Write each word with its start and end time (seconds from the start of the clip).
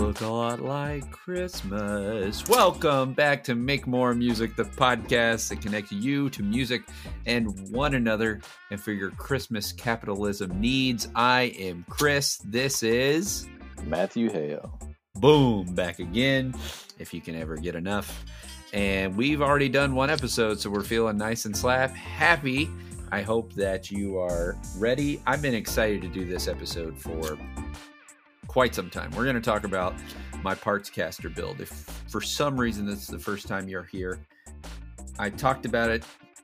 look 0.00 0.22
a 0.22 0.26
lot 0.26 0.60
like 0.60 1.10
Christmas. 1.10 2.48
Welcome 2.48 3.12
back 3.12 3.44
to 3.44 3.54
Make 3.54 3.86
More 3.86 4.14
Music, 4.14 4.56
the 4.56 4.64
podcast 4.64 5.50
that 5.50 5.60
connects 5.60 5.92
you 5.92 6.30
to 6.30 6.42
music 6.42 6.88
and 7.26 7.70
one 7.70 7.94
another 7.94 8.40
and 8.70 8.80
for 8.80 8.92
your 8.92 9.10
Christmas 9.10 9.72
capitalism 9.72 10.58
needs. 10.58 11.08
I 11.14 11.52
am 11.58 11.84
Chris. 11.90 12.38
This 12.38 12.82
is 12.82 13.46
Matthew 13.84 14.30
Hale. 14.30 14.80
Boom, 15.16 15.74
back 15.74 15.98
again, 15.98 16.54
if 16.98 17.12
you 17.12 17.20
can 17.20 17.34
ever 17.34 17.58
get 17.58 17.74
enough. 17.74 18.24
And 18.72 19.14
we've 19.14 19.42
already 19.42 19.68
done 19.68 19.94
one 19.94 20.08
episode, 20.08 20.58
so 20.60 20.70
we're 20.70 20.82
feeling 20.82 21.18
nice 21.18 21.44
and 21.44 21.54
slap 21.54 21.90
happy. 21.90 22.70
I 23.12 23.20
hope 23.20 23.52
that 23.52 23.90
you 23.90 24.18
are 24.18 24.56
ready. 24.78 25.20
I've 25.26 25.42
been 25.42 25.54
excited 25.54 26.00
to 26.00 26.08
do 26.08 26.24
this 26.24 26.48
episode 26.48 26.96
for 26.96 27.36
quite 28.50 28.74
some 28.74 28.90
time. 28.90 29.12
We're 29.12 29.22
going 29.22 29.36
to 29.36 29.40
talk 29.40 29.62
about 29.62 29.94
my 30.42 30.56
parts 30.56 30.90
caster 30.90 31.28
build. 31.28 31.60
If 31.60 31.68
for 32.08 32.20
some 32.20 32.58
reason 32.58 32.84
this 32.84 32.98
is 33.02 33.06
the 33.06 33.18
first 33.18 33.46
time 33.46 33.68
you're 33.68 33.84
here, 33.84 34.18
I 35.20 35.30
talked 35.30 35.66
about 35.66 35.88
it. 35.88 36.02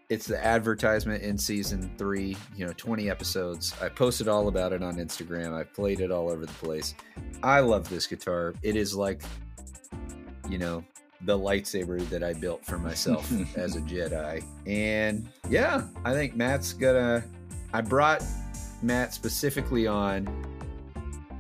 It's 0.09 0.25
the 0.25 0.43
advertisement 0.43 1.25
in 1.25 1.37
season 1.37 1.91
three, 1.99 2.37
you 2.55 2.65
know, 2.65 2.73
20 2.77 3.11
episodes. 3.11 3.75
I 3.83 3.89
posted 3.89 4.29
all 4.29 4.47
about 4.47 4.73
it 4.73 4.85
on 4.85 4.99
Instagram. 4.99 5.53
I 5.53 5.65
played 5.65 5.99
it 5.99 6.13
all 6.13 6.31
over 6.31 6.47
the 6.47 6.53
place. 6.53 6.95
I 7.43 7.59
love 7.59 7.89
this 7.89 8.07
guitar. 8.07 8.55
It 8.63 8.77
is 8.77 8.95
like, 8.95 9.21
you 10.49 10.59
know, 10.59 10.85
the 11.23 11.37
lightsaber 11.37 12.09
that 12.11 12.23
I 12.23 12.35
built 12.35 12.65
for 12.65 12.79
myself 12.79 13.29
as 13.57 13.75
a 13.75 13.81
Jedi. 13.81 14.45
And 14.65 15.29
yeah, 15.51 15.89
I 16.05 16.13
think 16.13 16.37
Matt's 16.37 16.73
gonna. 16.73 17.25
I 17.73 17.81
brought 17.81 18.23
Matt 18.81 19.13
specifically 19.13 19.89
on 19.89 20.56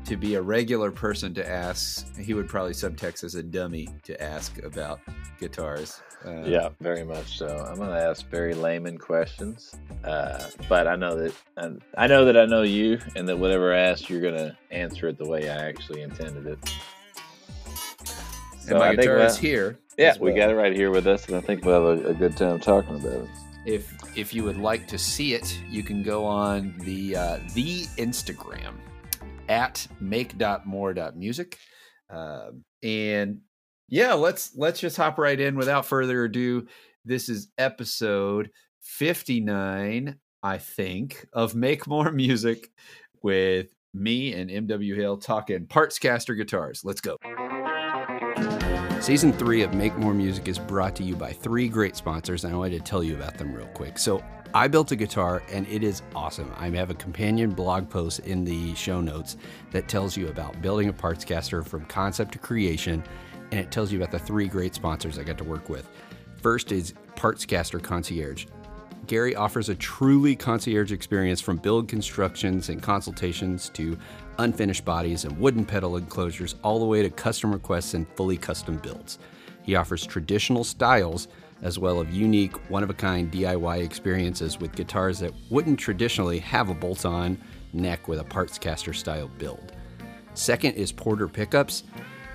to 0.06 0.16
be 0.16 0.34
a 0.34 0.42
regular 0.42 0.90
person 0.90 1.34
to 1.34 1.48
ask. 1.48 2.16
He 2.16 2.34
would 2.34 2.48
probably 2.48 2.72
subtext 2.72 3.24
as 3.24 3.34
a 3.34 3.42
dummy 3.42 3.88
to 4.04 4.20
ask 4.22 4.62
about 4.62 5.00
guitars. 5.38 6.00
Uh, 6.24 6.42
yeah, 6.44 6.70
very 6.80 7.04
much 7.04 7.38
so. 7.38 7.46
I'm 7.46 7.76
going 7.76 7.90
to 7.90 8.00
ask 8.00 8.28
very 8.28 8.54
layman 8.54 8.98
questions, 8.98 9.76
uh, 10.04 10.48
but 10.68 10.86
I 10.86 10.96
know 10.96 11.16
that 11.16 11.34
I, 11.56 12.04
I 12.04 12.06
know 12.06 12.24
that 12.24 12.36
I 12.36 12.46
know 12.46 12.62
you, 12.62 12.98
and 13.14 13.28
that 13.28 13.38
whatever 13.38 13.74
I 13.74 13.78
ask, 13.78 14.08
you're 14.08 14.20
going 14.20 14.36
to 14.36 14.56
answer 14.70 15.08
it 15.08 15.18
the 15.18 15.28
way 15.28 15.48
I 15.48 15.68
actually 15.68 16.02
intended 16.02 16.46
it. 16.46 16.58
So 18.60 18.70
and 18.70 18.78
my 18.78 18.88
I 18.88 18.96
guitar 18.96 19.18
is 19.18 19.36
here. 19.36 19.78
Yeah, 19.98 20.14
well. 20.18 20.32
we 20.32 20.38
got 20.38 20.50
it 20.50 20.54
right 20.54 20.74
here 20.74 20.90
with 20.90 21.06
us, 21.06 21.26
and 21.26 21.36
I 21.36 21.40
think 21.40 21.64
we'll 21.64 21.94
have 21.94 22.04
a, 22.04 22.08
a 22.08 22.14
good 22.14 22.36
time 22.36 22.58
talking 22.60 22.96
about 22.96 23.12
it 23.12 23.28
if 23.66 23.92
if 24.16 24.32
you 24.32 24.44
would 24.44 24.56
like 24.56 24.86
to 24.86 24.96
see 24.96 25.34
it, 25.34 25.60
you 25.68 25.82
can 25.82 26.02
go 26.02 26.24
on 26.24 26.74
the 26.78 27.16
uh, 27.16 27.38
the 27.54 27.82
Instagram 27.98 28.74
at 29.48 29.86
make.more.music. 30.00 31.58
Uh, 32.08 32.50
and 32.82 33.40
yeah, 33.88 34.14
let's 34.14 34.56
let's 34.56 34.80
just 34.80 34.96
hop 34.96 35.18
right 35.18 35.38
in 35.38 35.56
without 35.56 35.86
further 35.86 36.24
ado. 36.24 36.66
This 37.04 37.28
is 37.28 37.48
episode 37.56 38.50
59, 38.82 40.16
I 40.42 40.58
think, 40.58 41.26
of 41.32 41.54
Make 41.54 41.86
More 41.86 42.10
Music 42.12 42.68
with 43.22 43.68
me 43.94 44.34
and 44.34 44.50
MW 44.50 44.94
Hill 44.94 45.16
talking 45.18 45.66
parts 45.66 45.98
caster 45.98 46.34
guitars. 46.34 46.82
Let's 46.84 47.00
go. 47.00 47.16
Season 49.00 49.32
three 49.32 49.62
of 49.62 49.74
Make 49.74 49.96
More 49.96 50.14
Music 50.14 50.48
is 50.48 50.58
brought 50.58 50.96
to 50.96 51.04
you 51.04 51.14
by 51.14 51.32
three 51.32 51.68
great 51.68 51.96
sponsors, 51.96 52.44
and 52.44 52.52
I 52.52 52.56
wanted 52.56 52.78
to 52.78 52.82
tell 52.82 53.04
you 53.04 53.14
about 53.14 53.38
them 53.38 53.54
real 53.54 53.66
quick. 53.68 53.98
So, 53.98 54.22
I 54.54 54.68
built 54.68 54.92
a 54.92 54.96
guitar 54.96 55.42
and 55.50 55.66
it 55.68 55.82
is 55.82 56.02
awesome. 56.14 56.52
I 56.56 56.68
have 56.70 56.90
a 56.90 56.94
companion 56.94 57.50
blog 57.50 57.88
post 57.88 58.20
in 58.20 58.44
the 58.44 58.74
show 58.74 59.00
notes 59.00 59.36
that 59.70 59.88
tells 59.88 60.16
you 60.16 60.28
about 60.28 60.60
building 60.62 60.88
a 60.88 60.92
parts 60.92 61.24
caster 61.24 61.62
from 61.62 61.84
concept 61.86 62.32
to 62.32 62.38
creation, 62.38 63.02
and 63.50 63.60
it 63.60 63.70
tells 63.70 63.92
you 63.92 63.98
about 63.98 64.12
the 64.12 64.18
three 64.18 64.48
great 64.48 64.74
sponsors 64.74 65.18
I 65.18 65.24
got 65.24 65.38
to 65.38 65.44
work 65.44 65.68
with. 65.68 65.88
First 66.36 66.72
is 66.72 66.94
Parts 67.16 67.44
Caster 67.44 67.78
Concierge. 67.78 68.46
Gary 69.06 69.36
offers 69.36 69.68
a 69.68 69.74
truly 69.74 70.34
concierge 70.34 70.90
experience 70.90 71.40
from 71.40 71.58
build 71.58 71.88
constructions 71.88 72.68
and 72.68 72.82
consultations 72.82 73.68
to 73.70 73.96
unfinished 74.38 74.84
bodies 74.84 75.24
and 75.24 75.38
wooden 75.38 75.64
pedal 75.64 75.96
enclosures, 75.96 76.56
all 76.62 76.78
the 76.78 76.84
way 76.84 77.02
to 77.02 77.10
custom 77.10 77.52
requests 77.52 77.94
and 77.94 78.08
fully 78.16 78.36
custom 78.36 78.76
builds. 78.78 79.18
He 79.62 79.76
offers 79.76 80.06
traditional 80.06 80.64
styles 80.64 81.28
as 81.62 81.78
well 81.78 82.00
as 82.00 82.08
unique, 82.14 82.54
one 82.70 82.82
of 82.82 82.90
a 82.90 82.94
kind 82.94 83.30
DIY 83.32 83.82
experiences 83.82 84.60
with 84.60 84.74
guitars 84.74 85.18
that 85.20 85.32
wouldn't 85.50 85.78
traditionally 85.78 86.38
have 86.38 86.68
a 86.68 86.74
bolt 86.74 87.04
on 87.04 87.38
neck 87.72 88.08
with 88.08 88.20
a 88.20 88.24
parts 88.24 88.58
caster 88.58 88.92
style 88.92 89.28
build. 89.38 89.72
Second 90.34 90.74
is 90.74 90.92
Porter 90.92 91.28
Pickups. 91.28 91.84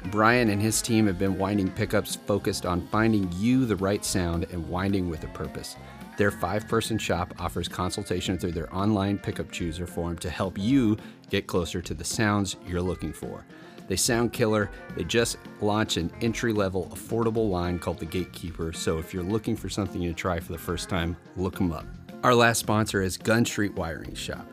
Brian 0.05 0.49
and 0.49 0.61
his 0.61 0.81
team 0.81 1.05
have 1.05 1.19
been 1.19 1.37
winding 1.37 1.69
pickups 1.69 2.15
focused 2.15 2.65
on 2.65 2.87
finding 2.87 3.29
you 3.33 3.65
the 3.65 3.75
right 3.75 4.03
sound 4.03 4.47
and 4.51 4.67
winding 4.67 5.09
with 5.09 5.23
a 5.23 5.27
purpose. 5.27 5.75
Their 6.17 6.31
five 6.31 6.67
person 6.67 6.97
shop 6.97 7.33
offers 7.39 7.67
consultation 7.67 8.37
through 8.37 8.51
their 8.51 8.73
online 8.75 9.17
pickup 9.17 9.51
chooser 9.51 9.87
form 9.87 10.17
to 10.19 10.29
help 10.29 10.57
you 10.57 10.97
get 11.29 11.47
closer 11.47 11.81
to 11.81 11.93
the 11.93 12.03
sounds 12.03 12.57
you're 12.67 12.81
looking 12.81 13.13
for. 13.13 13.45
They 13.91 13.97
sound 13.97 14.31
killer. 14.31 14.71
They 14.95 15.03
just 15.03 15.37
launched 15.59 15.97
an 15.97 16.13
entry 16.21 16.53
level, 16.53 16.89
affordable 16.95 17.49
line 17.49 17.77
called 17.77 17.99
the 17.99 18.05
Gatekeeper. 18.05 18.71
So 18.71 18.99
if 18.99 19.13
you're 19.13 19.21
looking 19.21 19.53
for 19.57 19.67
something 19.67 20.01
to 20.03 20.13
try 20.13 20.39
for 20.39 20.53
the 20.53 20.57
first 20.57 20.87
time, 20.87 21.17
look 21.35 21.55
them 21.55 21.73
up. 21.73 21.85
Our 22.23 22.33
last 22.33 22.59
sponsor 22.59 23.01
is 23.01 23.17
Gun 23.17 23.43
Street 23.43 23.75
Wiring 23.75 24.13
Shop, 24.13 24.49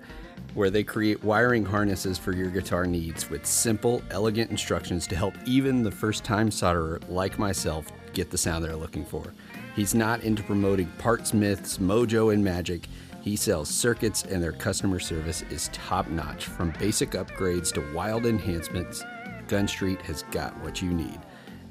where 0.54 0.70
they 0.70 0.82
create 0.82 1.22
wiring 1.22 1.64
harnesses 1.64 2.18
for 2.18 2.32
your 2.32 2.50
guitar 2.50 2.84
needs 2.84 3.30
with 3.30 3.46
simple, 3.46 4.02
elegant 4.10 4.50
instructions 4.50 5.06
to 5.06 5.14
help 5.14 5.34
even 5.46 5.84
the 5.84 5.92
first 5.92 6.24
time 6.24 6.50
solderer 6.50 7.00
like 7.08 7.38
myself 7.38 7.86
get 8.14 8.32
the 8.32 8.38
sound 8.38 8.64
they're 8.64 8.74
looking 8.74 9.04
for. 9.04 9.32
He's 9.76 9.94
not 9.94 10.24
into 10.24 10.42
promoting 10.42 10.88
parts 10.98 11.32
myths, 11.32 11.78
mojo, 11.78 12.34
and 12.34 12.42
magic. 12.42 12.88
He 13.20 13.36
sells 13.36 13.68
circuits, 13.68 14.24
and 14.24 14.42
their 14.42 14.50
customer 14.50 14.98
service 14.98 15.42
is 15.42 15.68
top 15.72 16.08
notch 16.08 16.46
from 16.46 16.72
basic 16.80 17.12
upgrades 17.12 17.72
to 17.74 17.94
wild 17.94 18.26
enhancements 18.26 19.04
Gun 19.48 19.66
Street 19.66 20.00
has 20.02 20.22
got 20.30 20.56
what 20.62 20.80
you 20.80 20.90
need. 20.92 21.18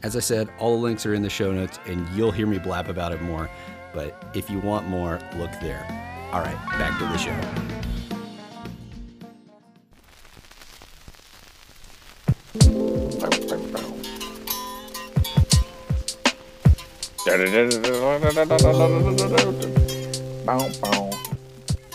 As 0.03 0.15
I 0.15 0.19
said, 0.19 0.49
all 0.59 0.75
the 0.75 0.83
links 0.83 1.05
are 1.05 1.13
in 1.13 1.21
the 1.21 1.29
show 1.29 1.51
notes, 1.51 1.79
and 1.85 2.07
you'll 2.09 2.31
hear 2.31 2.47
me 2.47 2.57
blab 2.57 2.89
about 2.89 3.11
it 3.11 3.21
more. 3.21 3.49
But 3.93 4.31
if 4.33 4.49
you 4.49 4.59
want 4.59 4.87
more, 4.87 5.19
look 5.37 5.51
there. 5.61 5.85
All 6.33 6.41
right, 6.41 6.57
back 6.77 6.97
to 6.99 7.05
the 7.05 7.17
show. 7.17 7.35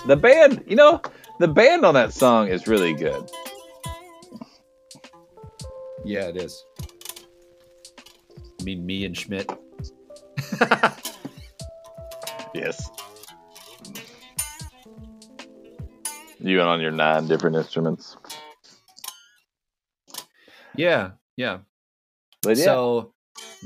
The 0.07 0.17
band, 0.17 0.65
you 0.67 0.77
know, 0.77 1.01
the 1.39 1.49
band 1.49 1.85
on 1.85 1.95
that 1.95 2.13
song 2.13 2.49
is 2.49 2.67
really 2.67 2.93
good. 2.93 3.31
Yeah, 6.05 6.29
it 6.29 6.37
is. 6.37 6.65
I 8.61 8.65
mean, 8.65 8.85
me 8.85 9.05
and 9.05 9.17
Schmidt. 9.17 9.51
yes. 12.55 12.91
You 16.39 16.61
and 16.61 16.69
on 16.69 16.81
your 16.81 16.91
nine 16.91 17.29
different 17.29 17.57
instruments. 17.57 18.17
Yeah, 20.77 21.13
yeah. 21.37 21.59
But 22.43 22.57
yeah. 22.57 22.65
So 22.65 23.15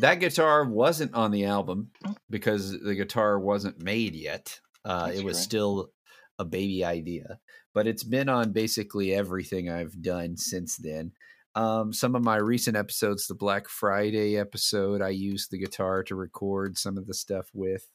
that 0.00 0.20
guitar 0.20 0.64
wasn't 0.64 1.14
on 1.14 1.30
the 1.30 1.46
album 1.46 1.90
because 2.28 2.78
the 2.78 2.94
guitar 2.94 3.38
wasn't 3.38 3.82
made 3.82 4.14
yet. 4.14 4.60
Uh, 4.84 5.10
it 5.14 5.24
was 5.24 5.38
still 5.38 5.90
a 6.38 6.44
baby 6.44 6.84
idea, 6.84 7.38
but 7.74 7.86
it's 7.86 8.04
been 8.04 8.28
on 8.28 8.52
basically 8.52 9.14
everything 9.14 9.70
I've 9.70 10.00
done 10.02 10.36
since 10.36 10.76
then. 10.76 11.12
Um, 11.56 11.90
some 11.92 12.14
of 12.14 12.22
my 12.22 12.36
recent 12.36 12.76
episodes, 12.76 13.26
the 13.26 13.34
Black 13.34 13.66
Friday 13.68 14.36
episode, 14.36 15.00
I 15.00 15.08
used 15.08 15.50
the 15.50 15.58
guitar 15.58 16.02
to 16.04 16.14
record 16.14 16.76
some 16.76 16.98
of 16.98 17.06
the 17.06 17.14
stuff 17.14 17.48
with. 17.54 17.88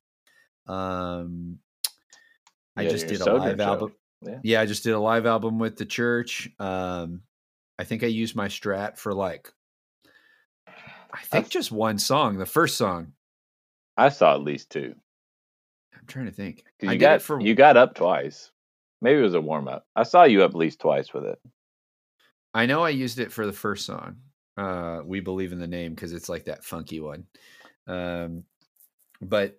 Um, 0.66 1.60
I 2.76 2.88
just 2.88 3.08
did 3.08 3.22
a 3.22 3.34
live 3.34 3.60
album. 3.60 3.94
Yeah. 4.24 4.40
yeah. 4.44 4.62
I 4.62 4.66
just 4.66 4.84
did 4.84 4.94
a 4.94 5.00
live 5.00 5.28
album 5.28 5.60
with 5.60 5.78
the 5.78 5.86
church. 5.86 6.50
Um, 6.60 7.22
I 7.78 7.84
think 7.84 8.04
I 8.04 8.08
used 8.08 8.36
my 8.36 8.48
Strat 8.48 8.98
for 8.98 9.14
like, 9.14 9.52
I 10.68 11.22
think 11.26 11.50
just 11.50 11.72
one 11.72 12.00
song. 12.00 12.40
The 12.40 12.46
first 12.48 12.78
song. 12.78 13.14
I 13.96 14.10
saw 14.10 14.34
at 14.34 14.42
least 14.42 14.72
two. 14.72 14.96
I'm 15.94 16.08
trying 16.08 16.26
to 16.26 16.32
think. 16.32 16.64
You 16.82 16.90
I 16.90 16.96
got 16.96 17.22
for 17.22 17.40
you 17.40 17.54
got 17.54 17.78
up 17.78 17.94
twice. 17.94 18.52
Maybe 19.02 19.20
it 19.20 19.24
was 19.24 19.36
a 19.36 19.42
warm 19.42 19.68
up. 19.68 19.86
I 19.96 20.04
saw 20.04 20.24
you 20.24 20.44
up 20.44 20.52
at 20.52 20.58
least 20.58 20.80
twice 20.80 21.14
with 21.14 21.26
it. 21.26 21.40
I 22.54 22.66
know 22.66 22.84
I 22.84 22.90
used 22.90 23.20
it 23.20 23.32
for 23.32 23.46
the 23.46 23.54
first 23.54 23.86
song. 23.86 24.18
Uh, 24.58 25.02
we 25.06 25.20
believe 25.20 25.54
in 25.54 25.60
the 25.60 25.68
name 25.68 25.94
because 25.94 26.14
it's 26.14 26.30
like 26.30 26.46
that 26.46 26.64
funky 26.64 27.00
one. 27.00 27.26
Um, 27.88 28.44
but 29.22 29.56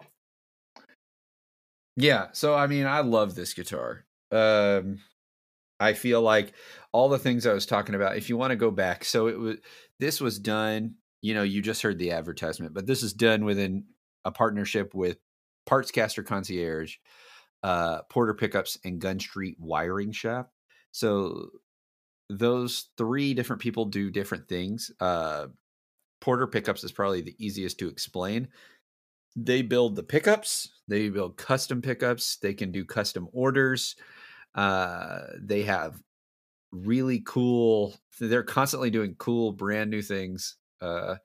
yeah, 1.96 2.28
so 2.32 2.54
I 2.54 2.66
mean, 2.66 2.86
I 2.86 3.00
love 3.00 3.34
this 3.34 3.54
guitar. 3.54 4.04
Um, 4.30 4.98
I 5.80 5.94
feel 5.94 6.22
like 6.22 6.52
all 6.92 7.08
the 7.08 7.18
things 7.18 7.46
I 7.46 7.52
was 7.52 7.66
talking 7.66 7.94
about, 7.94 8.16
if 8.16 8.28
you 8.28 8.36
want 8.36 8.50
to 8.50 8.56
go 8.56 8.70
back, 8.70 9.04
so 9.04 9.26
it 9.26 9.38
was 9.38 9.56
this 9.98 10.20
was 10.20 10.38
done, 10.38 10.94
you 11.20 11.34
know, 11.34 11.42
you 11.42 11.62
just 11.62 11.82
heard 11.82 11.98
the 11.98 12.12
advertisement, 12.12 12.74
but 12.74 12.86
this 12.86 13.02
is 13.02 13.12
done 13.12 13.44
within 13.44 13.84
a 14.24 14.30
partnership 14.30 14.94
with 14.94 15.18
Partscaster 15.68 16.24
Concierge, 16.24 16.96
uh, 17.62 18.02
Porter 18.10 18.34
Pickups, 18.34 18.78
and 18.84 19.00
Gun 19.00 19.18
Street 19.18 19.56
Wiring 19.58 20.12
Shop. 20.12 20.52
So 20.92 21.50
those 22.38 22.88
three 22.96 23.34
different 23.34 23.62
people 23.62 23.84
do 23.84 24.10
different 24.10 24.48
things. 24.48 24.90
Uh, 25.00 25.48
Porter 26.20 26.46
Pickups 26.46 26.84
is 26.84 26.92
probably 26.92 27.20
the 27.20 27.36
easiest 27.38 27.78
to 27.80 27.88
explain. 27.88 28.48
They 29.34 29.62
build 29.62 29.96
the 29.96 30.02
pickups, 30.02 30.70
they 30.88 31.08
build 31.08 31.36
custom 31.36 31.80
pickups, 31.80 32.36
they 32.36 32.54
can 32.54 32.70
do 32.70 32.84
custom 32.84 33.28
orders. 33.32 33.96
Uh, 34.54 35.20
they 35.40 35.62
have 35.62 36.00
really 36.70 37.22
cool, 37.24 37.94
they're 38.20 38.42
constantly 38.42 38.90
doing 38.90 39.14
cool, 39.18 39.52
brand 39.52 39.90
new 39.90 40.02
things. 40.02 40.56
Uh, 40.80 41.16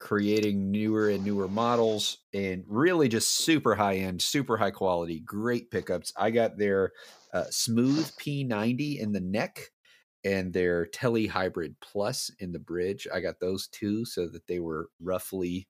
creating 0.00 0.70
newer 0.70 1.10
and 1.10 1.24
newer 1.24 1.46
models 1.46 2.18
and 2.32 2.64
really 2.66 3.06
just 3.06 3.30
super 3.30 3.74
high 3.74 3.96
end, 3.96 4.20
super 4.20 4.56
high 4.56 4.70
quality, 4.70 5.20
great 5.20 5.70
pickups. 5.70 6.12
I 6.16 6.30
got 6.30 6.56
their 6.56 6.92
uh, 7.32 7.44
smooth 7.50 8.10
P90 8.16 8.98
in 8.98 9.12
the 9.12 9.20
neck 9.20 9.70
and 10.24 10.52
their 10.52 10.86
Tele 10.86 11.26
Hybrid 11.26 11.76
Plus 11.80 12.30
in 12.38 12.52
the 12.52 12.58
bridge. 12.58 13.06
I 13.12 13.20
got 13.20 13.40
those 13.40 13.68
two 13.68 14.04
so 14.04 14.26
that 14.28 14.46
they 14.46 14.60
were 14.60 14.88
roughly 15.00 15.68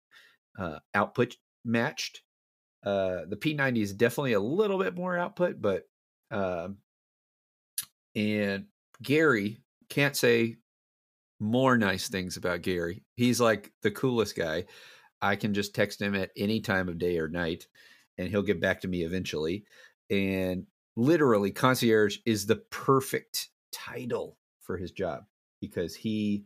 uh, 0.59 0.79
output 0.95 1.37
matched. 1.65 2.23
Uh, 2.85 3.23
the 3.29 3.37
P90 3.37 3.83
is 3.83 3.93
definitely 3.93 4.33
a 4.33 4.41
little 4.41 4.79
bit 4.79 4.95
more 4.95 5.17
output, 5.17 5.61
but 5.61 5.85
uh, 6.31 6.69
and 8.17 8.67
Gary 9.03 9.59
can't 9.89 10.17
say 10.17 10.57
more 11.39 11.77
nice 11.77 12.09
things 12.09 12.37
about 12.37 12.63
Gary. 12.63 13.05
He's 13.17 13.41
like 13.41 13.73
the 13.83 13.91
coolest 13.91 14.37
guy. 14.37 14.65
I 15.23 15.37
can 15.37 15.55
just 15.55 15.75
text 15.75 16.01
him 16.01 16.15
at 16.15 16.31
any 16.37 16.61
time 16.61 16.89
of 16.89 16.99
day 16.99 17.19
or 17.19 17.29
night 17.29 17.67
and 18.19 18.29
he'll 18.29 18.43
get 18.43 18.61
back 18.61 18.83
to 18.83 18.89
me 18.89 19.03
eventually. 19.03 19.65
And 20.11 20.67
literally, 20.97 21.51
concierge 21.51 22.19
is 22.27 22.47
the 22.47 22.57
perfect 22.71 23.49
title 23.73 24.37
for 24.71 24.77
his 24.77 24.93
job 24.93 25.25
because 25.61 25.97
he 25.97 26.45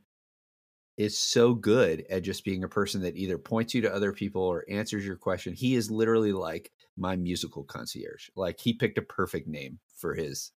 is 0.97 1.19
so 1.19 1.53
good 1.53 2.07
at 2.09 2.23
just 2.23 2.43
being 2.43 2.65
a 2.65 2.69
person 2.69 3.03
that 3.03 3.17
either 3.17 3.37
points 3.37 3.75
you 3.75 3.83
to 3.83 3.95
other 3.95 4.13
people 4.13 4.41
or 4.41 4.65
answers 4.71 5.05
your 5.05 5.17
question. 5.17 5.53
He 5.53 5.75
is 5.75 5.91
literally 5.91 6.33
like 6.33 6.73
my 6.97 7.17
musical 7.17 7.65
concierge. 7.65 8.31
Like 8.35 8.59
he 8.59 8.73
picked 8.73 8.97
a 8.97 9.03
perfect 9.03 9.47
name 9.47 9.79
for 9.99 10.15
his 10.15 10.53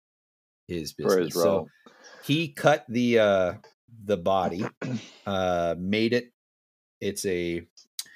his 0.67 0.93
business. 0.93 1.33
His. 1.33 1.41
So 1.41 1.69
he 2.23 2.49
cut 2.49 2.85
the 2.87 3.17
uh 3.17 3.53
the 4.03 4.17
body, 4.17 4.63
uh, 5.25 5.73
made 5.79 6.13
it. 6.13 6.33
It's 7.01 7.25
a. 7.25 7.65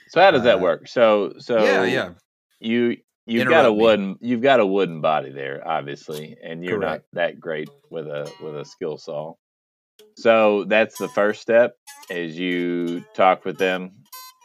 So 0.10 0.22
how 0.22 0.30
does 0.30 0.42
uh, 0.42 0.46
that 0.46 0.62
work? 0.62 0.88
So 0.88 1.34
so 1.40 1.64
yeah 1.64 1.84
yeah. 1.86 2.10
You 2.60 2.98
you've 3.30 3.48
got 3.48 3.66
a 3.66 3.74
wooden 3.74 4.12
me. 4.12 4.18
you've 4.22 4.42
got 4.42 4.60
a 4.60 4.66
wooden 4.66 5.02
body 5.02 5.32
there, 5.32 5.66
obviously, 5.68 6.38
and 6.44 6.64
you're 6.64 6.80
Correct. 6.80 7.06
not 7.14 7.22
that 7.22 7.40
great 7.40 7.70
with 7.90 8.08
a 8.08 8.32
with 8.42 8.58
a 8.58 8.66
skill 8.66 8.98
saw. 8.98 9.34
So 10.18 10.66
that's 10.66 10.98
the 10.98 11.08
first 11.10 11.42
step 11.42 11.76
is 12.10 12.38
you 12.38 13.06
talk 13.14 13.46
with 13.46 13.58
them 13.58 13.92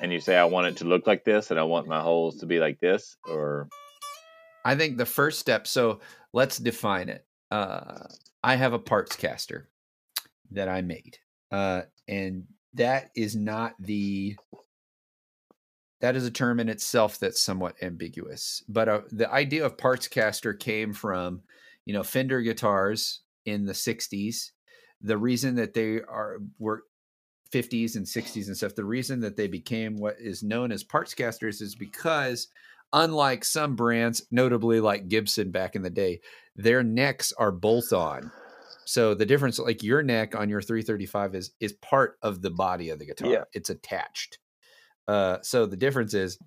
and 0.00 0.12
you 0.12 0.20
say 0.20 0.36
I 0.36 0.44
want 0.44 0.68
it 0.68 0.76
to 0.78 0.84
look 0.84 1.06
like 1.06 1.24
this 1.24 1.50
and 1.50 1.58
I 1.58 1.64
want 1.64 1.88
my 1.88 2.00
holes 2.00 2.38
to 2.38 2.46
be 2.46 2.60
like 2.60 2.78
this 2.80 3.16
or 3.28 3.68
I 4.64 4.76
think 4.76 4.96
the 4.96 5.06
first 5.06 5.40
step 5.40 5.66
so 5.66 6.00
let's 6.32 6.58
define 6.58 7.08
it. 7.08 7.26
Uh, 7.50 8.06
I 8.42 8.56
have 8.56 8.72
a 8.72 8.78
parts 8.78 9.16
caster 9.16 9.68
that 10.50 10.68
I 10.68 10.82
made. 10.82 11.18
Uh, 11.50 11.82
and 12.08 12.44
that 12.74 13.10
is 13.16 13.36
not 13.36 13.74
the 13.78 14.36
that 16.04 16.16
is 16.16 16.26
a 16.26 16.30
term 16.30 16.60
in 16.60 16.68
itself 16.68 17.18
that's 17.18 17.40
somewhat 17.40 17.76
ambiguous. 17.80 18.62
But 18.68 18.88
uh, 18.90 19.00
the 19.10 19.32
idea 19.32 19.64
of 19.64 19.78
parts 19.78 20.06
caster 20.06 20.52
came 20.52 20.92
from, 20.92 21.40
you 21.86 21.94
know, 21.94 22.02
Fender 22.02 22.42
guitars 22.42 23.20
in 23.46 23.64
the 23.64 23.72
'60s. 23.72 24.50
The 25.00 25.16
reason 25.16 25.54
that 25.54 25.72
they 25.72 26.02
are 26.02 26.40
were 26.58 26.82
50s 27.52 27.96
and 27.96 28.04
60s 28.04 28.48
and 28.48 28.56
stuff. 28.56 28.74
The 28.74 28.84
reason 28.84 29.20
that 29.20 29.36
they 29.36 29.46
became 29.46 29.96
what 29.96 30.16
is 30.18 30.42
known 30.42 30.72
as 30.72 30.84
parts 30.84 31.14
casters 31.14 31.62
is 31.62 31.74
because, 31.74 32.48
unlike 32.92 33.42
some 33.42 33.74
brands, 33.74 34.26
notably 34.30 34.80
like 34.80 35.08
Gibson 35.08 35.52
back 35.52 35.74
in 35.74 35.80
the 35.80 35.88
day, 35.88 36.20
their 36.54 36.82
necks 36.82 37.32
are 37.32 37.50
bolt 37.50 37.94
on 37.94 38.30
so 38.84 39.14
the 39.14 39.26
difference, 39.26 39.58
like 39.58 39.82
your 39.82 40.02
neck 40.02 40.34
on 40.34 40.48
your 40.48 40.60
335 40.60 41.34
is 41.34 41.50
is 41.60 41.72
part 41.72 42.18
of 42.22 42.42
the 42.42 42.50
body 42.50 42.90
of 42.90 42.98
the 42.98 43.06
guitar. 43.06 43.30
Yeah. 43.30 43.44
It's 43.52 43.70
attached. 43.70 44.38
Uh, 45.06 45.38
so 45.42 45.66
the 45.66 45.76
difference 45.76 46.14
is 46.14 46.38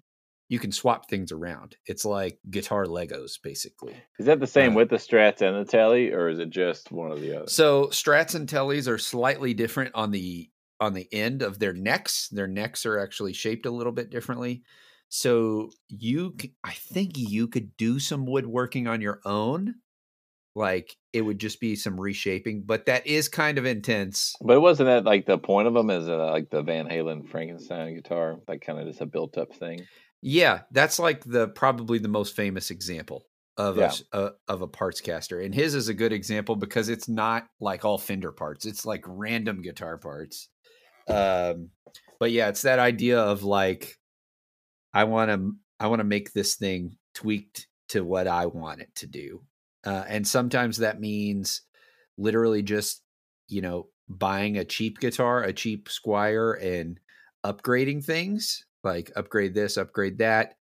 you 0.50 0.60
can 0.60 0.72
swap 0.72 1.10
things 1.10 1.32
around. 1.32 1.76
It's 1.86 2.06
like 2.06 2.40
guitar 2.50 2.86
Legos, 2.86 3.34
basically. 3.42 3.96
Is 4.18 4.26
that 4.26 4.40
the 4.40 4.48
same 4.48 4.74
uh, 4.74 4.76
with 4.76 4.90
the 4.90 4.96
Strats 4.96 5.42
and 5.42 5.58
the 5.58 5.70
Tele, 5.70 6.12
or 6.12 6.30
is 6.30 6.40
it 6.40 6.50
just 6.50 6.92
one 6.92 7.12
or 7.12 7.20
the 7.20 7.38
other? 7.38 7.48
So 7.48 7.88
Strats 7.88 8.36
and 8.36 8.48
Teles 8.48 8.88
are 8.88 8.98
slightly 8.98 9.54
different 9.54 9.92
on 9.94 10.12
the 10.12 10.50
on 10.80 10.94
the 10.94 11.08
end 11.12 11.42
of 11.42 11.60
their 11.60 11.74
necks. 11.74 12.30
Their 12.30 12.48
necks 12.48 12.86
are 12.86 13.00
actually 13.00 13.34
shaped 13.34 13.66
a 13.66 13.72
little 13.72 13.92
bit 13.92 14.10
differently. 14.10 14.64
So 15.10 15.72
you, 15.88 16.36
I 16.64 16.74
think 16.74 17.14
you 17.16 17.48
could 17.48 17.76
do 17.78 18.00
some 18.00 18.26
woodworking 18.26 18.88
on 18.88 19.02
your 19.02 19.22
own 19.26 19.76
like 20.58 20.96
it 21.14 21.22
would 21.22 21.40
just 21.40 21.60
be 21.60 21.76
some 21.76 22.00
reshaping 22.00 22.64
but 22.66 22.86
that 22.86 23.06
is 23.08 23.30
kind 23.30 23.58
of 23.58 23.66
intense. 23.66 24.36
But 24.42 24.58
it 24.58 24.62
wasn't 24.62 24.88
that 24.88 25.06
like 25.06 25.26
the 25.26 25.38
point 25.38 25.68
of 25.68 25.74
them 25.74 25.90
is 25.90 26.10
uh, 26.10 26.32
like 26.32 26.50
the 26.50 26.64
van 26.64 26.88
halen 26.88 27.30
frankenstein 27.30 27.96
guitar 27.96 28.38
like 28.48 28.62
kind 28.62 28.80
of 28.80 28.88
just 28.88 29.02
a 29.02 29.06
built 29.06 29.38
up 29.38 29.54
thing? 29.56 29.86
Yeah 30.22 30.62
that's 30.72 31.00
like 31.00 31.24
the 31.24 31.48
probably 31.50 32.00
the 32.00 32.08
most 32.08 32.36
famous 32.36 32.72
example 32.72 33.26
of 33.58 33.78
yeah. 33.78 33.92
a, 34.14 34.24
a, 34.24 34.32
of 34.48 34.62
a 34.62 34.68
parts 34.68 35.02
caster 35.02 35.40
and 35.40 35.56
his 35.56 35.74
is 35.74 35.90
a 35.90 35.94
good 35.94 36.14
example 36.14 36.56
because 36.56 36.90
it's 36.90 37.08
not 37.08 37.48
like 37.60 37.86
all 37.86 37.98
fender 37.98 38.32
parts 38.32 38.66
it's 38.66 38.86
like 38.86 39.04
random 39.08 39.62
guitar 39.62 39.98
parts. 39.98 40.50
Um 41.08 41.70
but 42.20 42.32
yeah 42.32 42.50
it's 42.50 42.64
that 42.64 42.80
idea 42.80 43.20
of 43.20 43.44
like 43.44 43.96
i 44.94 45.04
want 45.04 45.30
to 45.30 45.54
i 45.80 45.88
want 45.88 46.00
to 46.00 46.06
make 46.06 46.34
this 46.34 46.56
thing 46.56 46.98
tweaked 47.14 47.68
to 47.90 48.04
what 48.04 48.28
i 48.28 48.46
want 48.46 48.82
it 48.82 48.94
to 48.96 49.08
do 49.08 49.42
uh, 49.88 50.04
and 50.10 50.28
sometimes 50.28 50.78
that 50.78 51.00
means 51.00 51.62
literally 52.18 52.62
just, 52.62 53.02
you 53.48 53.62
know, 53.62 53.88
buying 54.10 54.58
a 54.58 54.66
cheap 54.66 55.00
guitar, 55.00 55.44
a 55.44 55.54
cheap 55.54 55.88
Squier, 55.88 56.62
and 56.62 57.00
upgrading 57.46 58.04
things 58.04 58.66
like 58.84 59.14
upgrade 59.16 59.54
this, 59.54 59.78
upgrade 59.78 60.18
that. 60.18 60.56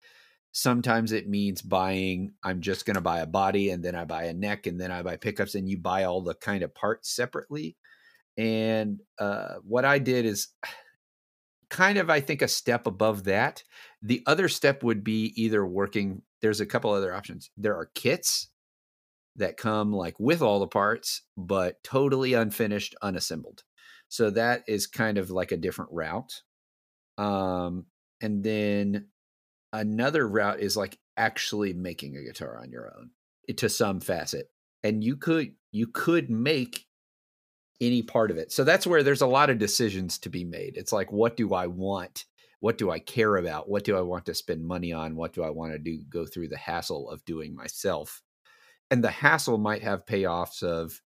Sometimes 0.53 1.13
it 1.13 1.27
means 1.27 1.63
buying, 1.63 2.35
I'm 2.43 2.61
just 2.61 2.85
going 2.85 2.97
to 2.97 3.01
buy 3.01 3.21
a 3.21 3.27
body 3.27 3.71
and 3.71 3.83
then 3.83 3.95
I 3.95 4.05
buy 4.05 4.25
a 4.25 4.35
neck 4.35 4.67
and 4.67 4.79
then 4.79 4.93
I 4.93 5.03
buy 5.03 5.17
pickups 5.17 5.55
and 5.55 5.67
you 5.67 5.79
buy 5.79 6.05
all 6.05 6.21
the 6.21 6.35
kind 6.35 6.63
of 6.63 6.75
parts 6.75 7.09
separately. 7.09 7.77
And 8.37 9.01
uh, 9.19 9.55
what 9.67 9.87
I 9.87 10.01
did 10.01 10.27
is 10.27 10.49
kind 11.71 11.97
of, 11.97 12.11
I 12.11 12.21
think, 12.21 12.43
a 12.43 12.49
step 12.49 12.87
above 12.87 13.25
that. 13.25 13.65
The 14.03 14.23
other 14.27 14.51
step 14.51 14.83
would 14.83 15.03
be 15.03 15.33
either 15.35 15.65
working, 15.65 16.21
there's 16.43 16.61
a 16.61 16.67
couple 16.67 16.93
other 16.93 17.15
options. 17.15 17.51
There 17.57 17.75
are 17.75 17.91
kits 17.95 18.49
that 19.37 19.57
come 19.57 19.93
like 19.93 20.19
with 20.19 20.43
all 20.43 20.61
the 20.61 20.67
parts, 20.67 21.23
but 21.37 21.83
totally 21.83 22.35
unfinished, 22.35 22.95
unassembled. 23.03 23.65
So 24.09 24.31
that 24.31 24.63
is 24.69 24.87
kind 24.87 25.19
of 25.19 25.31
like 25.31 25.53
a 25.53 25.57
different 25.57 25.91
route. 25.93 26.43
Um, 27.19 27.87
and 28.21 28.45
then 28.45 29.09
another 29.73 30.27
route 30.27 30.61
is 30.61 30.77
like 30.77 30.99
actually 31.17 31.73
making 31.73 32.17
a 32.17 32.23
guitar 32.23 32.59
on 32.61 32.71
your 32.71 32.93
own 32.97 33.11
eh, 33.49 33.55
to 33.57 33.69
some 33.69 34.01
facet. 34.01 34.51
And 34.83 35.03
you 35.03 35.17
could 35.17 35.55
you 35.73 35.87
could 35.87 36.31
make 36.31 36.87
any 37.81 38.03
part 38.03 38.31
of 38.31 38.37
it. 38.37 38.53
So 38.53 38.63
that's 38.63 38.87
where 38.87 39.03
there's 39.03 39.23
a 39.23 39.27
lot 39.27 39.51
of 39.51 39.59
decisions 39.59 40.19
to 40.19 40.29
be 40.29 40.45
made. 40.45 40.77
It's 40.77 40.93
like 40.93 41.11
what 41.11 41.37
do 41.37 41.55
I 41.55 41.67
want? 41.67 42.27
What 42.61 42.79
do 42.79 42.91
I 42.91 42.99
care 42.99 43.37
about? 43.37 43.69
What 43.69 43.85
do 43.85 43.97
I 43.97 44.01
want 44.01 44.27
to 44.27 44.35
spend 44.35 44.65
money 44.65 44.93
on? 44.93 45.17
What 45.17 45.33
do 45.33 45.43
I 45.43 45.51
want 45.51 45.73
to 45.73 45.79
do 45.79 46.03
go 46.09 46.25
through 46.25 46.49
the 46.49 46.57
hassle 46.57 47.11
of 47.11 47.25
doing 47.25 47.55
myself? 47.55 48.23
And 48.91 49.03
the 49.03 49.11
hassle 49.11 49.59
might 49.59 49.83
have 49.83 50.07
payoffs 50.07 50.63
of 50.63 51.01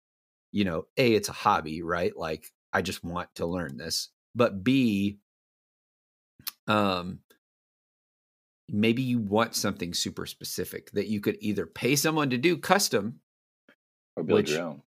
you 0.52 0.64
know 0.64 0.84
a 0.96 1.14
it's 1.14 1.28
a 1.28 1.32
hobby 1.32 1.82
right? 1.82 2.16
Like 2.16 2.46
i 2.74 2.82
just 2.82 3.04
want 3.04 3.28
to 3.36 3.46
learn 3.46 3.76
this 3.78 4.10
but 4.34 4.62
b 4.62 5.18
um 6.66 7.20
maybe 8.68 9.02
you 9.02 9.18
want 9.18 9.54
something 9.54 9.94
super 9.94 10.26
specific 10.26 10.90
that 10.92 11.06
you 11.06 11.20
could 11.20 11.36
either 11.40 11.66
pay 11.66 11.94
someone 11.96 12.30
to 12.30 12.38
do 12.38 12.56
custom 12.56 13.20
or 14.16 14.24
build 14.24 14.38
which, 14.38 14.50
your 14.50 14.62
own. 14.62 14.82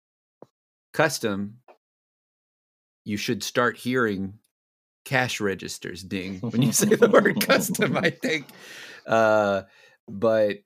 custom 0.94 1.60
you 3.06 3.18
should 3.18 3.42
start 3.42 3.78
hearing 3.78 4.34
cash 5.06 5.40
registers 5.40 6.04
ding 6.04 6.40
when 6.40 6.62
you 6.62 6.74
say 6.74 6.88
the 6.88 7.10
word 7.10 7.40
custom 7.42 7.96
i 7.98 8.10
think. 8.22 8.46
Uh 9.08 9.62
but 10.10 10.58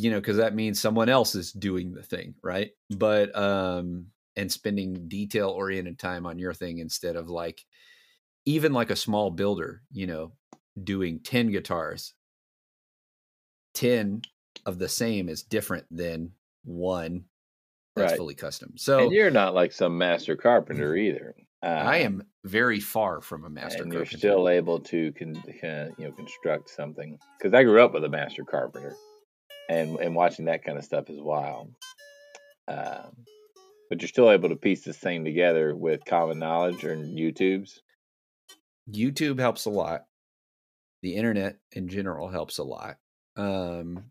you 0.00 0.10
know, 0.10 0.18
because 0.18 0.38
that 0.38 0.54
means 0.54 0.80
someone 0.80 1.10
else 1.10 1.34
is 1.34 1.52
doing 1.52 1.92
the 1.92 2.02
thing, 2.02 2.34
right? 2.42 2.70
But 2.88 3.36
um, 3.36 4.06
and 4.34 4.50
spending 4.50 5.08
detail 5.08 5.50
oriented 5.50 5.98
time 5.98 6.24
on 6.24 6.38
your 6.38 6.54
thing 6.54 6.78
instead 6.78 7.16
of 7.16 7.28
like 7.28 7.64
even 8.46 8.72
like 8.72 8.90
a 8.90 8.96
small 8.96 9.30
builder, 9.30 9.82
you 9.92 10.06
know, 10.06 10.32
doing 10.82 11.20
10 11.20 11.50
guitars. 11.50 12.14
10 13.74 14.22
of 14.66 14.78
the 14.78 14.88
same 14.88 15.28
is 15.28 15.42
different 15.42 15.84
than 15.90 16.32
one 16.64 17.24
that's 17.94 18.12
right. 18.12 18.18
fully 18.18 18.34
custom. 18.34 18.72
So 18.76 19.00
and 19.00 19.12
you're 19.12 19.30
not 19.30 19.54
like 19.54 19.72
some 19.72 19.98
master 19.98 20.34
carpenter 20.34 20.96
either. 20.96 21.34
Uh, 21.62 21.66
I 21.66 21.98
am 21.98 22.22
very 22.44 22.80
far 22.80 23.20
from 23.20 23.44
a 23.44 23.50
master. 23.50 23.82
And 23.82 23.92
carpenter. 23.92 24.12
you're 24.12 24.18
still 24.18 24.48
able 24.48 24.80
to 24.80 25.12
con, 25.12 25.34
you 25.98 26.06
know 26.06 26.12
construct 26.12 26.70
something 26.70 27.18
because 27.38 27.52
I 27.52 27.64
grew 27.64 27.84
up 27.84 27.92
with 27.92 28.04
a 28.04 28.08
master 28.08 28.44
carpenter, 28.44 28.94
and 29.70 29.96
and 30.00 30.14
watching 30.14 30.46
that 30.46 30.64
kind 30.64 30.76
of 30.76 30.84
stuff 30.84 31.08
is 31.08 31.20
wild. 31.20 31.72
Um, 32.66 33.24
but 33.88 34.00
you're 34.00 34.08
still 34.08 34.30
able 34.30 34.48
to 34.48 34.56
piece 34.56 34.82
this 34.82 34.98
thing 34.98 35.24
together 35.24 35.74
with 35.74 36.04
common 36.04 36.38
knowledge 36.38 36.84
or 36.84 36.96
YouTube's. 36.96 37.80
YouTube 38.90 39.38
helps 39.38 39.64
a 39.64 39.70
lot. 39.70 40.02
The 41.02 41.14
internet 41.14 41.58
in 41.72 41.88
general 41.88 42.28
helps 42.28 42.58
a 42.58 42.64
lot. 42.64 42.96
Um, 43.36 44.10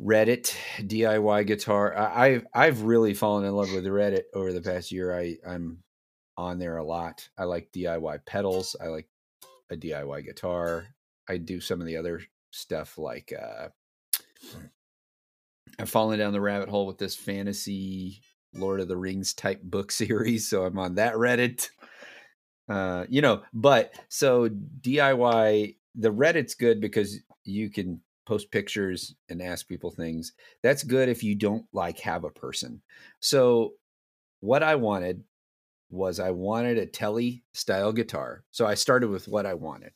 Reddit 0.00 0.54
DIY 0.80 1.46
guitar. 1.46 1.96
I, 1.96 2.30
have 2.30 2.46
I've 2.52 2.82
really 2.82 3.14
fallen 3.14 3.44
in 3.44 3.54
love 3.54 3.72
with 3.72 3.84
Reddit 3.86 4.24
over 4.34 4.52
the 4.52 4.60
past 4.60 4.92
year. 4.92 5.16
I 5.16 5.36
I'm 5.46 5.78
on 6.36 6.58
there 6.58 6.76
a 6.76 6.84
lot. 6.84 7.28
I 7.38 7.44
like 7.44 7.72
DIY 7.72 8.26
pedals. 8.26 8.76
I 8.80 8.88
like 8.88 9.08
a 9.70 9.76
DIY 9.76 10.24
guitar. 10.24 10.86
I 11.28 11.38
do 11.38 11.60
some 11.60 11.80
of 11.80 11.86
the 11.86 11.96
other 11.96 12.20
stuff 12.56 12.98
like 12.98 13.32
uh 13.32 13.68
I've 15.78 15.90
fallen 15.90 16.18
down 16.18 16.32
the 16.32 16.40
rabbit 16.40 16.68
hole 16.68 16.86
with 16.86 16.98
this 16.98 17.14
fantasy 17.14 18.22
Lord 18.54 18.80
of 18.80 18.88
the 18.88 18.96
Rings 18.96 19.34
type 19.34 19.62
book 19.62 19.92
series, 19.92 20.48
so 20.48 20.64
I'm 20.64 20.78
on 20.78 20.94
that 20.94 21.14
Reddit. 21.14 21.68
Uh, 22.68 23.04
you 23.08 23.20
know, 23.20 23.42
but 23.52 23.92
so 24.08 24.48
DIY 24.48 25.76
the 25.94 26.12
Reddit's 26.12 26.54
good 26.54 26.80
because 26.80 27.18
you 27.44 27.70
can 27.70 28.00
post 28.26 28.50
pictures 28.50 29.14
and 29.28 29.40
ask 29.40 29.66
people 29.68 29.90
things. 29.90 30.32
That's 30.62 30.82
good 30.82 31.08
if 31.08 31.22
you 31.22 31.34
don't 31.34 31.64
like 31.72 32.00
have 32.00 32.24
a 32.24 32.30
person. 32.30 32.82
So 33.20 33.74
what 34.40 34.62
I 34.62 34.74
wanted 34.74 35.22
was 35.90 36.18
I 36.18 36.30
wanted 36.32 36.78
a 36.78 36.86
Tele 36.86 37.44
style 37.54 37.92
guitar. 37.92 38.44
So 38.50 38.66
I 38.66 38.74
started 38.74 39.08
with 39.08 39.28
what 39.28 39.46
I 39.46 39.54
wanted. 39.54 39.92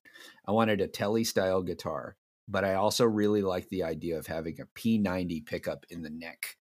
I 0.46 0.52
wanted 0.52 0.80
a 0.80 0.86
Tele 0.86 1.24
style 1.24 1.62
guitar, 1.62 2.16
but 2.50 2.64
I 2.64 2.74
also 2.74 3.04
really 3.04 3.42
like 3.42 3.68
the 3.68 3.84
idea 3.84 4.18
of 4.18 4.26
having 4.26 4.58
a 4.60 4.78
P90 4.78 5.46
pickup 5.46 5.86
in 5.88 6.02
the 6.02 6.10
neck 6.10 6.56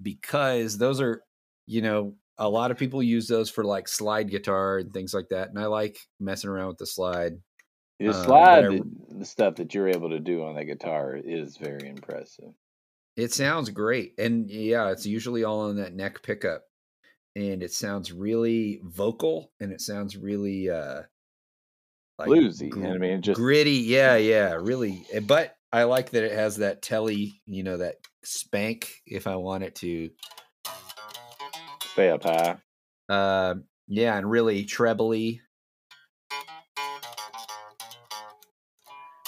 because 0.00 0.78
those 0.78 1.00
are, 1.00 1.22
you 1.66 1.82
know, 1.82 2.14
a 2.38 2.48
lot 2.48 2.70
of 2.70 2.78
people 2.78 3.02
use 3.02 3.28
those 3.28 3.50
for 3.50 3.64
like 3.64 3.88
slide 3.88 4.30
guitar 4.30 4.78
and 4.78 4.92
things 4.92 5.12
like 5.14 5.28
that. 5.30 5.48
And 5.48 5.58
I 5.58 5.66
like 5.66 5.98
messing 6.20 6.50
around 6.50 6.68
with 6.68 6.78
the 6.78 6.86
slide. 6.86 7.34
The 7.98 8.08
um, 8.08 8.24
slide, 8.24 8.64
I, 8.66 8.80
the 9.10 9.24
stuff 9.24 9.56
that 9.56 9.74
you're 9.74 9.88
able 9.88 10.10
to 10.10 10.20
do 10.20 10.44
on 10.44 10.54
that 10.56 10.64
guitar 10.64 11.16
is 11.16 11.56
very 11.56 11.88
impressive. 11.88 12.52
It 13.16 13.32
sounds 13.32 13.70
great, 13.70 14.12
and 14.18 14.50
yeah, 14.50 14.90
it's 14.90 15.06
usually 15.06 15.44
all 15.44 15.60
on 15.60 15.76
that 15.76 15.94
neck 15.94 16.22
pickup, 16.22 16.64
and 17.34 17.62
it 17.62 17.72
sounds 17.72 18.12
really 18.12 18.82
vocal, 18.84 19.50
and 19.58 19.72
it 19.72 19.80
sounds 19.80 20.18
really 20.18 20.68
uh 20.68 21.04
like 22.18 22.28
bluesy. 22.28 22.70
Gr- 22.70 22.86
I 22.86 22.98
mean, 22.98 23.22
just 23.22 23.36
gritty. 23.36 23.72
Yeah, 23.72 24.16
yeah, 24.16 24.54
really. 24.54 25.04
Eh, 25.12 25.20
but 25.20 25.56
I 25.72 25.84
like 25.84 26.10
that 26.10 26.24
it 26.24 26.32
has 26.32 26.56
that 26.56 26.82
telly, 26.82 27.40
you 27.46 27.62
know, 27.62 27.76
that 27.78 27.96
spank. 28.24 28.92
If 29.06 29.26
I 29.26 29.36
want 29.36 29.64
it 29.64 29.74
to 29.76 30.10
stay 31.92 32.10
up 32.10 32.22
high. 32.22 32.56
Uh, 33.08 33.54
yeah, 33.88 34.16
and 34.16 34.28
really 34.28 34.64
trebly 34.64 35.40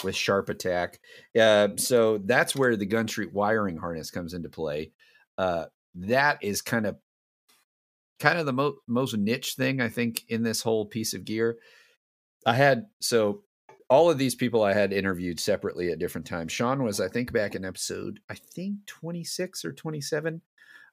with 0.04 0.16
sharp 0.16 0.48
attack. 0.48 1.00
Uh, 1.38 1.68
so 1.76 2.18
that's 2.18 2.54
where 2.54 2.76
the 2.76 2.86
Gun 2.86 3.08
Street 3.08 3.32
wiring 3.32 3.76
harness 3.76 4.10
comes 4.10 4.34
into 4.34 4.48
play. 4.48 4.92
Uh, 5.36 5.66
that 5.94 6.42
is 6.42 6.62
kind 6.62 6.86
of 6.86 6.96
kind 8.20 8.38
of 8.38 8.46
the 8.46 8.52
mo- 8.52 8.78
most 8.86 9.16
niche 9.16 9.54
thing 9.54 9.80
I 9.80 9.88
think 9.88 10.24
in 10.28 10.42
this 10.42 10.62
whole 10.62 10.86
piece 10.86 11.14
of 11.14 11.24
gear. 11.24 11.58
I 12.48 12.54
had 12.54 12.86
so 13.00 13.42
all 13.90 14.10
of 14.10 14.16
these 14.16 14.34
people 14.34 14.62
I 14.62 14.72
had 14.72 14.90
interviewed 14.90 15.38
separately 15.38 15.90
at 15.90 15.98
different 15.98 16.26
times. 16.26 16.50
Sean 16.50 16.82
was 16.82 16.98
I 16.98 17.08
think 17.08 17.30
back 17.30 17.54
in 17.54 17.62
episode 17.62 18.20
I 18.30 18.34
think 18.34 18.86
26 18.86 19.66
or 19.66 19.72
27. 19.72 20.40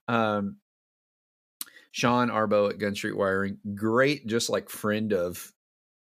Um, 0.09 0.57
Sean 1.91 2.27
Arbo 2.27 2.69
at 2.69 2.77
Gun 2.77 2.93
Street 2.93 3.15
Wiring, 3.15 3.57
great, 3.73 4.27
just 4.27 4.49
like 4.49 4.69
friend 4.69 5.13
of 5.13 5.53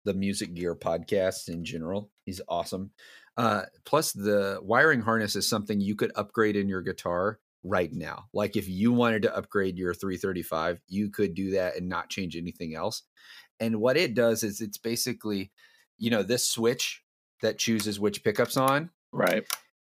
the 0.04 0.14
music 0.14 0.52
gear 0.52 0.74
podcast 0.74 1.48
in 1.48 1.64
general. 1.64 2.10
He's 2.24 2.40
awesome. 2.48 2.90
Uh, 3.36 3.62
plus, 3.84 4.10
the 4.10 4.58
wiring 4.62 5.00
harness 5.00 5.36
is 5.36 5.48
something 5.48 5.80
you 5.80 5.94
could 5.94 6.10
upgrade 6.16 6.56
in 6.56 6.68
your 6.68 6.82
guitar 6.82 7.38
right 7.62 7.92
now. 7.92 8.24
Like 8.32 8.56
if 8.56 8.68
you 8.68 8.92
wanted 8.92 9.22
to 9.22 9.36
upgrade 9.36 9.78
your 9.78 9.94
335, 9.94 10.80
you 10.88 11.08
could 11.10 11.34
do 11.34 11.52
that 11.52 11.76
and 11.76 11.88
not 11.88 12.10
change 12.10 12.36
anything 12.36 12.74
else. 12.74 13.02
And 13.60 13.80
what 13.80 13.96
it 13.96 14.14
does 14.14 14.42
is 14.42 14.60
it's 14.60 14.78
basically, 14.78 15.50
you 15.98 16.10
know, 16.10 16.22
this 16.22 16.46
switch 16.46 17.02
that 17.42 17.58
chooses 17.58 18.00
which 18.00 18.24
pickups 18.24 18.56
on. 18.56 18.90
Right. 19.12 19.44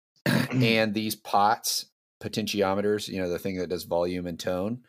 and 0.26 0.94
these 0.94 1.16
pots, 1.16 1.86
potentiometers, 2.22 3.08
you 3.08 3.20
know, 3.20 3.28
the 3.28 3.38
thing 3.38 3.58
that 3.58 3.70
does 3.70 3.84
volume 3.84 4.26
and 4.26 4.38
tone, 4.38 4.80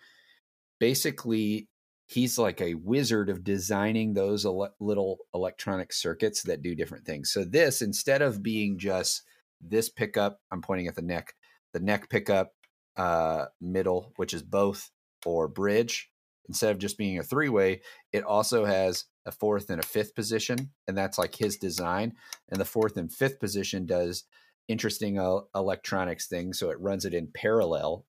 basically 0.79 1.67
he's 2.07 2.37
like 2.37 2.61
a 2.61 2.75
wizard 2.75 3.29
of 3.29 3.43
designing 3.43 4.13
those 4.13 4.45
ele- 4.45 4.73
little 4.79 5.19
electronic 5.33 5.93
circuits 5.93 6.43
that 6.43 6.61
do 6.61 6.75
different 6.75 7.05
things. 7.05 7.31
So 7.31 7.43
this 7.43 7.81
instead 7.81 8.21
of 8.21 8.43
being 8.43 8.77
just 8.77 9.23
this 9.61 9.89
pickup, 9.89 10.39
I'm 10.51 10.61
pointing 10.61 10.87
at 10.87 10.95
the 10.95 11.01
neck, 11.01 11.33
the 11.73 11.79
neck 11.79 12.09
pickup, 12.09 12.53
uh, 12.97 13.45
middle, 13.61 14.13
which 14.17 14.33
is 14.33 14.43
both, 14.43 14.91
or 15.25 15.47
bridge. 15.47 16.09
Instead 16.47 16.71
of 16.71 16.77
just 16.77 16.97
being 16.97 17.19
a 17.19 17.23
three 17.23 17.49
way, 17.49 17.81
it 18.11 18.23
also 18.23 18.65
has 18.65 19.05
a 19.25 19.31
fourth 19.31 19.69
and 19.69 19.79
a 19.79 19.85
fifth 19.85 20.15
position, 20.15 20.71
and 20.87 20.97
that's 20.97 21.17
like 21.17 21.35
his 21.35 21.57
design. 21.57 22.13
And 22.49 22.59
the 22.59 22.65
fourth 22.65 22.97
and 22.97 23.11
fifth 23.11 23.39
position 23.39 23.85
does 23.85 24.25
interesting 24.67 25.19
uh, 25.19 25.39
electronics 25.55 26.27
things, 26.27 26.59
so 26.59 26.69
it 26.69 26.79
runs 26.79 27.05
it 27.05 27.13
in 27.13 27.27
parallel 27.33 28.05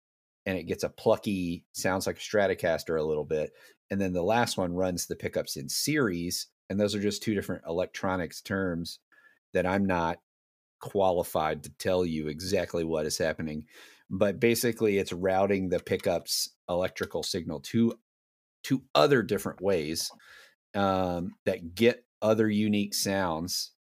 and 0.47 0.59
it 0.59 0.65
gets 0.65 0.85
a 0.85 0.89
plucky 0.89 1.65
sounds 1.73 2.07
like 2.07 2.17
a 2.17 2.21
stratocaster 2.21 2.99
a 2.99 3.05
little 3.05 3.25
bit 3.25 3.53
and 3.91 4.01
then 4.01 4.13
the 4.13 4.23
last 4.23 4.57
one 4.57 4.75
runs 4.75 5.07
the 5.07 5.17
pickups 5.17 5.57
in 5.57 5.69
series 5.69 6.49
and 6.69 6.79
those 6.79 6.95
are 6.95 7.01
just 7.01 7.23
two 7.23 7.35
different 7.35 7.63
electronics 7.67 8.41
terms 8.41 8.99
that 9.53 9.67
i'm 9.67 9.85
not 9.85 10.19
qualified 10.81 11.63
to 11.63 11.71
tell 11.79 12.05
you 12.05 12.29
exactly 12.29 12.85
what 12.85 13.07
is 13.07 13.19
happening 13.19 13.65
but 14.11 14.39
basically 14.39 14.99
it's 14.99 15.13
routing 15.13 15.69
the 15.69 15.81
pickups 15.81 16.51
electrical 16.69 17.23
signal 17.23 17.61
to 17.61 17.93
to 18.65 18.83
other 18.95 19.23
different 19.23 19.61
ways 19.61 20.11
um, 20.75 21.35
that 21.47 21.75
get 21.75 22.05
other 22.23 22.49
unique 22.49 22.95
sounds 22.95 23.75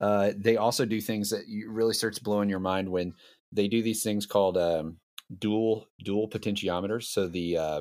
uh, 0.00 0.32
they 0.36 0.56
also 0.56 0.84
do 0.84 1.00
things 1.00 1.30
that 1.30 1.46
you 1.46 1.70
really 1.70 1.92
starts 1.92 2.18
blowing 2.18 2.48
your 2.48 2.60
mind 2.60 2.88
when 2.88 3.12
they 3.52 3.68
do 3.68 3.82
these 3.82 4.02
things 4.02 4.26
called 4.26 4.56
um, 4.56 4.96
dual 5.38 5.86
dual 6.02 6.28
potentiometers. 6.28 7.04
So 7.04 7.28
the 7.28 7.56
uh, 7.58 7.80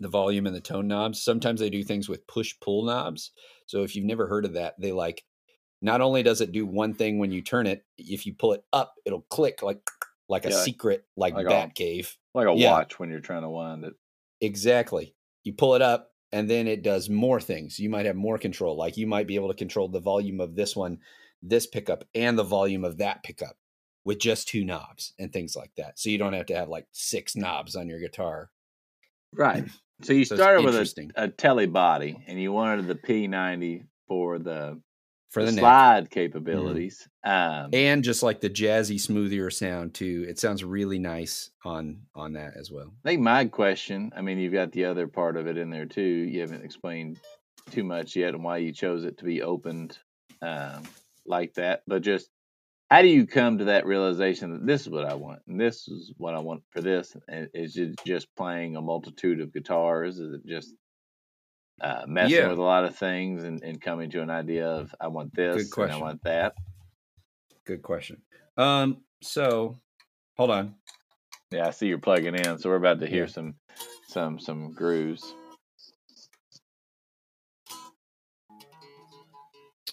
the 0.00 0.08
volume 0.08 0.46
and 0.46 0.54
the 0.54 0.60
tone 0.60 0.86
knobs. 0.86 1.22
Sometimes 1.22 1.60
they 1.60 1.70
do 1.70 1.82
things 1.82 2.08
with 2.08 2.26
push 2.28 2.54
pull 2.60 2.84
knobs. 2.84 3.32
So 3.66 3.82
if 3.82 3.96
you've 3.96 4.04
never 4.04 4.28
heard 4.28 4.44
of 4.44 4.54
that, 4.54 4.74
they 4.78 4.92
like 4.92 5.24
not 5.82 6.00
only 6.00 6.22
does 6.22 6.40
it 6.40 6.52
do 6.52 6.66
one 6.66 6.94
thing 6.94 7.18
when 7.18 7.32
you 7.32 7.42
turn 7.42 7.66
it, 7.66 7.84
if 7.96 8.24
you 8.24 8.34
pull 8.34 8.52
it 8.52 8.62
up, 8.72 8.94
it'll 9.04 9.26
click 9.28 9.62
like 9.62 9.80
like 10.28 10.44
a 10.44 10.50
yeah, 10.50 10.56
secret 10.56 11.04
like, 11.16 11.34
like 11.34 11.48
bat 11.48 11.74
cave. 11.74 12.16
Like 12.32 12.46
a 12.46 12.54
yeah. 12.54 12.72
watch 12.72 13.00
when 13.00 13.10
you're 13.10 13.20
trying 13.20 13.42
to 13.42 13.50
wind 13.50 13.84
it. 13.84 13.94
Exactly. 14.40 15.16
You 15.48 15.54
pull 15.54 15.74
it 15.76 15.80
up 15.80 16.12
and 16.30 16.50
then 16.50 16.68
it 16.68 16.82
does 16.82 17.08
more 17.08 17.40
things. 17.40 17.78
You 17.78 17.88
might 17.88 18.04
have 18.04 18.16
more 18.16 18.36
control. 18.36 18.76
Like 18.76 18.98
you 18.98 19.06
might 19.06 19.26
be 19.26 19.36
able 19.36 19.48
to 19.48 19.54
control 19.54 19.88
the 19.88 19.98
volume 19.98 20.40
of 20.40 20.54
this 20.54 20.76
one, 20.76 20.98
this 21.42 21.66
pickup, 21.66 22.04
and 22.14 22.38
the 22.38 22.44
volume 22.44 22.84
of 22.84 22.98
that 22.98 23.22
pickup 23.22 23.56
with 24.04 24.18
just 24.18 24.46
two 24.46 24.62
knobs 24.62 25.14
and 25.18 25.32
things 25.32 25.56
like 25.56 25.70
that. 25.78 25.98
So 25.98 26.10
you 26.10 26.18
don't 26.18 26.34
have 26.34 26.44
to 26.46 26.54
have 26.54 26.68
like 26.68 26.86
six 26.92 27.34
knobs 27.34 27.76
on 27.76 27.88
your 27.88 27.98
guitar. 27.98 28.50
Right. 29.32 29.64
So 30.02 30.12
you 30.12 30.26
so 30.26 30.36
started 30.36 30.66
with 30.66 30.74
a, 30.74 31.10
a 31.16 31.28
tele 31.28 31.64
body 31.64 32.22
and 32.26 32.38
you 32.38 32.52
wanted 32.52 32.86
the 32.86 32.94
P90 32.94 33.86
for 34.06 34.38
the 34.38 34.78
for 35.30 35.44
the, 35.44 35.50
the 35.50 35.58
slide 35.58 36.04
mm-hmm. 36.04 36.12
capabilities. 36.12 37.08
Mm-hmm. 37.26 37.64
Um, 37.64 37.70
and 37.72 38.04
just 38.04 38.22
like 38.22 38.40
the 38.40 38.50
jazzy 38.50 38.96
smoothier 38.96 39.52
sound 39.52 39.94
too. 39.94 40.24
It 40.28 40.38
sounds 40.38 40.64
really 40.64 40.98
nice 40.98 41.50
on 41.64 42.02
on 42.14 42.34
that 42.34 42.56
as 42.56 42.70
well. 42.70 42.92
I 43.04 43.08
think 43.08 43.20
my 43.20 43.44
question, 43.46 44.12
I 44.16 44.22
mean 44.22 44.38
you've 44.38 44.52
got 44.52 44.72
the 44.72 44.86
other 44.86 45.06
part 45.06 45.36
of 45.36 45.46
it 45.46 45.58
in 45.58 45.70
there 45.70 45.86
too. 45.86 46.02
You 46.02 46.40
haven't 46.40 46.64
explained 46.64 47.18
too 47.70 47.84
much 47.84 48.16
yet 48.16 48.34
and 48.34 48.42
why 48.42 48.58
you 48.58 48.72
chose 48.72 49.04
it 49.04 49.18
to 49.18 49.24
be 49.24 49.42
opened 49.42 49.98
um, 50.40 50.84
like 51.26 51.54
that, 51.54 51.82
but 51.86 52.02
just 52.02 52.30
how 52.90 53.02
do 53.02 53.08
you 53.08 53.26
come 53.26 53.58
to 53.58 53.64
that 53.64 53.84
realization 53.84 54.52
that 54.52 54.66
this 54.66 54.82
is 54.82 54.88
what 54.88 55.04
I 55.04 55.14
want 55.14 55.42
and 55.46 55.60
this 55.60 55.88
is 55.88 56.12
what 56.16 56.34
I 56.34 56.38
want 56.38 56.62
for 56.70 56.80
this? 56.80 57.14
And 57.28 57.48
is 57.52 57.76
it 57.76 58.00
just 58.06 58.34
playing 58.34 58.76
a 58.76 58.80
multitude 58.80 59.40
of 59.40 59.52
guitars? 59.52 60.18
Is 60.18 60.32
it 60.32 60.46
just 60.46 60.72
uh, 61.80 62.02
messing 62.06 62.36
yeah. 62.36 62.48
with 62.48 62.58
a 62.58 62.62
lot 62.62 62.84
of 62.84 62.96
things 62.96 63.44
and, 63.44 63.62
and, 63.62 63.80
coming 63.80 64.10
to 64.10 64.22
an 64.22 64.30
idea 64.30 64.66
of 64.66 64.94
I 65.00 65.08
want 65.08 65.34
this 65.34 65.70
and 65.76 65.92
I 65.92 65.96
want 65.96 66.22
that? 66.24 66.54
Good 67.64 67.82
question. 67.82 68.22
Um, 68.56 68.98
so 69.22 69.78
hold 70.36 70.50
on. 70.50 70.74
Yeah, 71.50 71.66
I 71.66 71.70
see 71.70 71.86
you're 71.86 71.98
plugging 71.98 72.34
in, 72.34 72.58
so 72.58 72.68
we're 72.68 72.76
about 72.76 73.00
to 73.00 73.06
hear 73.06 73.24
yeah. 73.24 73.30
some 73.30 73.54
some 74.08 74.38
some 74.38 74.72
grooves. 74.72 75.34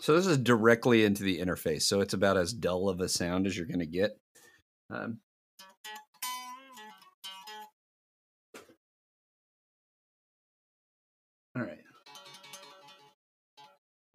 So 0.01 0.15
this 0.15 0.27
is 0.27 0.37
directly 0.37 1.03
into 1.03 1.23
the 1.23 1.39
interface. 1.39 1.83
So 1.83 1.99
it's 1.99 2.13
about 2.13 2.37
as 2.37 2.53
dull 2.53 2.89
of 2.89 2.99
a 2.99 3.09
sound 3.09 3.47
as 3.47 3.57
you're 3.57 3.65
going 3.65 3.79
to 3.79 3.87
get. 3.87 4.11
Um, 4.91 5.19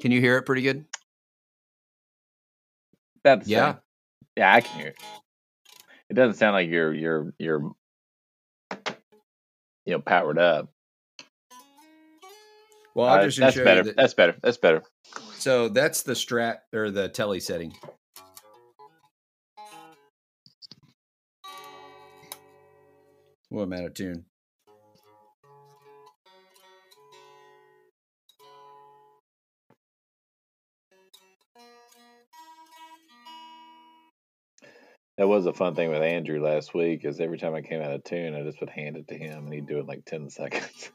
Can 0.00 0.12
you 0.12 0.21
hear 0.21 0.38
it 0.38 0.42
pretty 0.42 0.62
good? 0.62 0.87
That's 3.23 3.47
yeah. 3.47 3.76
Yeah, 4.37 4.54
I 4.54 4.61
can 4.62 4.78
hear 4.78 4.88
it. 4.88 4.99
It 6.09 6.14
doesn't 6.14 6.37
sound 6.37 6.54
like 6.54 6.69
you're 6.69 6.95
you're 6.95 7.35
you're 7.38 7.73
you 9.85 9.92
know 9.92 10.00
powered 10.00 10.38
up. 10.38 10.73
Well, 12.95 13.07
I'll 13.07 13.21
uh, 13.21 13.25
just 13.25 13.38
that's 13.38 13.57
better. 13.57 13.85
That, 13.85 13.97
that's 13.97 14.14
better. 14.14 14.37
That's 14.42 14.57
better. 14.57 14.83
So 15.35 15.69
that's 15.69 16.02
the 16.02 16.14
strat 16.14 16.59
or 16.73 16.90
the 16.90 17.09
telly 17.09 17.40
setting. 17.40 17.75
Well, 23.50 23.64
I'm 23.64 23.73
out 23.73 23.85
of 23.85 23.95
tune. 23.95 24.25
That 35.20 35.28
was 35.28 35.44
a 35.44 35.52
fun 35.52 35.74
thing 35.74 35.90
with 35.90 36.00
Andrew 36.00 36.42
last 36.42 36.72
week. 36.72 37.04
Is 37.04 37.20
every 37.20 37.36
time 37.36 37.54
I 37.54 37.60
came 37.60 37.82
out 37.82 37.92
of 37.92 38.02
tune, 38.04 38.34
I 38.34 38.42
just 38.42 38.58
would 38.60 38.70
hand 38.70 38.96
it 38.96 39.06
to 39.08 39.18
him, 39.18 39.44
and 39.44 39.52
he'd 39.52 39.66
do 39.66 39.76
it 39.76 39.80
in 39.80 39.86
like 39.86 40.06
ten 40.06 40.30
seconds. 40.30 40.90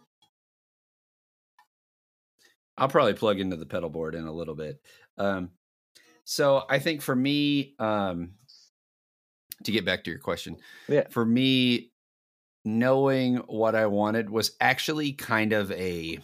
I'll 2.80 2.88
probably 2.88 3.14
plug 3.14 3.40
into 3.40 3.56
the 3.56 3.68
pedal 3.68 3.92
board 3.92 4.16
in 4.16 4.26
a 4.26 4.34
little 4.34 4.56
bit. 4.56 4.82
Um, 5.20 5.52
so 6.24 6.64
I 6.68 6.80
think 6.80 7.04
for 7.04 7.16
me, 7.16 7.76
um, 7.78 8.32
to 9.64 9.72
get 9.72 9.86
back 9.86 10.04
to 10.06 10.10
your 10.10 10.20
question, 10.20 10.58
yeah, 10.88 11.04
for 11.12 11.24
me, 11.24 11.92
knowing 12.64 13.36
what 13.46 13.76
I 13.76 13.86
wanted 13.86 14.32
was 14.32 14.54
actually 14.60 15.14
kind 15.14 15.54
of 15.54 15.72
a 15.72 16.18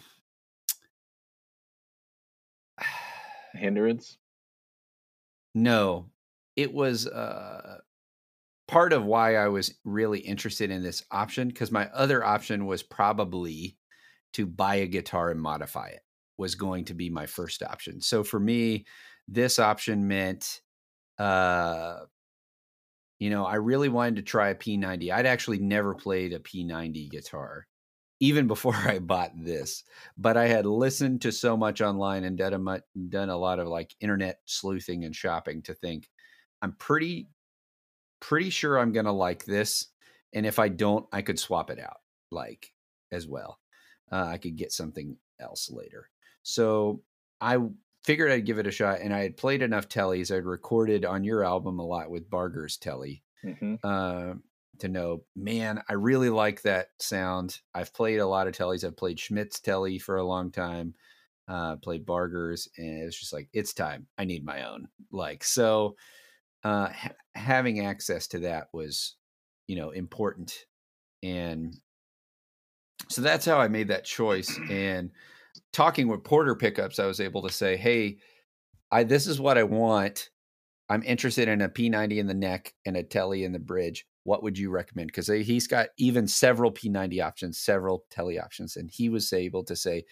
hindrance. 3.54 4.18
No, 5.54 6.06
it 6.56 6.74
was 6.74 7.06
uh, 7.06 7.78
part 8.72 8.94
of 8.94 9.04
why 9.04 9.36
I 9.36 9.48
was 9.48 9.74
really 9.84 10.20
interested 10.20 10.70
in 10.70 10.82
this 10.82 11.04
option 11.10 11.48
because 11.48 11.70
my 11.70 11.88
other 11.88 12.24
option 12.24 12.64
was 12.64 12.82
probably 12.82 13.76
to 14.32 14.46
buy 14.46 14.76
a 14.76 14.86
guitar 14.86 15.30
and 15.30 15.38
modify 15.38 15.88
it 15.88 16.00
was 16.38 16.54
going 16.54 16.86
to 16.86 16.94
be 16.94 17.10
my 17.10 17.26
first 17.26 17.62
option. 17.62 18.00
So 18.00 18.24
for 18.24 18.40
me, 18.40 18.86
this 19.28 19.58
option 19.58 20.08
meant, 20.08 20.62
uh, 21.18 21.98
you 23.18 23.28
know, 23.28 23.44
I 23.44 23.56
really 23.56 23.90
wanted 23.90 24.16
to 24.16 24.22
try 24.22 24.48
a 24.48 24.54
P90. 24.54 25.12
I'd 25.12 25.26
actually 25.26 25.58
never 25.58 25.94
played 25.94 26.32
a 26.32 26.38
P90 26.38 27.10
guitar, 27.10 27.66
even 28.20 28.46
before 28.54 28.74
I 28.74 29.00
bought 29.00 29.32
this. 29.36 29.84
But 30.16 30.38
I 30.38 30.46
had 30.46 30.64
listened 30.64 31.20
to 31.22 31.30
so 31.30 31.58
much 31.58 31.82
online 31.82 32.24
and 32.24 32.38
done 32.38 32.54
a, 32.54 32.82
done 33.10 33.28
a 33.28 33.36
lot 33.36 33.58
of 33.58 33.68
like 33.68 33.94
internet 34.00 34.38
sleuthing 34.46 35.04
and 35.04 35.14
shopping 35.14 35.60
to 35.64 35.74
think 35.74 36.08
I'm 36.62 36.72
pretty 36.72 37.28
pretty 38.22 38.48
sure 38.48 38.78
I'm 38.78 38.92
gonna 38.92 39.12
like 39.12 39.44
this. 39.44 39.88
And 40.32 40.46
if 40.46 40.58
I 40.58 40.68
don't, 40.68 41.04
I 41.12 41.20
could 41.20 41.38
swap 41.38 41.68
it 41.68 41.78
out 41.78 41.98
like 42.30 42.72
as 43.10 43.26
well. 43.26 43.58
Uh, 44.10 44.24
I 44.24 44.38
could 44.38 44.56
get 44.56 44.72
something 44.72 45.16
else 45.40 45.70
later. 45.70 46.08
So 46.42 47.02
I 47.40 47.58
figured 48.04 48.30
I'd 48.30 48.46
give 48.46 48.58
it 48.58 48.66
a 48.66 48.70
shot, 48.70 49.00
and 49.00 49.12
I 49.12 49.20
had 49.22 49.36
played 49.36 49.62
enough 49.62 49.88
tellies. 49.88 50.34
I'd 50.34 50.44
recorded 50.44 51.04
on 51.04 51.24
your 51.24 51.44
album 51.44 51.78
a 51.78 51.86
lot 51.86 52.10
with 52.10 52.30
Barger's 52.30 52.76
telly 52.76 53.22
mm-hmm. 53.44 53.74
uh, 53.84 54.34
to 54.78 54.88
know, 54.88 55.24
man, 55.36 55.82
I 55.88 55.94
really 55.94 56.30
like 56.30 56.62
that 56.62 56.88
sound. 56.98 57.60
I've 57.74 57.92
played 57.92 58.18
a 58.18 58.26
lot 58.26 58.46
of 58.46 58.54
tellies. 58.54 58.84
I've 58.84 58.96
played 58.96 59.18
Schmidt's 59.18 59.60
telly 59.60 59.98
for 59.98 60.16
a 60.16 60.24
long 60.24 60.50
time. 60.50 60.94
Uh, 61.48 61.76
played 61.76 62.06
Barger's, 62.06 62.68
and 62.78 63.02
it's 63.02 63.18
just 63.18 63.32
like 63.32 63.48
it's 63.52 63.74
time. 63.74 64.06
I 64.16 64.24
need 64.24 64.44
my 64.44 64.68
own. 64.68 64.88
Like 65.10 65.44
so, 65.44 65.96
uh, 66.64 66.88
ha- 66.88 67.12
having 67.34 67.84
access 67.84 68.28
to 68.28 68.40
that 68.40 68.68
was, 68.72 69.16
you 69.66 69.76
know, 69.76 69.90
important, 69.90 70.54
and 71.22 71.74
so 73.08 73.20
that's 73.22 73.44
how 73.44 73.58
I 73.58 73.68
made 73.68 73.88
that 73.88 74.04
choice. 74.04 74.58
And 74.70 75.10
talking 75.72 76.08
with 76.08 76.24
Porter 76.24 76.54
pickups, 76.54 76.98
I 76.98 77.06
was 77.06 77.20
able 77.20 77.42
to 77.42 77.50
say, 77.50 77.76
"Hey, 77.76 78.18
I 78.90 79.04
this 79.04 79.26
is 79.26 79.40
what 79.40 79.58
I 79.58 79.64
want. 79.64 80.30
I'm 80.88 81.02
interested 81.04 81.48
in 81.48 81.62
a 81.62 81.68
P90 81.68 82.18
in 82.18 82.26
the 82.26 82.34
neck 82.34 82.74
and 82.86 82.96
a 82.96 83.02
telly 83.02 83.44
in 83.44 83.52
the 83.52 83.58
bridge. 83.58 84.06
What 84.24 84.42
would 84.42 84.58
you 84.58 84.70
recommend?" 84.70 85.08
Because 85.08 85.28
he's 85.28 85.66
got 85.66 85.88
even 85.98 86.28
several 86.28 86.72
P90 86.72 87.20
options, 87.24 87.58
several 87.58 88.04
telly 88.10 88.38
options, 88.38 88.76
and 88.76 88.90
he 88.90 89.08
was 89.08 89.32
able 89.32 89.64
to 89.64 89.76
say, 89.76 90.04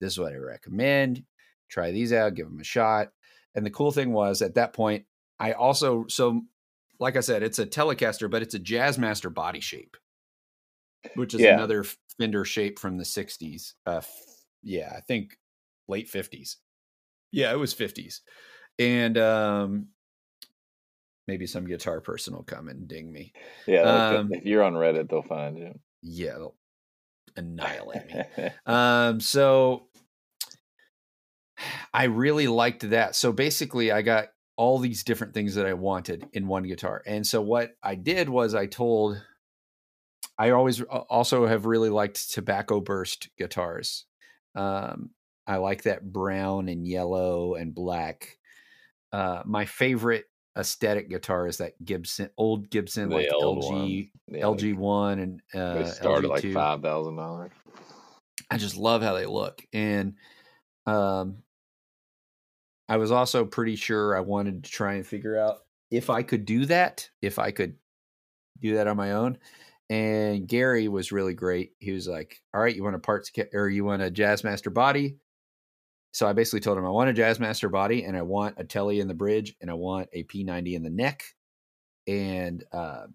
"This 0.00 0.14
is 0.14 0.18
what 0.18 0.32
I 0.32 0.36
recommend. 0.36 1.24
Try 1.68 1.90
these 1.92 2.12
out. 2.12 2.34
Give 2.34 2.48
them 2.48 2.60
a 2.60 2.64
shot." 2.64 3.08
And 3.54 3.66
the 3.66 3.70
cool 3.70 3.92
thing 3.92 4.12
was 4.12 4.42
at 4.42 4.54
that 4.54 4.72
point, 4.72 5.04
I 5.38 5.52
also 5.52 6.06
so 6.08 6.42
like 7.00 7.16
I 7.16 7.20
said, 7.20 7.42
it's 7.42 7.58
a 7.58 7.66
Telecaster, 7.66 8.28
but 8.30 8.42
it's 8.42 8.54
a 8.54 8.58
Jazzmaster 8.58 9.32
body 9.32 9.60
shape, 9.60 9.96
which 11.14 11.34
is 11.34 11.40
yeah. 11.40 11.54
another 11.54 11.84
Fender 12.18 12.44
shape 12.44 12.80
from 12.80 12.98
the 12.98 13.04
'60s, 13.04 13.74
uh, 13.86 14.00
yeah, 14.62 14.92
I 14.96 15.00
think 15.00 15.38
late 15.88 16.10
50s. 16.10 16.56
Yeah, 17.32 17.52
it 17.52 17.58
was 17.58 17.74
50s. 17.74 18.20
And 18.78 19.18
um 19.18 19.88
maybe 21.26 21.46
some 21.46 21.66
guitar 21.66 22.00
person 22.00 22.34
will 22.34 22.44
come 22.44 22.68
and 22.68 22.88
ding 22.88 23.12
me. 23.12 23.32
Yeah, 23.66 23.82
um, 23.82 24.32
if 24.32 24.44
you're 24.44 24.62
on 24.62 24.74
Reddit, 24.74 25.10
they'll 25.10 25.22
find 25.22 25.58
you. 25.58 25.78
Yeah, 26.02 26.34
they'll 26.34 26.56
annihilate 27.36 28.06
me. 28.06 28.48
um 28.66 29.20
so 29.20 29.88
I 31.92 32.04
really 32.04 32.46
liked 32.46 32.88
that. 32.90 33.16
So 33.16 33.32
basically 33.32 33.90
I 33.90 34.02
got 34.02 34.28
all 34.58 34.80
these 34.80 35.04
different 35.04 35.32
things 35.32 35.54
that 35.54 35.66
I 35.66 35.72
wanted 35.72 36.26
in 36.32 36.48
one 36.48 36.64
guitar. 36.64 37.00
And 37.06 37.24
so 37.24 37.40
what 37.40 37.76
I 37.80 37.94
did 37.94 38.28
was 38.28 38.56
I 38.56 38.66
told 38.66 39.22
I 40.36 40.50
always 40.50 40.82
also 40.82 41.46
have 41.46 41.64
really 41.64 41.90
liked 41.90 42.32
tobacco 42.32 42.80
burst 42.80 43.28
guitars. 43.38 44.04
Um, 44.56 45.10
I 45.46 45.56
like 45.56 45.84
that 45.84 46.12
brown 46.12 46.68
and 46.68 46.86
yellow 46.86 47.54
and 47.54 47.72
black. 47.72 48.36
Uh, 49.12 49.42
my 49.46 49.64
favorite 49.64 50.24
aesthetic 50.56 51.08
guitar 51.08 51.46
is 51.46 51.58
that 51.58 51.72
Gibson, 51.84 52.28
old 52.36 52.68
Gibson, 52.68 53.10
the 53.10 53.14
like 53.14 53.28
LG, 53.28 53.70
one. 53.70 54.08
Yeah, 54.26 54.42
LG 54.42 54.76
one, 54.76 55.18
and 55.20 55.42
uh, 55.54 55.74
they 55.74 55.84
start 55.86 56.24
at 56.24 56.30
like 56.30 56.52
five 56.52 56.82
thousand 56.82 57.14
dollars. 57.16 57.52
I 58.50 58.58
just 58.58 58.76
love 58.76 59.02
how 59.02 59.14
they 59.14 59.26
look, 59.26 59.64
and 59.72 60.14
um, 60.84 61.38
I 62.88 62.96
was 62.96 63.10
also 63.10 63.44
pretty 63.44 63.76
sure 63.76 64.16
I 64.16 64.20
wanted 64.20 64.64
to 64.64 64.70
try 64.70 64.94
and 64.94 65.06
figure 65.06 65.36
out 65.38 65.58
if 65.90 66.10
I 66.10 66.22
could 66.22 66.44
do 66.44 66.66
that, 66.66 67.08
if 67.22 67.38
I 67.38 67.50
could 67.50 67.76
do 68.60 68.74
that 68.74 68.86
on 68.86 68.96
my 68.96 69.12
own. 69.12 69.38
And 69.90 70.46
Gary 70.48 70.88
was 70.88 71.12
really 71.12 71.34
great. 71.34 71.72
He 71.78 71.92
was 71.92 72.08
like, 72.08 72.42
"All 72.54 72.60
right, 72.60 72.74
you 72.76 72.84
want 72.84 72.96
a 72.96 72.98
parts 72.98 73.30
or 73.54 73.68
you 73.68 73.84
want 73.84 74.02
a 74.02 74.10
Jazzmaster 74.10 74.72
body?" 74.72 75.18
So 76.12 76.26
I 76.26 76.32
basically 76.32 76.60
told 76.60 76.78
him 76.78 76.86
I 76.86 76.90
want 76.90 77.10
a 77.10 77.14
Jazzmaster 77.14 77.70
body 77.70 78.04
and 78.04 78.16
I 78.16 78.22
want 78.22 78.56
a 78.58 78.64
telly 78.64 79.00
in 79.00 79.08
the 79.08 79.14
bridge 79.14 79.54
and 79.60 79.70
I 79.70 79.74
want 79.74 80.08
a 80.12 80.24
P90 80.24 80.74
in 80.74 80.82
the 80.82 80.90
neck. 80.90 81.24
And 82.06 82.64
uh, 82.72 83.06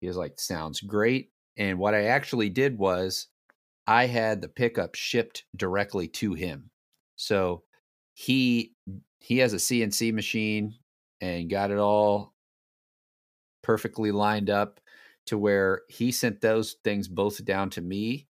he 0.00 0.06
was 0.08 0.16
like, 0.16 0.38
"Sounds 0.40 0.80
great." 0.80 1.32
And 1.56 1.78
what 1.78 1.94
I 1.94 2.04
actually 2.06 2.50
did 2.50 2.78
was 2.78 3.28
I 3.86 4.06
had 4.06 4.40
the 4.40 4.48
pickup 4.48 4.94
shipped 4.94 5.44
directly 5.56 6.08
to 6.08 6.34
him. 6.34 6.70
So 7.16 7.64
he 8.14 8.73
he 9.24 9.38
has 9.38 9.54
a 9.54 9.58
CNC 9.58 10.12
machine 10.12 10.74
and 11.20 11.48
got 11.48 11.70
it 11.70 11.78
all 11.78 12.34
perfectly 13.62 14.12
lined 14.12 14.50
up 14.50 14.80
to 15.26 15.38
where 15.38 15.82
he 15.88 16.12
sent 16.12 16.40
those 16.42 16.76
things 16.84 17.08
both 17.08 17.42
down 17.44 17.70
to 17.70 17.80
me 17.80 18.28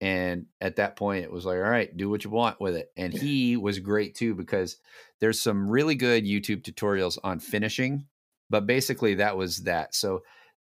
And 0.00 0.46
at 0.60 0.76
that 0.76 0.96
point, 0.96 1.24
it 1.24 1.30
was 1.32 1.46
like, 1.46 1.58
all 1.58 1.62
right, 1.62 1.96
do 1.96 2.10
what 2.10 2.24
you 2.24 2.30
want 2.30 2.60
with 2.60 2.74
it. 2.76 2.90
And 2.96 3.12
he 3.14 3.56
was 3.56 3.78
great 3.78 4.16
too 4.16 4.34
because 4.34 4.78
there's 5.20 5.40
some 5.40 5.70
really 5.70 5.94
good 5.94 6.24
YouTube 6.24 6.62
tutorials 6.62 7.18
on 7.22 7.38
finishing, 7.38 8.06
but 8.50 8.66
basically 8.66 9.14
that 9.16 9.36
was 9.36 9.58
that. 9.58 9.94
So 9.94 10.22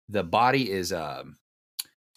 the 0.09 0.23
body 0.23 0.71
is 0.71 0.91
um, 0.91 1.37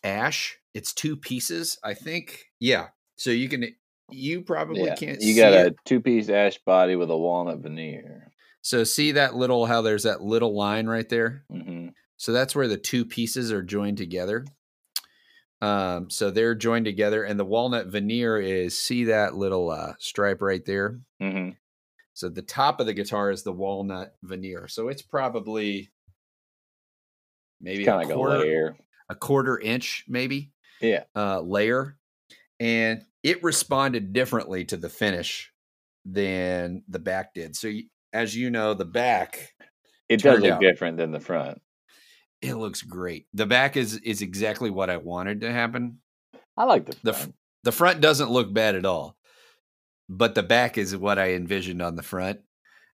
ash. 0.05 0.59
It's 0.75 0.95
two 0.95 1.17
pieces, 1.17 1.79
I 1.85 1.95
think. 1.95 2.45
Yeah. 2.61 2.89
So 3.17 3.31
you 3.31 3.49
can 3.51 3.75
you 4.13 4.43
probably 4.43 4.85
yeah. 4.85 4.95
can't. 4.95 5.21
You 5.21 5.37
got 5.37 5.53
a 5.53 5.75
two 5.85 6.01
piece 6.01 6.29
ash 6.29 6.59
body 6.59 6.97
with 6.97 7.11
a 7.11 7.17
walnut 7.17 7.59
veneer. 7.59 8.33
So 8.63 8.85
see 8.85 9.13
that 9.13 9.35
little 9.35 9.67
how 9.67 9.83
there's 9.83 10.05
that 10.05 10.23
little 10.23 10.57
line 10.57 10.87
right 10.87 11.09
there. 11.09 11.45
Mm-hmm. 11.51 11.89
So 12.17 12.33
that's 12.33 12.55
where 12.55 12.69
the 12.69 12.79
two 12.79 13.05
pieces 13.05 13.51
are 13.51 13.63
joined 13.63 13.99
together. 13.99 14.45
Um, 15.61 16.11
so 16.11 16.31
they're 16.31 16.55
joined 16.55 16.85
together, 16.85 17.25
and 17.25 17.39
the 17.39 17.45
walnut 17.45 17.87
veneer 17.87 18.39
is 18.41 18.79
see 18.79 19.05
that 19.05 19.35
little 19.35 19.71
uh, 19.71 19.95
stripe 19.99 20.43
right 20.43 20.65
there. 20.65 21.01
Mm-hmm. 21.21 21.51
So 22.15 22.29
the 22.29 22.43
top 22.43 22.81
of 22.81 22.87
the 22.87 22.95
guitar 22.95 23.31
is 23.31 23.43
the 23.43 23.53
walnut 23.53 24.15
veneer. 24.23 24.69
So 24.69 24.89
it's 24.89 25.03
probably 25.03 25.91
maybe 27.61 27.89
of 27.89 27.97
like 27.97 28.09
quarter, 28.11 28.37
a 28.37 28.41
layer, 28.41 28.77
a 29.09 29.15
quarter 29.15 29.59
inch, 29.59 30.05
maybe. 30.09 30.53
Yeah, 30.81 31.05
uh, 31.15 31.41
layer, 31.41 31.97
and 32.59 33.03
it 33.23 33.43
responded 33.43 34.13
differently 34.13 34.65
to 34.67 34.77
the 34.77 34.89
finish 34.89 35.53
than 36.05 36.83
the 36.89 36.99
back 36.99 37.35
did. 37.35 37.57
So 37.57 37.71
as 38.13 38.37
you 38.37 38.51
know, 38.51 38.75
the 38.75 38.85
back 38.85 39.55
it 40.09 40.23
does 40.23 40.41
look 40.41 40.53
out, 40.53 40.61
different 40.61 40.97
than 40.97 41.13
the 41.13 41.21
front. 41.21 41.61
It 42.41 42.55
looks 42.55 42.83
great. 42.83 43.27
The 43.35 43.47
back 43.47 43.77
is 43.77 43.97
is 43.99 44.23
exactly 44.23 44.71
what 44.71 44.91
I 44.91 44.97
wanted 44.97 45.43
to 45.43 45.53
happen. 45.53 45.99
I 46.57 46.65
like 46.65 46.87
the 46.87 47.13
front. 47.13 47.33
the 47.33 47.33
the 47.65 47.73
front 47.73 48.01
doesn't 48.01 48.31
look 48.31 48.53
bad 48.53 48.75
at 48.75 48.85
all, 48.85 49.17
but 50.09 50.35
the 50.35 50.43
back 50.43 50.77
is 50.77 50.97
what 50.97 51.19
I 51.19 51.35
envisioned 51.35 51.81
on 51.81 51.95
the 51.95 52.03
front, 52.03 52.41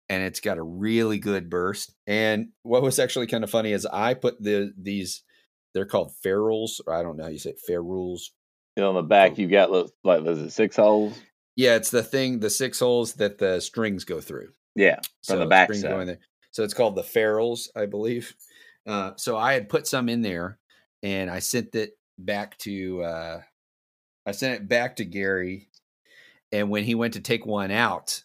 and 0.10 0.22
it's 0.24 0.42
got 0.42 0.58
a 0.58 0.64
really 0.64 1.18
good 1.18 1.50
burst. 1.50 1.94
And 2.06 2.50
what 2.64 2.84
was 2.84 3.00
actually 3.00 3.28
kind 3.28 3.44
of 3.44 3.50
funny 3.50 3.72
is 3.72 3.86
I 3.86 4.14
put 4.14 4.42
the 4.42 4.74
these 4.78 5.24
they're 5.74 5.86
called 5.86 6.12
ferrules, 6.22 6.82
or 6.86 6.94
I 6.94 7.04
don't 7.04 7.18
know 7.18 7.24
how 7.24 7.30
you 7.30 7.40
say 7.40 7.52
it, 7.52 7.62
ferrules. 7.66 8.34
Know, 8.78 8.90
on 8.90 8.96
the 8.96 9.02
back 9.02 9.38
you 9.38 9.48
got 9.48 9.72
like 9.72 10.22
was 10.22 10.40
it 10.40 10.52
six 10.52 10.76
holes? 10.76 11.20
Yeah, 11.56 11.76
it's 11.76 11.90
the 11.90 12.04
thing, 12.04 12.40
the 12.40 12.50
six 12.50 12.80
holes 12.80 13.14
that 13.14 13.40
the 13.40 13.60
strings 13.60 14.04
go 14.04 14.22
through. 14.22 14.50
Yeah, 14.76 14.96
from 14.96 15.38
so 15.38 15.40
the 15.40 15.48
back 15.48 15.74
side. 15.74 15.90
Going 15.90 16.08
there. 16.08 16.20
So 16.52 16.64
it's 16.64 16.76
called 16.76 16.96
the 16.96 17.04
ferrules, 17.04 17.72
I 17.76 17.88
believe. 17.88 18.36
Uh, 18.86 19.12
so 19.18 19.36
I 19.36 19.54
had 19.54 19.68
put 19.68 19.88
some 19.88 20.10
in 20.10 20.22
there, 20.22 20.60
and 21.02 21.30
I 21.30 21.40
sent 21.40 21.74
it 21.76 21.98
back 22.20 22.58
to 22.60 23.02
uh, 23.02 23.42
I 24.26 24.32
sent 24.32 24.62
it 24.62 24.68
back 24.68 24.98
to 24.98 25.06
Gary, 25.06 25.70
and 26.52 26.70
when 26.70 26.84
he 26.84 26.96
went 26.96 27.14
to 27.14 27.20
take 27.20 27.46
one 27.46 27.72
out, 27.72 28.24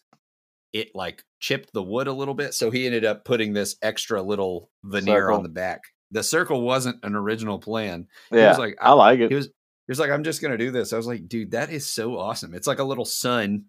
it 0.72 0.94
like 0.94 1.24
chipped 1.40 1.72
the 1.72 1.82
wood 1.82 2.08
a 2.08 2.12
little 2.12 2.34
bit. 2.34 2.54
So 2.54 2.70
he 2.70 2.86
ended 2.86 3.04
up 3.04 3.24
putting 3.24 3.52
this 3.52 3.76
extra 3.82 4.20
little 4.20 4.70
veneer 4.84 5.22
circle. 5.22 5.36
on 5.36 5.42
the 5.42 5.48
back. 5.48 5.80
The 6.10 6.22
circle 6.22 6.60
wasn't 6.60 7.02
an 7.04 7.14
original 7.14 7.58
plan. 7.58 8.06
Yeah, 8.30 8.40
he 8.40 8.46
was 8.48 8.58
like, 8.58 8.76
I, 8.80 8.90
I 8.90 8.92
like 8.92 9.20
it. 9.20 9.30
He 9.30 9.34
was 9.34 9.48
he 9.86 9.90
was 9.90 9.98
like, 9.98 10.10
I'm 10.10 10.24
just 10.24 10.40
gonna 10.40 10.58
do 10.58 10.70
this. 10.70 10.92
I 10.92 10.96
was 10.96 11.06
like, 11.06 11.28
dude, 11.28 11.52
that 11.52 11.70
is 11.70 11.86
so 11.86 12.18
awesome. 12.18 12.54
It's 12.54 12.66
like 12.66 12.78
a 12.78 12.84
little 12.84 13.04
sun. 13.04 13.66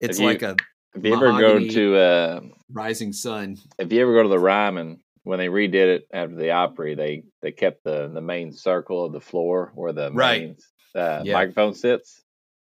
It's 0.00 0.18
like 0.18 0.42
a 0.42 0.56
if 0.96 1.04
you 1.04 1.14
ever 1.14 1.32
go 1.32 1.58
to 1.58 1.96
uh, 1.96 2.40
Rising 2.72 3.12
Sun, 3.12 3.58
if 3.78 3.92
you 3.92 4.00
ever 4.00 4.14
go 4.14 4.22
to 4.22 4.28
the 4.28 4.38
Ryman 4.38 5.00
when 5.24 5.38
they 5.38 5.48
redid 5.48 5.74
it 5.74 6.08
after 6.12 6.36
the 6.36 6.52
Opry, 6.52 6.94
they 6.94 7.24
they 7.42 7.52
kept 7.52 7.84
the 7.84 8.08
the 8.08 8.20
main 8.20 8.52
circle 8.52 9.04
of 9.04 9.12
the 9.12 9.20
floor 9.20 9.72
where 9.74 9.92
the 9.92 10.10
right. 10.12 10.40
main 10.42 10.56
uh, 10.94 11.22
yeah. 11.24 11.34
microphone 11.34 11.74
sits. 11.74 12.22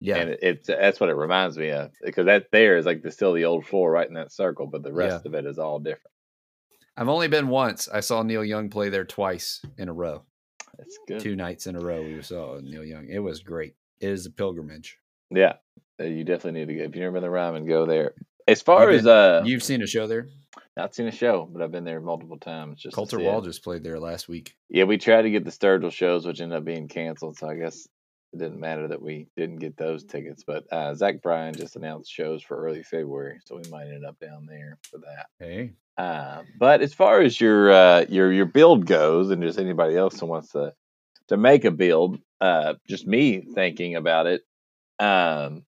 Yeah, 0.00 0.16
and 0.16 0.30
it, 0.30 0.38
it's 0.42 0.66
that's 0.66 1.00
what 1.00 1.10
it 1.10 1.16
reminds 1.16 1.56
me 1.56 1.70
of 1.70 1.90
because 2.04 2.26
that 2.26 2.46
there 2.52 2.76
is 2.76 2.86
like 2.86 3.02
the, 3.02 3.10
still 3.10 3.32
the 3.32 3.44
old 3.44 3.66
floor 3.66 3.90
right 3.90 4.06
in 4.06 4.14
that 4.14 4.32
circle, 4.32 4.66
but 4.66 4.82
the 4.82 4.92
rest 4.92 5.22
yeah. 5.24 5.28
of 5.28 5.34
it 5.34 5.46
is 5.46 5.58
all 5.58 5.78
different. 5.78 6.12
I've 6.96 7.08
only 7.08 7.28
been 7.28 7.48
once. 7.48 7.88
I 7.88 8.00
saw 8.00 8.22
Neil 8.22 8.44
Young 8.44 8.68
play 8.68 8.88
there 8.90 9.04
twice 9.04 9.62
in 9.78 9.88
a 9.88 9.92
row. 9.92 10.24
That's 10.78 10.98
good. 11.06 11.20
Two 11.20 11.36
nights 11.36 11.66
in 11.66 11.76
a 11.76 11.80
row 11.80 12.02
we 12.02 12.22
saw 12.22 12.58
Neil 12.62 12.84
Young. 12.84 13.08
It 13.08 13.18
was 13.18 13.40
great. 13.40 13.74
It 14.00 14.10
is 14.10 14.26
a 14.26 14.30
pilgrimage. 14.30 14.98
Yeah, 15.30 15.54
uh, 16.00 16.04
you 16.04 16.24
definitely 16.24 16.60
need 16.60 16.68
to 16.68 16.74
go. 16.74 16.82
If 16.84 16.94
you've 16.94 17.02
never 17.02 17.12
been 17.12 17.22
to 17.22 17.30
Ryman, 17.30 17.66
go 17.66 17.86
there. 17.86 18.14
As 18.48 18.60
far 18.60 18.86
been, 18.86 18.96
as 18.96 19.06
uh, 19.06 19.42
you've 19.44 19.62
seen 19.62 19.82
a 19.82 19.86
show 19.86 20.06
there, 20.06 20.28
not 20.76 20.94
seen 20.94 21.06
a 21.06 21.12
show, 21.12 21.48
but 21.50 21.62
I've 21.62 21.72
been 21.72 21.84
there 21.84 22.00
multiple 22.00 22.38
times. 22.38 22.80
Just 22.80 22.94
Colter 22.94 23.18
Wall 23.18 23.38
it. 23.38 23.44
just 23.44 23.62
played 23.62 23.84
there 23.84 23.98
last 23.98 24.28
week. 24.28 24.54
Yeah, 24.68 24.84
we 24.84 24.98
tried 24.98 25.22
to 25.22 25.30
get 25.30 25.44
the 25.44 25.50
Sturgill 25.50 25.92
shows, 25.92 26.26
which 26.26 26.40
ended 26.40 26.58
up 26.58 26.64
being 26.64 26.88
canceled. 26.88 27.38
So 27.38 27.48
I 27.48 27.56
guess 27.56 27.86
it 28.32 28.38
didn't 28.38 28.60
matter 28.60 28.88
that 28.88 29.02
we 29.02 29.28
didn't 29.36 29.56
get 29.56 29.76
those 29.76 30.04
tickets. 30.04 30.44
But 30.46 30.64
uh, 30.72 30.94
Zach 30.94 31.22
Bryan 31.22 31.54
just 31.54 31.76
announced 31.76 32.10
shows 32.10 32.42
for 32.42 32.64
early 32.64 32.82
February, 32.82 33.40
so 33.44 33.56
we 33.56 33.70
might 33.70 33.88
end 33.88 34.04
up 34.04 34.18
down 34.18 34.46
there 34.46 34.78
for 34.90 34.98
that. 34.98 35.26
Hey. 35.38 35.72
Uh, 35.98 36.42
but 36.58 36.80
as 36.80 36.94
far 36.94 37.20
as 37.20 37.38
your 37.40 37.70
uh, 37.70 38.04
your 38.08 38.32
your 38.32 38.46
build 38.46 38.86
goes, 38.86 39.30
and 39.30 39.42
just 39.42 39.58
anybody 39.58 39.96
else 39.96 40.18
who 40.18 40.26
wants 40.26 40.50
to 40.52 40.72
to 41.28 41.36
make 41.36 41.64
a 41.64 41.70
build, 41.70 42.18
uh, 42.40 42.74
just 42.88 43.06
me 43.06 43.42
thinking 43.54 43.96
about 43.96 44.26
it, 44.26 44.42
um, 44.98 45.64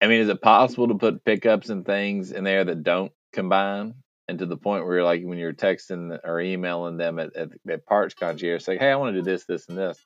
I 0.00 0.08
mean, 0.08 0.20
is 0.20 0.28
it 0.28 0.42
possible 0.42 0.88
to 0.88 0.94
put 0.94 1.24
pickups 1.24 1.70
and 1.70 1.86
things 1.86 2.32
in 2.32 2.44
there 2.44 2.64
that 2.64 2.82
don't 2.82 3.12
combine? 3.32 3.94
And 4.28 4.38
to 4.38 4.46
the 4.46 4.56
point 4.56 4.84
where, 4.84 4.96
you're 4.96 5.04
like, 5.04 5.22
when 5.22 5.38
you're 5.38 5.52
texting 5.52 6.18
or 6.22 6.40
emailing 6.40 6.96
them 6.96 7.18
at, 7.18 7.34
at, 7.36 7.50
at 7.68 7.86
Parts 7.86 8.14
Concierge, 8.14 8.62
say, 8.62 8.78
"Hey, 8.78 8.90
I 8.90 8.96
want 8.96 9.14
to 9.14 9.20
do 9.20 9.24
this, 9.24 9.44
this, 9.44 9.68
and 9.68 9.76
this." 9.76 9.98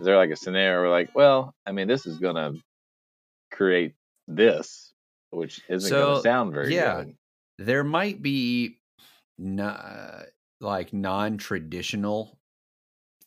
Is 0.00 0.06
there 0.06 0.16
like 0.16 0.30
a 0.30 0.36
scenario 0.36 0.80
where, 0.82 0.90
like, 0.90 1.14
well, 1.14 1.54
I 1.66 1.72
mean, 1.72 1.88
this 1.88 2.06
is 2.06 2.18
gonna 2.18 2.52
create 3.50 3.94
this, 4.26 4.92
which 5.30 5.60
isn't 5.68 5.88
so, 5.88 6.06
gonna 6.06 6.22
sound 6.22 6.54
very 6.54 6.74
yeah, 6.74 7.02
good. 7.02 7.16
There 7.58 7.84
might 7.84 8.22
be 8.22 8.78
not, 9.38 9.76
uh, 9.84 10.22
like 10.60 10.92
non-traditional 10.92 12.38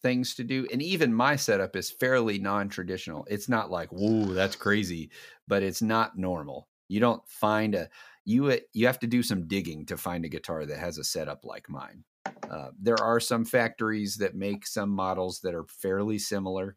things 0.01 0.36
to 0.36 0.43
do. 0.43 0.67
And 0.71 0.81
even 0.81 1.13
my 1.13 1.36
setup 1.36 1.75
is 1.75 1.91
fairly 1.91 2.39
non-traditional. 2.39 3.25
It's 3.29 3.49
not 3.49 3.69
like, 3.69 3.89
whoa, 3.89 4.25
that's 4.25 4.55
crazy, 4.55 5.12
but 5.47 5.63
it's 5.63 5.81
not 5.81 6.17
normal. 6.17 6.67
You 6.88 6.99
don't 6.99 7.21
find 7.27 7.75
a 7.75 7.89
you 8.25 8.51
uh, 8.51 8.57
you 8.73 8.86
have 8.88 8.99
to 8.99 9.07
do 9.07 9.23
some 9.23 9.47
digging 9.47 9.86
to 9.88 9.97
find 9.97 10.25
a 10.25 10.29
guitar 10.29 10.65
that 10.65 10.77
has 10.77 10.97
a 10.97 11.03
setup 11.03 11.45
like 11.45 11.69
mine. 11.69 12.03
Uh, 12.25 12.69
there 12.79 13.01
are 13.01 13.19
some 13.19 13.45
factories 13.45 14.17
that 14.17 14.36
make 14.36 14.67
some 14.67 14.89
models 14.89 15.39
that 15.41 15.55
are 15.55 15.65
fairly 15.67 16.19
similar, 16.19 16.75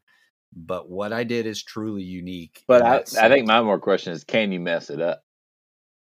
but 0.55 0.89
what 0.89 1.11
I 1.11 1.23
did 1.23 1.45
is 1.45 1.61
truly 1.61 2.03
unique. 2.03 2.63
But 2.67 2.81
I, 2.81 2.97
I 3.21 3.29
think 3.29 3.47
my 3.47 3.61
more 3.61 3.79
question 3.79 4.13
is, 4.13 4.23
can 4.23 4.51
you 4.51 4.59
mess 4.59 4.89
it 4.89 5.01
up? 5.01 5.23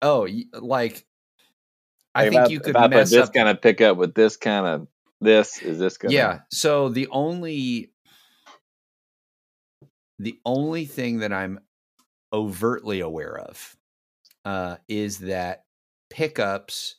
Oh, 0.01 0.29
like 0.53 1.05
I 2.15 2.29
think 2.29 2.43
I, 2.43 2.47
you 2.47 2.61
could 2.61 2.75
mess 2.75 2.85
up 2.85 2.91
this 2.91 3.29
up 3.29 3.35
kind 3.35 3.49
of 3.49 3.61
pickup 3.61 3.97
with 3.97 4.15
this 4.15 4.37
kind 4.37 4.67
of 4.67 4.89
this 5.21 5.61
is 5.63 5.79
this 5.79 5.97
gonna 5.97 6.15
yeah 6.15 6.39
so 6.51 6.89
the 6.89 7.09
only 7.11 7.91
the 10.19 10.39
only 10.45 10.85
thing 10.85 11.21
that 11.21 11.33
i'm 11.33 11.59
overtly 12.33 13.01
aware 13.01 13.39
of 13.39 13.77
uh, 14.45 14.77
is 14.89 15.21
that 15.21 15.65
pickups 16.11 16.97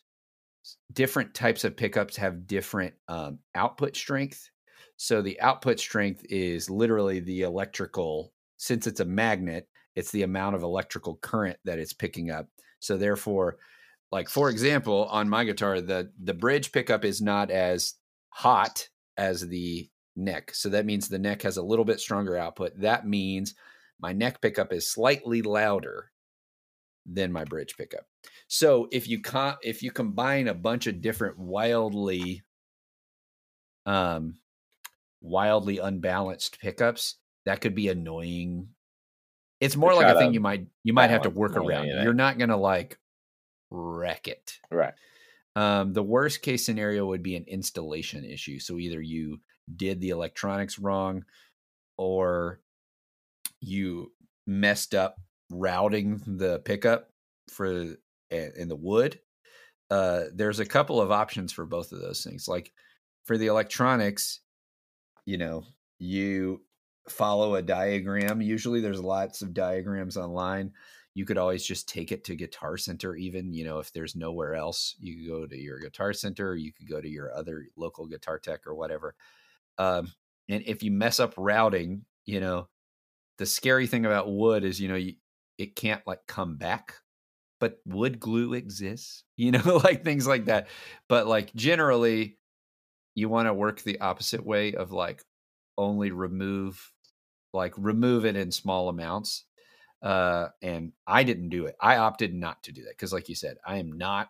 different 0.96 1.34
types 1.34 1.64
of 1.64 1.78
pickups 1.78 2.18
have 2.18 2.48
different 2.48 2.94
um, 3.08 3.40
output 3.54 3.96
strength 3.96 4.50
so 4.98 5.22
the 5.22 5.40
output 5.42 5.80
strength 5.80 6.26
is 6.30 6.70
literally 6.70 7.20
the 7.20 7.42
electrical 7.42 8.34
since 8.58 8.88
it's 8.88 9.00
a 9.00 9.06
magnet 9.06 9.68
it's 9.96 10.12
the 10.12 10.24
amount 10.24 10.56
of 10.56 10.64
electrical 10.64 11.16
current 11.18 11.58
that 11.66 11.80
it's 11.80 11.94
picking 11.94 12.32
up 12.32 12.48
so 12.80 12.98
therefore 12.98 13.58
like 14.12 14.30
for 14.30 14.50
example 14.50 15.06
on 15.12 15.30
my 15.30 15.44
guitar 15.44 15.82
the 15.82 16.12
the 16.24 16.34
bridge 16.34 16.72
pickup 16.72 17.06
is 17.06 17.22
not 17.22 17.52
as 17.52 17.96
hot 18.30 18.90
as 19.18 19.48
the 19.48 19.90
neck. 20.16 20.54
So 20.54 20.70
that 20.70 20.86
means 20.86 21.08
the 21.08 21.20
neck 21.20 21.42
has 21.44 21.58
a 21.58 21.64
little 21.64 21.86
bit 21.86 22.00
stronger 22.00 22.38
output. 22.38 22.80
That 22.80 23.08
means 23.08 23.56
my 24.00 24.14
neck 24.14 24.42
pickup 24.42 24.74
is 24.74 24.92
slightly 24.92 25.42
louder 25.42 26.12
than 27.06 27.32
my 27.32 27.44
bridge 27.44 27.76
pickup. 27.78 28.06
So 28.48 28.88
if 28.92 29.08
you 29.08 29.22
con- 29.22 29.58
if 29.62 29.84
you 29.84 29.92
combine 29.92 30.48
a 30.48 30.54
bunch 30.54 30.88
of 30.88 31.02
different 31.02 31.38
wildly 31.38 32.44
um 33.86 34.36
wildly 35.22 35.80
unbalanced 35.80 36.60
pickups, 36.60 37.16
that 37.46 37.62
could 37.62 37.76
be 37.76 37.90
annoying. 37.90 38.70
It's 39.60 39.76
more 39.76 39.94
like 39.94 40.08
a 40.08 40.18
thing 40.18 40.34
you 40.34 40.40
might 40.40 40.68
you 40.84 40.94
might 40.94 41.10
have 41.10 41.24
to 41.24 41.30
work 41.30 41.56
around. 41.56 41.88
You're 41.88 42.14
not 42.14 42.38
going 42.38 42.50
to 42.50 42.58
like 42.58 43.00
wreck 43.72 44.28
it. 44.28 44.60
Right. 44.70 44.94
Um, 45.56 45.94
the 45.94 46.04
worst 46.04 46.42
case 46.42 46.66
scenario 46.66 47.06
would 47.06 47.24
be 47.24 47.36
an 47.36 47.46
installation 47.48 48.26
issue. 48.26 48.60
So 48.60 48.78
either 48.78 49.02
you 49.02 49.40
did 49.74 50.02
the 50.02 50.10
electronics 50.10 50.78
wrong 50.78 51.24
or 51.98 52.60
you 53.62 54.12
messed 54.46 54.94
up 54.94 55.18
routing 55.52 56.22
the 56.26 56.60
pickup 56.60 57.10
for 57.50 57.96
in 58.32 58.68
the 58.68 58.76
wood. 58.76 59.20
Uh, 59.90 60.24
there's 60.34 60.60
a 60.60 60.66
couple 60.66 61.00
of 61.00 61.12
options 61.12 61.54
for 61.54 61.66
both 61.66 61.92
of 61.92 62.02
those 62.02 62.24
things. 62.24 62.48
Like 62.48 62.72
for 63.24 63.38
the 63.38 63.48
electronics, 63.48 64.40
you 65.26 65.38
know, 65.38 65.64
you 66.00 66.62
follow 67.08 67.56
a 67.56 67.62
diagram. 67.62 68.42
Usually 68.42 68.82
there's 68.82 69.02
lots 69.02 69.42
of 69.42 69.54
diagrams 69.54 70.18
online. 70.18 70.72
You 71.14 71.26
could 71.26 71.38
always 71.38 71.66
just 71.66 71.88
take 71.88 72.12
it 72.12 72.26
to 72.26 72.36
Guitar 72.36 72.78
Center, 72.78 73.16
even, 73.16 73.54
you 73.54 73.64
know, 73.64 73.80
if 73.80 73.94
there's 73.94 74.16
nowhere 74.16 74.56
else, 74.56 74.96
you 75.00 75.16
could 75.16 75.28
go 75.28 75.48
to 75.48 75.58
your 75.58 75.80
Guitar 75.80 76.12
Center, 76.14 76.56
you 76.56 76.74
could 76.74 76.90
go 76.90 77.00
to 77.00 77.08
your 77.08 77.34
other 77.34 77.68
local 77.78 78.06
guitar 78.06 78.38
tech 78.38 78.68
or 78.68 78.76
whatever. 78.76 79.16
Um, 79.78 80.12
and 80.50 80.64
if 80.66 80.84
you 80.84 80.92
mess 80.92 81.20
up 81.20 81.34
routing, 81.38 82.06
you 82.26 82.42
know, 82.42 82.68
the 83.38 83.46
scary 83.46 83.88
thing 83.88 84.06
about 84.06 84.32
wood 84.32 84.64
is, 84.64 84.82
you 84.82 84.88
know, 84.88 84.96
you, 84.96 85.14
it 85.58 85.76
can't 85.76 86.06
like 86.06 86.26
come 86.28 86.58
back 86.58 86.96
but 87.60 87.80
wood 87.86 88.20
glue 88.20 88.54
exists 88.54 89.24
you 89.38 89.52
know 89.52 89.82
like 89.84 90.04
things 90.04 90.28
like 90.28 90.46
that. 90.46 90.68
But 91.10 91.28
like 91.28 91.54
generally 91.56 92.38
you 93.16 93.30
want 93.30 93.48
to 93.48 93.54
work 93.54 93.82
the 93.82 94.00
opposite 94.02 94.46
way 94.46 94.74
of 94.74 94.92
like 94.92 95.24
only 95.78 96.12
remove 96.12 96.92
like 97.54 97.74
remove 97.78 98.26
it 98.26 98.36
in 98.36 98.52
small 98.52 98.90
amounts 98.90 99.46
uh 100.02 100.50
and 100.62 100.92
i 101.08 101.24
didn't 101.24 101.50
do 101.50 101.66
it. 101.66 101.76
I 101.82 101.98
opted 101.98 102.34
not 102.34 102.64
to 102.64 102.72
do 102.72 102.84
that 102.84 102.92
because 102.92 103.14
like 103.14 103.30
you 103.30 103.36
said 103.36 103.58
i 103.66 103.78
am 103.78 103.94
not 103.94 104.30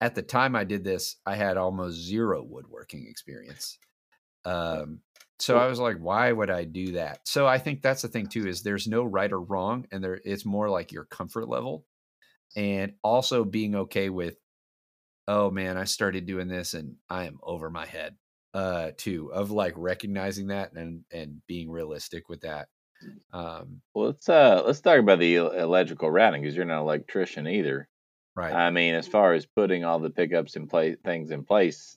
at 0.00 0.14
the 0.14 0.22
time 0.22 0.56
i 0.56 0.64
did 0.64 0.84
this 0.84 1.16
i 1.26 1.34
had 1.34 1.56
almost 1.56 1.98
zero 1.98 2.42
woodworking 2.42 3.06
experience 3.08 3.78
um 4.44 5.00
so 5.40 5.58
i 5.58 5.66
was 5.66 5.78
like 5.78 5.96
why 5.96 6.30
would 6.30 6.50
i 6.50 6.64
do 6.64 6.92
that? 6.92 7.20
So 7.24 7.46
i 7.46 7.58
think 7.58 7.82
that's 7.82 8.02
the 8.02 8.08
thing 8.08 8.26
too 8.26 8.46
is 8.46 8.62
there's 8.62 8.86
no 8.86 9.04
right 9.04 9.32
or 9.32 9.40
wrong 9.40 9.86
and 9.90 10.02
there 10.02 10.20
it's 10.24 10.44
more 10.44 10.68
like 10.68 10.92
your 10.92 11.04
comfort 11.04 11.48
level 11.48 11.84
and 12.56 12.94
also 13.02 13.44
being 13.44 13.74
okay 13.74 14.10
with 14.10 14.36
oh 15.28 15.50
man 15.50 15.76
i 15.76 15.84
started 15.84 16.26
doing 16.26 16.48
this 16.48 16.74
and 16.74 16.96
i 17.08 17.24
am 17.24 17.38
over 17.42 17.70
my 17.70 17.86
head 17.86 18.16
uh 18.54 18.90
too 18.96 19.32
of 19.32 19.50
like 19.50 19.74
recognizing 19.76 20.48
that 20.48 20.72
and 20.72 21.04
and 21.12 21.40
being 21.46 21.70
realistic 21.70 22.28
with 22.28 22.40
that 22.40 22.68
um 23.32 23.80
well 23.94 24.06
let's 24.06 24.28
uh 24.28 24.62
let's 24.66 24.80
talk 24.80 24.98
about 24.98 25.18
the 25.18 25.36
electrical 25.36 26.10
routing 26.10 26.42
because 26.42 26.56
you're 26.56 26.64
not 26.64 26.78
an 26.78 26.82
electrician 26.82 27.46
either. 27.46 27.88
Right. 28.36 28.52
I 28.52 28.70
mean 28.70 28.94
as 28.94 29.06
far 29.06 29.32
as 29.32 29.46
putting 29.46 29.84
all 29.84 29.98
the 29.98 30.10
pickups 30.10 30.56
in 30.56 30.66
place 30.66 30.96
things 31.04 31.30
in 31.30 31.44
place 31.44 31.96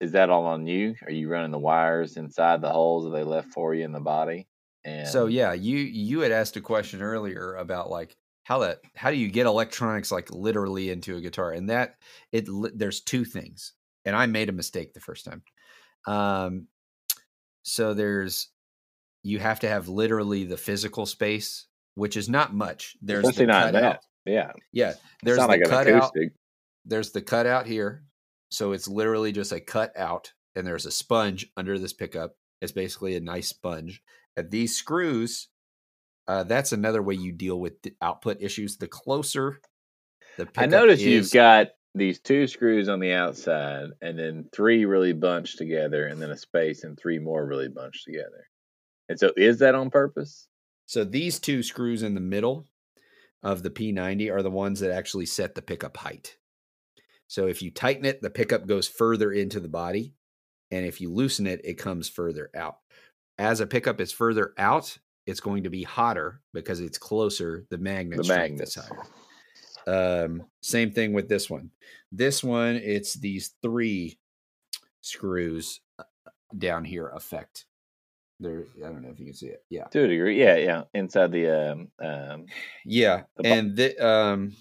is 0.00 0.12
that 0.12 0.30
all 0.30 0.46
on 0.46 0.66
you? 0.66 0.94
Are 1.04 1.12
you 1.12 1.28
running 1.28 1.50
the 1.50 1.58
wires 1.58 2.16
inside 2.16 2.60
the 2.60 2.70
holes 2.70 3.04
that 3.04 3.10
they 3.10 3.24
left 3.24 3.52
for 3.52 3.74
you 3.74 3.84
in 3.84 3.92
the 3.92 4.00
body? 4.00 4.46
And 4.84 5.08
so 5.08 5.26
yeah 5.26 5.54
you 5.54 5.78
you 5.78 6.20
had 6.20 6.32
asked 6.32 6.56
a 6.56 6.60
question 6.60 7.00
earlier 7.00 7.54
about 7.54 7.88
like 7.88 8.16
how 8.42 8.58
that 8.58 8.80
how 8.94 9.10
do 9.10 9.16
you 9.16 9.28
get 9.28 9.46
electronics 9.46 10.12
like 10.12 10.30
literally 10.30 10.90
into 10.90 11.16
a 11.16 11.20
guitar? 11.20 11.52
And 11.52 11.70
that 11.70 11.94
it 12.32 12.46
there's 12.74 13.00
two 13.00 13.24
things 13.24 13.72
and 14.04 14.14
i 14.14 14.26
made 14.26 14.50
a 14.50 14.52
mistake 14.52 14.92
the 14.92 15.00
first 15.00 15.24
time. 15.24 15.42
Um 16.06 16.66
so 17.62 17.94
there's 17.94 18.50
you 19.22 19.38
have 19.38 19.60
to 19.60 19.68
have 19.68 19.88
literally 19.88 20.44
the 20.44 20.58
physical 20.58 21.06
space 21.06 21.66
which 21.94 22.16
is 22.16 22.28
not 22.28 22.52
much. 22.52 22.96
There's 23.00 23.24
Especially 23.24 23.46
the 23.46 23.52
not 23.52 23.72
that 23.72 24.02
yeah. 24.26 24.52
Yeah 24.72 24.94
there's 25.22 25.38
the 25.38 25.46
like 25.46 25.62
cutout 25.62 26.12
there's 26.84 27.12
the 27.12 27.22
cutout 27.22 27.66
here 27.66 28.04
so 28.54 28.72
it's 28.72 28.88
literally 28.88 29.32
just 29.32 29.52
a 29.52 29.60
cut 29.60 29.92
out 29.96 30.32
and 30.54 30.66
there's 30.66 30.86
a 30.86 30.90
sponge 30.90 31.46
under 31.56 31.78
this 31.78 31.92
pickup 31.92 32.36
it's 32.60 32.72
basically 32.72 33.16
a 33.16 33.20
nice 33.20 33.48
sponge 33.48 34.02
and 34.36 34.50
these 34.50 34.76
screws 34.76 35.48
uh, 36.26 36.42
that's 36.44 36.72
another 36.72 37.02
way 37.02 37.14
you 37.14 37.32
deal 37.32 37.60
with 37.60 37.74
output 38.00 38.38
issues. 38.40 38.76
The 38.76 38.88
closer 38.88 39.60
the 40.36 40.48
I 40.56 40.66
notice 40.66 41.00
is, 41.00 41.06
you've 41.06 41.32
got 41.32 41.68
these 41.94 42.18
two 42.18 42.46
screws 42.46 42.88
on 42.88 42.98
the 42.98 43.12
outside, 43.12 43.90
and 44.00 44.18
then 44.18 44.48
three 44.52 44.84
really 44.84 45.12
bunched 45.12 45.58
together, 45.58 46.06
and 46.06 46.20
then 46.20 46.30
a 46.30 46.36
space, 46.36 46.84
and 46.84 46.98
three 46.98 47.18
more 47.18 47.46
really 47.46 47.68
bunched 47.68 48.04
together. 48.04 48.48
And 49.08 49.18
so, 49.18 49.32
is 49.36 49.58
that 49.58 49.74
on 49.74 49.90
purpose? 49.90 50.48
So 50.86 51.04
these 51.04 51.38
two 51.38 51.62
screws 51.62 52.02
in 52.02 52.14
the 52.14 52.20
middle 52.20 52.66
of 53.42 53.62
the 53.62 53.70
P90 53.70 54.32
are 54.32 54.42
the 54.42 54.50
ones 54.50 54.80
that 54.80 54.92
actually 54.92 55.26
set 55.26 55.54
the 55.54 55.62
pickup 55.62 55.96
height. 55.96 56.36
So 57.34 57.48
if 57.48 57.62
you 57.62 57.72
tighten 57.72 58.04
it, 58.04 58.22
the 58.22 58.30
pickup 58.30 58.64
goes 58.64 58.86
further 58.86 59.32
into 59.32 59.58
the 59.58 59.66
body, 59.66 60.14
and 60.70 60.86
if 60.86 61.00
you 61.00 61.12
loosen 61.12 61.48
it, 61.48 61.60
it 61.64 61.74
comes 61.74 62.08
further 62.08 62.48
out. 62.54 62.76
As 63.38 63.58
a 63.58 63.66
pickup 63.66 64.00
is 64.00 64.12
further 64.12 64.54
out, 64.56 64.96
it's 65.26 65.40
going 65.40 65.64
to 65.64 65.68
be 65.68 65.82
hotter 65.82 66.40
because 66.52 66.78
it's 66.78 66.96
closer. 66.96 67.66
The 67.70 67.78
magnet 67.78 68.18
the 68.18 68.22
strength 68.22 68.62
is 68.62 68.76
higher. 68.76 70.24
Um, 70.24 70.44
same 70.62 70.92
thing 70.92 71.12
with 71.12 71.28
this 71.28 71.50
one. 71.50 71.72
This 72.12 72.44
one, 72.44 72.76
it's 72.76 73.14
these 73.14 73.56
three 73.62 74.16
screws 75.00 75.80
uh, 75.98 76.04
down 76.56 76.84
here 76.84 77.08
affect. 77.08 77.66
There, 78.38 78.62
I 78.76 78.90
don't 78.90 79.02
know 79.02 79.10
if 79.10 79.18
you 79.18 79.26
can 79.26 79.34
see 79.34 79.48
it. 79.48 79.64
Yeah, 79.70 79.86
to 79.86 80.04
a 80.04 80.06
degree. 80.06 80.40
Yeah, 80.40 80.54
yeah. 80.54 80.82
Inside 80.94 81.32
the 81.32 81.72
um, 81.72 81.88
um 81.98 82.46
yeah, 82.84 83.22
the 83.36 83.44
and 83.44 83.76
the, 83.76 83.98
um, 83.98 84.54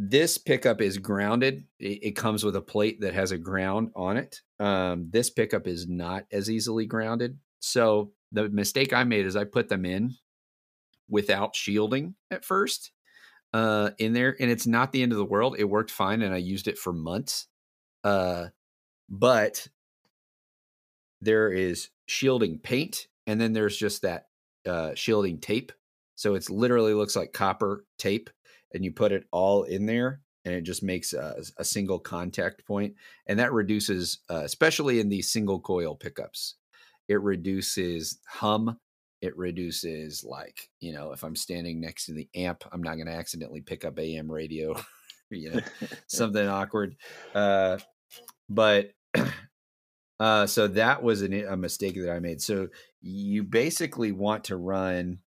this 0.00 0.38
pickup 0.38 0.80
is 0.80 0.96
grounded. 0.96 1.64
It, 1.80 1.98
it, 2.04 2.10
comes 2.12 2.44
with 2.44 2.54
a 2.54 2.60
plate 2.60 3.00
that 3.00 3.14
has 3.14 3.32
a 3.32 3.38
ground 3.38 3.90
on 3.96 4.16
it. 4.16 4.40
Um, 4.60 5.08
this 5.10 5.28
pickup 5.28 5.66
is 5.66 5.88
not 5.88 6.24
as 6.30 6.48
easily 6.48 6.86
grounded. 6.86 7.36
So 7.58 8.12
the 8.30 8.48
mistake 8.48 8.92
I 8.92 9.02
made 9.02 9.26
is 9.26 9.34
I 9.34 9.42
put 9.42 9.68
them 9.68 9.84
in 9.84 10.14
without 11.08 11.56
shielding 11.56 12.14
at 12.30 12.44
first 12.44 12.92
uh, 13.52 13.90
in 13.98 14.12
there, 14.12 14.36
and 14.38 14.52
it's 14.52 14.68
not 14.68 14.92
the 14.92 15.02
end 15.02 15.10
of 15.10 15.18
the 15.18 15.24
world. 15.24 15.56
It 15.58 15.64
worked 15.64 15.90
fine, 15.90 16.22
and 16.22 16.32
I 16.32 16.38
used 16.38 16.68
it 16.68 16.78
for 16.78 16.92
months. 16.92 17.48
Uh, 18.04 18.48
but 19.08 19.66
there 21.20 21.50
is 21.50 21.88
shielding 22.06 22.60
paint, 22.60 23.08
and 23.26 23.40
then 23.40 23.52
there's 23.52 23.76
just 23.76 24.02
that 24.02 24.26
uh, 24.64 24.92
shielding 24.94 25.40
tape. 25.40 25.72
So 26.14 26.36
it's 26.36 26.50
literally 26.50 26.94
looks 26.94 27.16
like 27.16 27.32
copper 27.32 27.84
tape, 27.98 28.30
and 28.72 28.84
you 28.84 28.92
put 28.92 29.12
it 29.12 29.24
all 29.32 29.64
in 29.64 29.86
there, 29.86 30.20
and 30.44 30.54
it 30.54 30.62
just 30.62 30.82
makes 30.82 31.12
a, 31.12 31.42
a 31.56 31.64
single 31.64 31.98
contact 31.98 32.66
point, 32.66 32.94
and 33.26 33.38
that 33.38 33.52
reduces, 33.52 34.18
uh, 34.30 34.42
especially 34.44 35.00
in 35.00 35.08
these 35.08 35.30
single 35.30 35.60
coil 35.60 35.94
pickups 35.94 36.54
it 37.08 37.20
reduces 37.22 38.18
hum 38.26 38.78
it 39.20 39.36
reduces 39.36 40.22
like 40.22 40.68
you 40.80 40.92
know 40.92 41.12
if 41.12 41.24
i'm 41.24 41.34
standing 41.34 41.80
next 41.80 42.06
to 42.06 42.12
the 42.12 42.28
amp 42.34 42.64
i'm 42.70 42.82
not 42.82 42.94
going 42.94 43.06
to 43.06 43.12
accidentally 43.12 43.60
pick 43.60 43.84
up 43.84 43.98
am 43.98 44.30
radio 44.30 44.76
you 45.30 45.50
know 45.50 45.60
something 46.06 46.46
awkward 46.46 46.96
uh 47.34 47.78
but 48.48 48.90
uh 50.20 50.46
so 50.46 50.68
that 50.68 51.02
was 51.02 51.22
an, 51.22 51.32
a 51.32 51.56
mistake 51.56 51.94
that 51.94 52.10
i 52.10 52.18
made. 52.18 52.40
So 52.40 52.68
you 53.00 53.42
basically 53.42 54.12
want 54.12 54.44
to 54.44 54.56
run 54.56 55.18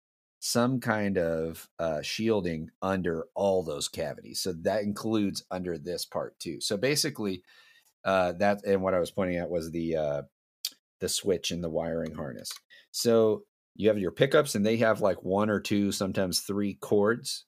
some 0.44 0.80
kind 0.80 1.20
of 1.20 1.70
uh, 1.80 2.02
shielding 2.02 2.70
under 2.82 3.28
all 3.36 3.64
those 3.64 3.88
cavities 3.88 4.42
so 4.42 4.52
that 4.52 4.84
includes 4.84 5.44
under 5.52 5.78
this 5.78 6.06
part 6.06 6.38
too 6.40 6.60
so 6.60 6.76
basically 6.76 7.44
uh 8.06 8.32
that 8.34 8.60
and 8.66 8.82
what 8.82 8.96
i 8.96 9.00
was 9.00 9.12
pointing 9.12 9.38
out 9.38 9.50
was 9.50 9.70
the 9.72 9.96
uh 9.96 10.22
the 11.02 11.10
switch 11.10 11.52
and 11.52 11.62
the 11.62 11.70
wiring 11.70 12.14
harness. 12.14 12.50
So 12.92 13.44
you 13.76 13.90
have 13.90 13.98
your 13.98 14.12
pickups, 14.12 14.56
and 14.56 14.66
they 14.66 14.78
have 14.78 15.02
like 15.02 15.24
one 15.24 15.50
or 15.50 15.60
two, 15.60 15.92
sometimes 15.92 16.40
three 16.40 16.76
cords 16.76 17.46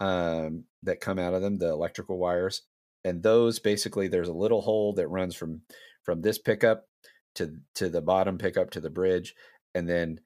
um, 0.00 0.64
that 0.82 1.00
come 1.00 1.18
out 1.18 1.32
of 1.32 1.40
them, 1.40 1.58
the 1.58 1.70
electrical 1.70 2.18
wires. 2.18 2.62
And 3.04 3.22
those 3.22 3.58
basically, 3.58 4.08
there's 4.08 4.28
a 4.28 4.34
little 4.34 4.60
hole 4.60 4.92
that 4.94 5.08
runs 5.08 5.34
from 5.34 5.62
from 6.04 6.20
this 6.20 6.38
pickup 6.38 6.84
to 7.36 7.56
to 7.76 7.88
the 7.88 8.02
bottom 8.02 8.36
pickup 8.36 8.70
to 8.70 8.80
the 8.80 8.90
bridge, 8.90 9.34
and 9.74 9.88
then 9.88 10.20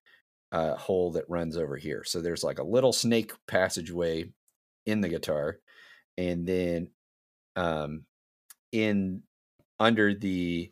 a 0.56 0.76
hole 0.76 1.12
that 1.12 1.28
runs 1.28 1.56
over 1.56 1.76
here. 1.76 2.02
So 2.04 2.20
there's 2.20 2.44
like 2.44 2.58
a 2.58 2.64
little 2.64 2.92
snake 2.92 3.32
passageway 3.46 4.32
in 4.86 5.00
the 5.00 5.08
guitar, 5.08 5.58
and 6.16 6.46
then 6.46 6.88
um, 7.56 8.04
in 8.72 9.22
under 9.78 10.14
the 10.14 10.70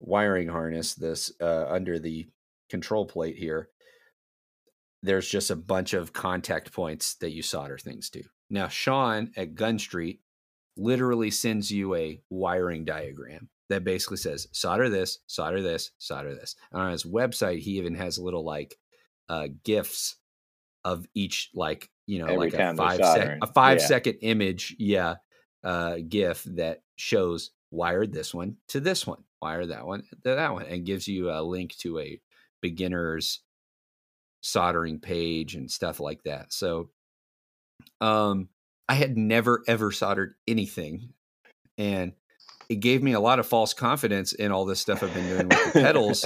wiring 0.00 0.48
harness 0.48 0.94
this 0.94 1.32
uh, 1.40 1.66
under 1.68 1.98
the 1.98 2.26
control 2.68 3.06
plate 3.06 3.36
here 3.36 3.68
there's 5.04 5.28
just 5.28 5.50
a 5.50 5.56
bunch 5.56 5.94
of 5.94 6.12
contact 6.12 6.72
points 6.72 7.14
that 7.16 7.32
you 7.32 7.42
solder 7.42 7.78
things 7.78 8.10
to 8.10 8.22
now 8.50 8.66
sean 8.68 9.30
at 9.36 9.54
gun 9.54 9.78
street 9.78 10.20
literally 10.76 11.30
sends 11.30 11.70
you 11.70 11.94
a 11.94 12.20
wiring 12.30 12.84
diagram 12.84 13.48
that 13.68 13.84
basically 13.84 14.16
says 14.16 14.48
solder 14.52 14.88
this 14.88 15.18
solder 15.26 15.62
this 15.62 15.92
solder 15.98 16.34
this 16.34 16.56
and 16.72 16.82
on 16.82 16.90
his 16.90 17.04
website 17.04 17.58
he 17.58 17.72
even 17.72 17.94
has 17.94 18.18
a 18.18 18.22
little 18.22 18.44
like 18.44 18.76
uh 19.28 19.48
gifs 19.64 20.16
of 20.84 21.06
each 21.14 21.50
like 21.54 21.88
you 22.06 22.18
know 22.18 22.26
Every 22.26 22.50
like 22.50 22.54
a 22.54 22.74
five 22.74 23.04
sec- 23.04 23.38
a 23.40 23.46
five 23.46 23.78
yeah. 23.78 23.86
second 23.86 24.14
image 24.22 24.76
yeah 24.78 25.16
uh 25.64 25.96
gif 26.08 26.42
that 26.44 26.82
shows 26.96 27.50
wired 27.70 28.12
this 28.12 28.34
one 28.34 28.56
to 28.68 28.80
this 28.80 29.06
one 29.06 29.22
wire 29.40 29.66
that 29.66 29.86
one 29.86 30.02
to 30.24 30.34
that 30.34 30.52
one 30.52 30.66
and 30.66 30.86
gives 30.86 31.08
you 31.08 31.30
a 31.30 31.42
link 31.42 31.76
to 31.78 31.98
a 31.98 32.20
beginner's 32.60 33.40
soldering 34.42 35.00
page 35.00 35.54
and 35.54 35.70
stuff 35.70 36.00
like 36.00 36.22
that. 36.24 36.52
So 36.52 36.90
um 38.00 38.48
I 38.88 38.94
had 38.94 39.16
never 39.16 39.62
ever 39.66 39.90
soldered 39.90 40.34
anything 40.46 41.14
and 41.78 42.12
it 42.68 42.76
gave 42.76 43.02
me 43.02 43.12
a 43.12 43.20
lot 43.20 43.38
of 43.38 43.46
false 43.46 43.74
confidence 43.74 44.32
in 44.32 44.52
all 44.52 44.64
this 44.64 44.80
stuff 44.80 45.02
I've 45.02 45.14
been 45.14 45.28
doing 45.28 45.48
with 45.48 45.72
the 45.72 45.80
pedals 45.82 46.24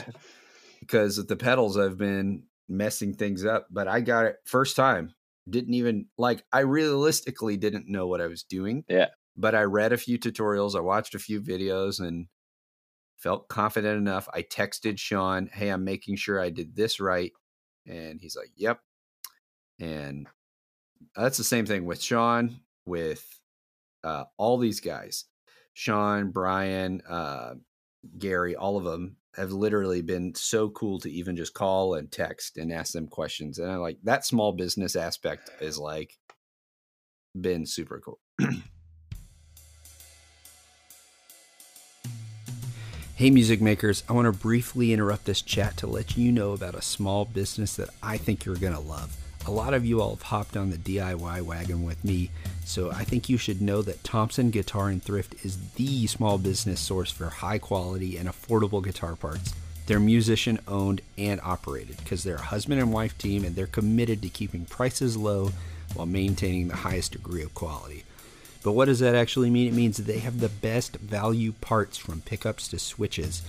because 0.81 1.25
the 1.25 1.37
pedals 1.37 1.79
I've 1.79 1.99
been 1.99 2.45
messing 2.69 3.15
things 3.15 3.45
up, 3.45 3.67
but 3.71 3.89
I 3.89 4.01
got 4.01 4.27
it 4.27 4.37
first 4.45 4.77
time. 4.77 5.15
Didn't 5.49 5.75
even 5.75 6.07
like 6.19 6.45
I 6.53 6.61
realistically 6.61 7.57
didn't 7.57 7.89
know 7.89 8.07
what 8.07 8.21
I 8.21 8.27
was 8.27 8.43
doing. 8.43 8.85
Yeah. 8.89 9.09
But 9.37 9.55
I 9.55 9.63
read 9.63 9.93
a 9.93 9.99
few 9.99 10.19
tutorials, 10.19 10.77
I 10.77 10.81
watched 10.81 11.15
a 11.15 11.21
few 11.21 11.41
videos 11.41 12.01
and 12.01 12.27
felt 13.17 13.49
confident 13.49 13.99
enough. 13.99 14.29
I 14.33 14.43
texted 14.43 14.99
Sean, 14.99 15.49
"Hey, 15.53 15.69
I'm 15.69 15.85
making 15.85 16.17
sure 16.17 16.41
I 16.41 16.51
did 16.51 16.75
this 16.75 17.01
right." 17.01 17.33
And 17.87 18.21
he's 18.21 18.37
like, 18.37 18.51
"Yep." 18.57 18.81
And 19.79 20.27
that's 21.15 21.37
the 21.37 21.45
same 21.45 21.67
thing 21.67 21.85
with 21.85 22.03
Sean, 22.03 22.61
with 22.87 23.41
uh, 24.03 24.25
all 24.37 24.59
these 24.59 24.81
guys, 24.81 25.27
Sean, 25.75 26.31
Brian, 26.31 27.03
uh, 27.09 27.55
Gary, 28.19 28.57
all 28.57 28.77
of 28.77 28.85
them 28.85 29.17
have 29.37 29.53
literally 29.53 30.01
been 30.03 30.35
so 30.35 30.71
cool 30.71 30.99
to 31.01 31.11
even 31.11 31.37
just 31.37 31.55
call 31.55 31.95
and 31.95 32.11
text 32.11 32.57
and 32.57 32.73
ask 32.73 32.93
them 32.93 33.07
questions. 33.07 33.59
And 33.59 33.71
I 33.71 33.77
like 33.77 33.99
that 34.05 34.25
small 34.25 34.53
business 34.53 34.97
aspect 34.97 35.51
is 35.61 35.79
like 35.79 36.19
been 37.39 37.67
super 37.67 38.01
cool. 38.01 38.19
hey, 43.17 43.31
music 43.31 43.61
makers, 43.61 44.03
I 44.09 44.15
want 44.15 44.33
to 44.33 44.33
briefly 44.33 44.93
interrupt 44.93 45.27
this 45.27 45.43
chat 45.43 45.77
to 45.79 45.87
let 45.87 46.17
you 46.17 46.33
know 46.33 46.53
about 46.53 46.75
a 46.75 46.83
small 46.83 47.27
business 47.27 47.77
that 47.77 47.91
I 48.03 48.17
think 48.17 48.45
you're 48.45 48.57
going 48.57 48.75
to 48.75 48.81
love. 48.81 49.15
A 49.47 49.51
lot 49.51 49.75
of 49.75 49.87
you 49.87 50.01
all 50.01 50.11
have 50.11 50.23
hopped 50.23 50.57
on 50.57 50.71
the 50.71 50.77
DIY 50.77 51.41
wagon 51.43 51.85
with 51.85 52.05
me, 52.05 52.31
so 52.65 52.91
I 52.91 53.05
think 53.05 53.29
you 53.29 53.39
should 53.39 53.63
know 53.63 53.81
that 53.81 54.03
Thompson 54.03 54.51
Guitar 54.51 54.89
and 54.89 55.01
Thrift 55.01 55.37
is 55.45 55.71
the 55.75 56.09
small 56.09 56.37
business 56.37 56.81
source 56.81 57.13
for 57.13 57.27
high 57.27 57.59
quality 57.59 58.17
and 58.17 58.29
affordable 58.29 58.83
guitar 58.83 59.15
parts. 59.15 59.55
They're 59.87 60.01
musician 60.01 60.59
owned 60.67 61.01
and 61.17 61.41
operated 61.45 61.99
because 61.99 62.25
they're 62.25 62.35
a 62.35 62.43
husband 62.43 62.81
and 62.81 62.93
wife 62.93 63.17
team 63.19 63.45
and 63.45 63.55
they're 63.55 63.69
committed 63.69 64.21
to 64.23 64.29
keeping 64.29 64.65
prices 64.65 65.17
low 65.17 65.53
while 65.95 66.07
maintaining 66.07 66.67
the 66.67 66.77
highest 66.77 67.13
degree 67.13 67.45
of 67.45 67.55
quality. 67.55 68.03
But 68.65 68.73
what 68.73 68.87
does 68.87 68.99
that 68.99 69.15
actually 69.15 69.51
mean? 69.51 69.69
It 69.69 69.75
means 69.75 69.97
they 69.97 70.19
have 70.19 70.41
the 70.41 70.49
best 70.49 70.97
value 70.97 71.53
parts 71.53 71.97
from 71.97 72.21
pickups 72.23 72.67
to 72.69 72.81
switches 72.81 73.43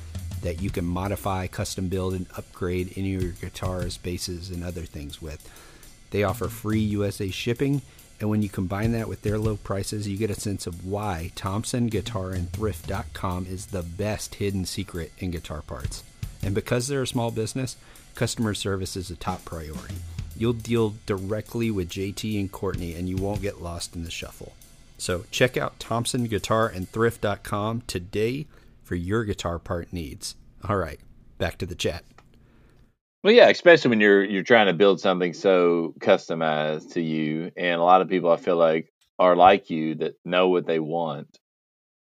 that 0.44 0.62
you 0.62 0.70
can 0.70 0.86
modify, 0.86 1.48
custom 1.48 1.88
build, 1.88 2.14
and 2.14 2.28
upgrade 2.38 2.94
any 2.96 3.16
of 3.16 3.24
your 3.24 3.32
guitars, 3.32 3.98
basses, 3.98 4.52
and 4.52 4.64
other 4.64 4.84
things 4.84 5.20
with. 5.20 5.50
They 6.12 6.24
offer 6.24 6.48
free 6.48 6.80
USA 6.80 7.30
shipping, 7.30 7.82
and 8.20 8.30
when 8.30 8.42
you 8.42 8.50
combine 8.50 8.92
that 8.94 9.08
with 9.08 9.22
their 9.22 9.38
low 9.38 9.58
prices, 9.58 10.08
you 10.08 10.18
get 10.18 10.32
a 10.32 10.40
sense 10.40 10.66
of 10.66 10.86
why 10.86 11.32
ThompsonGuitarandThrift.com 11.36 13.46
is 13.46 13.68
the 13.68 13.84
best 13.84 14.34
hidden 14.36 14.66
secret 14.66 15.12
in 15.20 15.32
guitar 15.32 15.62
parts. 15.62 16.04
And 16.42 16.56
because 16.56 16.88
they're 16.88 17.04
a 17.04 17.08
small 17.08 17.32
business, 17.32 17.76
customer 18.16 18.54
service 18.54 18.96
is 18.96 19.12
a 19.12 19.16
top 19.16 19.44
priority. 19.46 19.96
You'll 20.36 20.54
deal 20.54 20.96
directly 21.06 21.72
with 21.72 21.90
JT 21.90 22.40
and 22.40 22.52
Courtney, 22.52 22.96
and 22.96 23.10
you 23.10 23.18
won't 23.18 23.42
get 23.42 23.62
lost 23.62 23.96
in 23.96 24.04
the 24.04 24.12
shuffle. 24.12 24.54
So 24.98 25.26
check 25.30 25.58
out 25.58 25.80
ThompsonGuitarandThrift.com 25.80 27.84
today 27.86 28.48
for 28.84 28.96
your 28.96 29.26
guitar 29.26 29.60
part 29.60 29.94
needs. 29.94 30.36
All 30.68 30.78
right, 30.78 31.00
back 31.38 31.60
to 31.60 31.66
the 31.66 31.76
chat. 31.76 32.04
Well, 33.24 33.34
yeah, 33.34 33.50
especially 33.50 33.90
when 33.90 34.00
you're 34.00 34.24
you're 34.24 34.44
trying 34.44 34.68
to 34.68 34.74
build 34.74 35.02
something 35.02 35.34
so 35.34 35.94
customized 36.00 36.94
to 36.94 37.02
you, 37.02 37.52
and 37.58 37.80
a 37.80 37.84
lot 37.84 38.02
of 38.02 38.10
people 38.10 38.32
I 38.32 38.38
feel 38.38 38.58
like 38.58 38.92
are 39.20 39.36
like 39.36 39.70
you 39.70 39.96
that 39.96 40.16
know 40.24 40.50
what 40.50 40.68
they 40.68 40.80
want. 40.80 41.38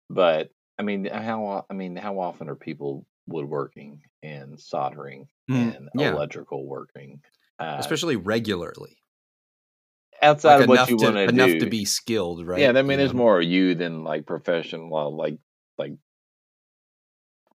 But 0.09 0.51
I 0.79 0.83
mean, 0.83 1.05
how 1.05 1.67
I 1.69 1.75
mean, 1.75 1.97
how 1.97 2.19
often 2.19 2.49
are 2.49 2.57
people 2.57 3.07
woodworking 3.27 4.01
and 4.23 4.59
soldering 4.59 5.29
mm, 5.51 5.77
and 5.77 5.89
yeah. 5.95 6.13
electrical 6.13 6.67
working, 6.67 7.21
uh, 7.59 7.77
especially 7.79 8.17
regularly? 8.17 8.97
Outside 10.23 10.55
like 10.55 10.63
of 10.63 10.69
what 10.69 10.89
you 10.89 10.97
want 10.97 11.17
to 11.17 11.29
enough 11.29 11.59
to 11.59 11.67
be 11.67 11.85
skilled, 11.85 12.47
right? 12.47 12.61
Yeah, 12.61 12.71
I 12.71 12.73
mean, 12.73 12.93
you 12.93 12.97
there's 12.97 13.13
know? 13.13 13.19
more 13.19 13.43
you 13.43 13.75
than 13.75 14.05
like 14.05 14.27
professional, 14.27 15.15
like 15.15 15.37
like 15.77 15.93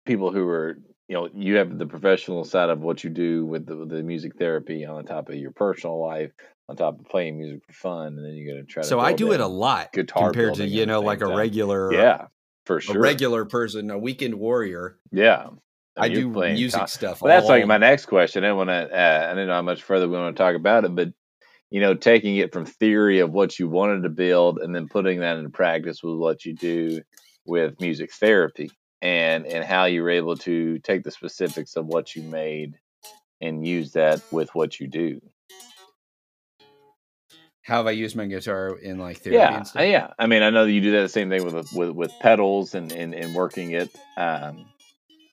people 0.05 0.31
who 0.31 0.47
are 0.47 0.77
you 1.09 1.15
know 1.15 1.27
you 1.33 1.55
have 1.55 1.77
the 1.77 1.85
professional 1.85 2.45
side 2.45 2.69
of 2.69 2.79
what 2.81 3.03
you 3.03 3.09
do 3.09 3.45
with 3.45 3.65
the, 3.65 3.75
the 3.85 4.01
music 4.01 4.37
therapy 4.37 4.85
on 4.85 5.03
top 5.03 5.27
of 5.27 5.35
your 5.35 5.51
personal 5.51 5.99
life 5.99 6.31
on 6.69 6.77
top 6.77 6.99
of 6.99 7.05
playing 7.09 7.39
music 7.39 7.61
for 7.65 7.73
fun 7.73 8.07
and 8.07 8.23
then 8.23 8.35
you're 8.35 8.53
going 8.53 8.65
to 8.65 8.71
try 8.71 8.83
to 8.83 8.87
so 8.87 8.99
i 8.99 9.11
do 9.11 9.33
it 9.33 9.41
a 9.41 9.47
lot 9.47 9.91
guitar 9.91 10.27
compared 10.27 10.53
to 10.53 10.65
you 10.65 10.85
know 10.85 11.01
like 11.01 11.21
a 11.21 11.27
regular 11.27 11.91
yeah 11.91 12.27
for 12.65 12.79
sure 12.79 12.95
a 12.95 12.99
regular 12.99 13.43
person 13.43 13.89
a 13.91 13.97
weekend 13.97 14.35
warrior 14.35 14.97
yeah 15.11 15.47
I, 15.97 16.07
mean, 16.07 16.11
I 16.11 16.21
do 16.21 16.29
music 16.29 16.87
stuff. 16.87 17.21
Well, 17.21 17.35
that's 17.35 17.49
like 17.49 17.65
my 17.65 17.77
next 17.77 18.05
question. 18.05 18.45
I 18.45 18.53
want 18.53 18.69
to. 18.69 18.73
Uh, 18.73 19.27
I 19.29 19.35
don't 19.35 19.47
know 19.47 19.53
how 19.53 19.61
much 19.61 19.83
further 19.83 20.07
we 20.07 20.17
want 20.17 20.33
to 20.33 20.41
talk 20.41 20.55
about 20.55 20.85
it, 20.85 20.95
but 20.95 21.09
you 21.71 21.81
know, 21.81 21.93
taking 21.93 22.37
it 22.37 22.53
from 22.53 22.65
theory 22.65 23.19
of 23.19 23.31
what 23.31 23.59
you 23.59 23.67
wanted 23.67 24.03
to 24.03 24.09
build 24.09 24.59
and 24.59 24.73
then 24.73 24.87
putting 24.87 25.19
that 25.19 25.35
into 25.35 25.49
practice 25.49 26.01
with 26.01 26.15
what 26.15 26.45
you 26.45 26.55
do 26.55 27.01
with 27.45 27.81
music 27.81 28.13
therapy 28.13 28.71
and 29.01 29.45
and 29.45 29.63
how 29.63 29.85
you 29.85 30.03
were 30.03 30.09
able 30.09 30.35
to 30.37 30.79
take 30.79 31.03
the 31.03 31.11
specifics 31.11 31.75
of 31.75 31.85
what 31.85 32.15
you 32.15 32.23
made 32.23 32.77
and 33.41 33.65
use 33.65 33.93
that 33.93 34.21
with 34.31 34.53
what 34.53 34.79
you 34.79 34.87
do. 34.87 35.21
How 37.61 37.77
have 37.77 37.87
I 37.87 37.91
used 37.91 38.15
my 38.15 38.25
guitar 38.25 38.77
in 38.77 38.97
like 38.97 39.19
therapy? 39.19 39.69
Yeah, 39.75 39.81
yeah. 39.83 40.13
I 40.17 40.25
mean, 40.25 40.41
I 40.41 40.49
know 40.49 40.65
that 40.65 40.71
you 40.71 40.81
do 40.81 40.91
that 40.93 41.01
the 41.01 41.09
same 41.09 41.29
thing 41.29 41.45
with 41.45 41.71
with, 41.73 41.91
with 41.91 42.11
pedals 42.19 42.75
and, 42.75 42.91
and 42.91 43.13
and 43.13 43.35
working 43.35 43.71
it. 43.71 43.89
Um, 44.17 44.65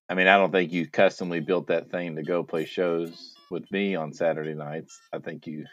I 0.09 0.15
mean, 0.15 0.29
I 0.29 0.37
don't 0.37 0.53
think 0.53 0.73
you 0.73 0.87
customly 0.87 1.41
built 1.41 1.69
that 1.69 1.91
thing 1.91 2.17
to 2.17 2.23
go 2.23 2.45
play 2.45 2.65
shows 2.65 3.35
with 3.51 3.71
me 3.73 3.97
on 3.97 4.13
Saturday 4.13 4.55
nights. 4.55 5.01
I 5.13 5.19
think 5.19 5.47
you 5.47 5.65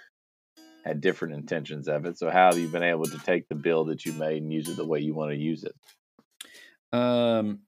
had 0.84 1.01
different 1.01 1.36
intentions 1.36 1.88
of 1.88 2.06
it. 2.06 2.17
So, 2.17 2.29
how 2.29 2.47
have 2.47 2.58
you 2.58 2.67
been 2.67 2.84
able 2.84 3.06
to 3.06 3.17
take 3.19 3.47
the 3.47 3.56
build 3.56 3.89
that 3.89 4.06
you 4.06 4.13
made 4.13 4.41
and 4.41 4.51
use 4.51 4.69
it 4.69 4.75
the 4.75 4.86
way 4.86 4.99
you 4.99 5.13
want 5.13 5.32
to 5.32 5.38
use 5.38 5.63
it? 5.63 5.75
Um, 6.97 7.60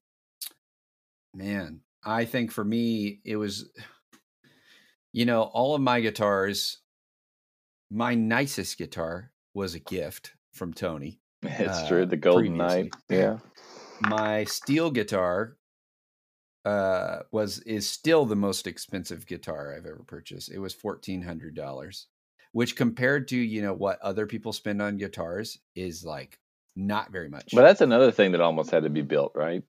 Man, 1.36 1.80
I 2.02 2.24
think 2.24 2.50
for 2.50 2.64
me, 2.64 3.20
it 3.22 3.36
was, 3.36 3.68
you 5.12 5.26
know, 5.26 5.42
all 5.42 5.74
of 5.74 5.82
my 5.82 6.00
guitars, 6.00 6.78
my 7.90 8.14
nicest 8.14 8.78
guitar 8.78 9.32
was 9.52 9.74
a 9.74 9.78
gift 9.80 10.32
from 10.52 10.72
Tony. 10.72 11.20
It's 11.42 11.78
uh, 11.78 11.88
true. 11.88 12.06
The 12.06 12.16
Golden 12.16 12.56
Knight. 12.56 12.94
Yeah. 13.10 13.38
My 14.00 14.44
steel 14.44 14.90
guitar 14.90 15.58
uh, 16.64 17.20
was 17.30 17.60
is 17.60 17.88
still 17.88 18.24
the 18.24 18.34
most 18.34 18.66
expensive 18.66 19.26
guitar 19.26 19.74
I've 19.76 19.86
ever 19.86 20.02
purchased. 20.06 20.50
It 20.50 20.58
was 20.58 20.74
fourteen 20.74 21.22
hundred 21.22 21.54
dollars, 21.54 22.08
which 22.52 22.74
compared 22.74 23.28
to 23.28 23.36
you 23.36 23.62
know 23.62 23.74
what 23.74 24.00
other 24.00 24.26
people 24.26 24.52
spend 24.52 24.82
on 24.82 24.96
guitars 24.96 25.58
is 25.76 26.04
like 26.04 26.40
not 26.74 27.12
very 27.12 27.28
much. 27.28 27.50
But 27.52 27.62
that's 27.62 27.82
another 27.82 28.10
thing 28.10 28.32
that 28.32 28.40
almost 28.40 28.70
had 28.70 28.82
to 28.82 28.90
be 28.90 29.02
built, 29.02 29.32
right? 29.36 29.62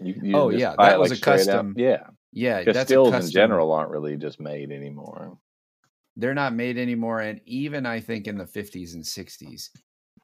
You, 0.00 0.14
you 0.22 0.36
oh 0.36 0.48
yeah, 0.50 0.74
that 0.78 0.98
was 0.98 1.10
like 1.10 1.18
a 1.18 1.22
custom. 1.22 1.70
Out. 1.70 1.78
Yeah, 1.78 2.02
yeah. 2.32 2.62
Because 2.62 2.86
stills 2.86 3.14
in 3.14 3.30
general 3.30 3.72
aren't 3.72 3.90
really 3.90 4.16
just 4.16 4.40
made 4.40 4.72
anymore. 4.72 5.38
They're 6.16 6.34
not 6.34 6.54
made 6.54 6.78
anymore, 6.78 7.20
and 7.20 7.40
even 7.44 7.86
I 7.86 8.00
think 8.00 8.26
in 8.26 8.38
the 8.38 8.46
fifties 8.46 8.94
and 8.94 9.06
sixties, 9.06 9.70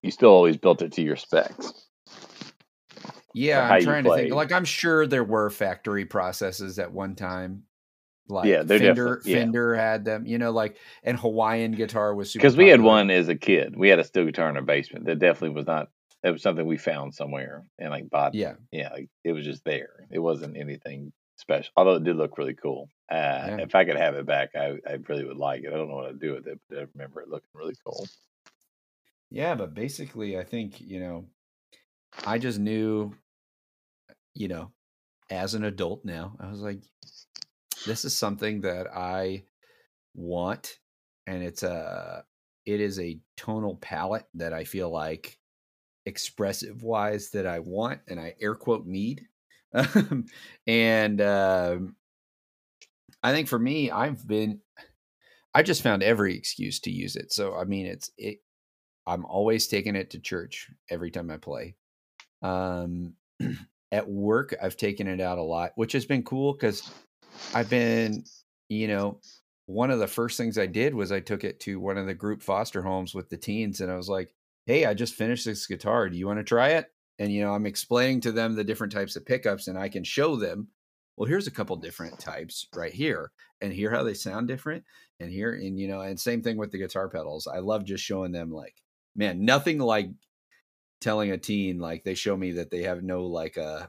you 0.03 0.11
still 0.11 0.31
always 0.31 0.57
built 0.57 0.83
it 0.83 0.93
to 0.93 1.03
your 1.03 1.17
specs. 1.17 1.87
Yeah, 3.35 3.69
I'm 3.69 3.83
trying 3.83 4.05
to 4.05 4.15
think. 4.15 4.35
Like 4.35 4.53
I'm 4.53 4.65
sure 4.65 5.07
there 5.07 5.25
were 5.25 5.51
factory 5.51 6.05
processes 6.05 6.79
at 6.79 6.93
one 6.93 7.15
time. 7.15 7.65
Like 8.29 8.47
yeah, 8.47 8.63
Fender, 8.65 9.21
yeah. 9.25 9.39
Fender 9.39 9.75
had 9.75 10.05
them, 10.05 10.27
you 10.27 10.39
know, 10.39 10.53
like 10.53 10.77
and 11.03 11.19
Hawaiian 11.19 11.73
guitar 11.73 12.15
was 12.15 12.31
super 12.31 12.43
because 12.43 12.57
we 12.57 12.69
had 12.69 12.81
one 12.81 13.11
as 13.11 13.29
a 13.29 13.35
kid. 13.35 13.75
We 13.77 13.89
had 13.89 13.99
a 13.99 14.05
steel 14.05 14.25
guitar 14.25 14.49
in 14.49 14.57
our 14.57 14.63
basement 14.63 15.07
that 15.07 15.19
definitely 15.19 15.57
was 15.57 15.67
not 15.67 15.89
it 16.23 16.31
was 16.31 16.43
something 16.43 16.67
we 16.67 16.77
found 16.77 17.15
somewhere 17.15 17.65
and 17.79 17.91
like 17.91 18.11
bought. 18.11 18.35
Yeah, 18.35 18.55
yeah, 18.73 18.91
like 18.91 19.09
it 19.25 19.33
was 19.33 19.45
just 19.45 19.65
there. 19.65 20.07
It 20.11 20.19
wasn't 20.19 20.57
anything 20.57 21.13
special, 21.37 21.73
although 21.77 21.95
it 21.95 22.05
did 22.05 22.17
look 22.17 22.37
really 22.39 22.55
cool. 22.55 22.89
Uh, 23.11 23.15
yeah. 23.49 23.57
If 23.61 23.75
I 23.75 23.85
could 23.85 23.97
have 23.97 24.15
it 24.15 24.27
back, 24.27 24.51
I, 24.55 24.77
I 24.87 24.99
really 25.09 25.25
would 25.25 25.39
like 25.39 25.65
it. 25.65 25.73
I 25.73 25.77
don't 25.77 25.89
know 25.89 25.97
what 25.97 26.07
I'd 26.07 26.21
do 26.21 26.35
with 26.35 26.47
it, 26.47 26.61
but 26.69 26.79
I 26.79 26.85
remember 26.95 27.23
it 27.23 27.29
looking 27.29 27.49
really 27.55 27.77
cool. 27.85 28.07
Yeah, 29.31 29.55
but 29.55 29.75
basically, 29.75 30.39
I 30.39 30.45
think 30.45 30.81
you 30.81 31.01
know, 31.01 31.25
I 32.27 32.39
just 32.39 32.59
knew, 32.59 33.15
you 34.35 34.49
know, 34.49 34.73
as 35.31 35.55
an 35.55 35.65
adult 35.65 36.05
now, 36.05 36.37
I 36.41 36.49
was 36.49 36.61
like, 36.61 36.83
this 37.87 38.05
is 38.05 38.17
something 38.17 38.61
that 38.63 38.89
I 38.95 39.45
want, 40.15 40.79
and 41.27 41.43
it's 41.43 41.63
a, 41.63 42.25
it 42.67 42.81
is 42.81 43.01
a 43.01 43.19
tonal 43.37 43.77
palette 43.77 44.27
that 44.35 44.53
I 44.53 44.65
feel 44.65 44.91
like 44.91 45.39
expressive 46.07 46.83
wise 46.83 47.31
that 47.31 47.47
I 47.47 47.61
want 47.61 48.01
and 48.09 48.19
I 48.19 48.35
air 48.41 48.55
quote 48.55 48.87
need. 48.87 49.27
and 50.67 51.21
um, 51.21 51.97
I 53.23 53.33
think 53.33 53.49
for 53.49 53.59
me, 53.59 53.91
I've 53.91 54.27
been, 54.27 54.61
I 55.55 55.63
just 55.63 55.83
found 55.83 56.03
every 56.03 56.37
excuse 56.37 56.81
to 56.81 56.91
use 56.91 57.17
it. 57.17 57.33
So, 57.33 57.55
I 57.55 57.65
mean, 57.65 57.87
it's, 57.87 58.11
it, 58.17 58.39
I'm 59.07 59.25
always 59.25 59.67
taking 59.67 59.97
it 59.97 60.11
to 60.11 60.21
church 60.21 60.71
every 60.91 61.11
time 61.11 61.31
I 61.31 61.37
play. 61.37 61.75
Um, 62.43 63.15
at 63.93 64.09
work, 64.09 64.55
I've 64.63 64.77
taken 64.77 65.09
it 65.09 65.21
out 65.21 65.39
a 65.39 65.43
lot, 65.43 65.73
which 65.75 65.93
has 65.93 66.07
been 66.07 66.23
cool 66.23 66.53
because 66.53 66.89
I've 67.55 67.69
been, 67.69 68.25
you 68.69 68.89
know, 68.89 69.21
one 69.67 69.91
of 69.91 69.99
the 69.99 70.07
first 70.07 70.37
things 70.37 70.59
I 70.59 70.67
did 70.67 70.95
was 70.95 71.13
I 71.13 71.21
took 71.21 71.45
it 71.45 71.61
to 71.61 71.81
one 71.81 71.97
of 71.97 72.07
the 72.07 72.15
group 72.15 72.43
foster 72.43 72.83
homes 72.83 73.15
with 73.15 73.29
the 73.29 73.37
teens 73.37 73.81
and 73.81 73.91
I 73.91 73.97
was 73.97 74.09
like, 74.09 74.35
"Hey, 74.71 74.85
I 74.85 74.95
just 74.95 75.15
finished 75.15 75.45
this 75.45 75.67
guitar. 75.67 76.09
Do 76.09 76.17
you 76.17 76.27
want 76.27 76.39
to 76.39 76.45
try 76.45 76.71
it?" 76.71 76.87
And 77.19 77.33
you 77.33 77.43
know, 77.43 77.53
I'm 77.53 77.67
explaining 77.67 78.21
to 78.23 78.33
them 78.33 78.55
the 78.55 78.65
different 78.65 78.93
types 78.93 79.17
of 79.17 79.27
pickups 79.27 79.69
and 79.69 79.79
I 79.79 79.89
can 79.89 80.05
show 80.05 80.37
them, 80.37 80.69
"Well, 81.17 81.29
here's 81.29 81.47
a 81.47 81.51
couple 81.53 81.77
different 81.77 82.19
types 82.19 82.67
right 82.75 82.93
here 82.93 83.33
and 83.61 83.73
hear 83.73 83.91
how 83.91 84.03
they 84.03 84.15
sound 84.15 84.49
different 84.49 84.85
and 85.19 85.31
here 85.31 85.53
and 85.53 85.79
you 85.79 85.89
know, 85.89 86.01
and 86.01 86.19
same 86.19 86.43
thing 86.43 86.57
with 86.57 86.71
the 86.71 86.79
guitar 86.79 87.09
pedals. 87.09 87.47
I 87.47 87.59
love 87.59 87.85
just 87.85 88.05
showing 88.05 88.33
them 88.33 88.51
like, 88.51 88.83
man, 89.15 89.45
nothing 89.45 89.79
like 89.79 90.11
telling 91.01 91.31
a 91.31 91.39
teen 91.39 91.79
like 91.79 92.05
they 92.05 92.15
show 92.15 92.37
me 92.37 92.53
that 92.53 92.71
they 92.71 92.83
have 92.83 93.03
no 93.03 93.25
like 93.25 93.57
a 93.57 93.63
uh, 93.63 93.87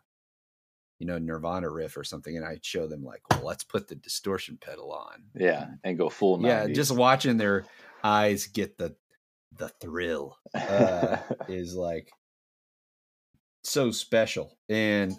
you 0.99 1.07
know 1.07 1.17
Nirvana 1.17 1.69
riff 1.69 1.97
or 1.97 2.03
something, 2.03 2.37
and 2.37 2.45
I 2.45 2.59
show 2.61 2.87
them 2.87 3.03
like, 3.03 3.23
well, 3.31 3.41
let's 3.43 3.63
put 3.63 3.87
the 3.87 3.95
distortion 3.95 4.57
pedal 4.61 4.91
on. 4.91 5.23
Yeah, 5.33 5.67
and 5.83 5.97
go 5.97 6.09
full. 6.09 6.37
90s. 6.37 6.43
Yeah, 6.45 6.67
just 6.67 6.91
watching 6.91 7.37
their 7.37 7.65
eyes 8.03 8.47
get 8.47 8.77
the 8.77 8.95
the 9.57 9.69
thrill 9.81 10.37
uh, 10.53 11.17
is 11.47 11.75
like 11.75 12.11
so 13.63 13.91
special. 13.91 14.57
And 14.69 15.13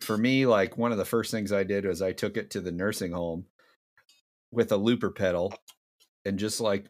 for 0.00 0.16
me, 0.16 0.46
like 0.46 0.76
one 0.76 0.92
of 0.92 0.98
the 0.98 1.04
first 1.04 1.30
things 1.30 1.52
I 1.52 1.64
did 1.64 1.84
was 1.84 2.02
I 2.02 2.12
took 2.12 2.36
it 2.36 2.50
to 2.50 2.60
the 2.60 2.72
nursing 2.72 3.12
home 3.12 3.46
with 4.50 4.72
a 4.72 4.76
looper 4.76 5.10
pedal 5.10 5.54
and 6.24 6.38
just 6.38 6.60
like 6.60 6.86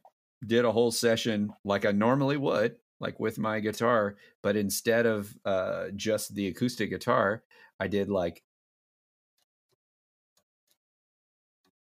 did 0.46 0.64
a 0.64 0.72
whole 0.72 0.90
session 0.90 1.52
like 1.64 1.84
I 1.84 1.92
normally 1.92 2.36
would, 2.36 2.76
like 3.00 3.20
with 3.20 3.38
my 3.38 3.60
guitar, 3.60 4.16
but 4.42 4.56
instead 4.56 5.06
of 5.06 5.34
uh, 5.44 5.88
just 5.94 6.34
the 6.34 6.48
acoustic 6.48 6.90
guitar, 6.90 7.42
I 7.78 7.88
did 7.88 8.08
like 8.08 8.42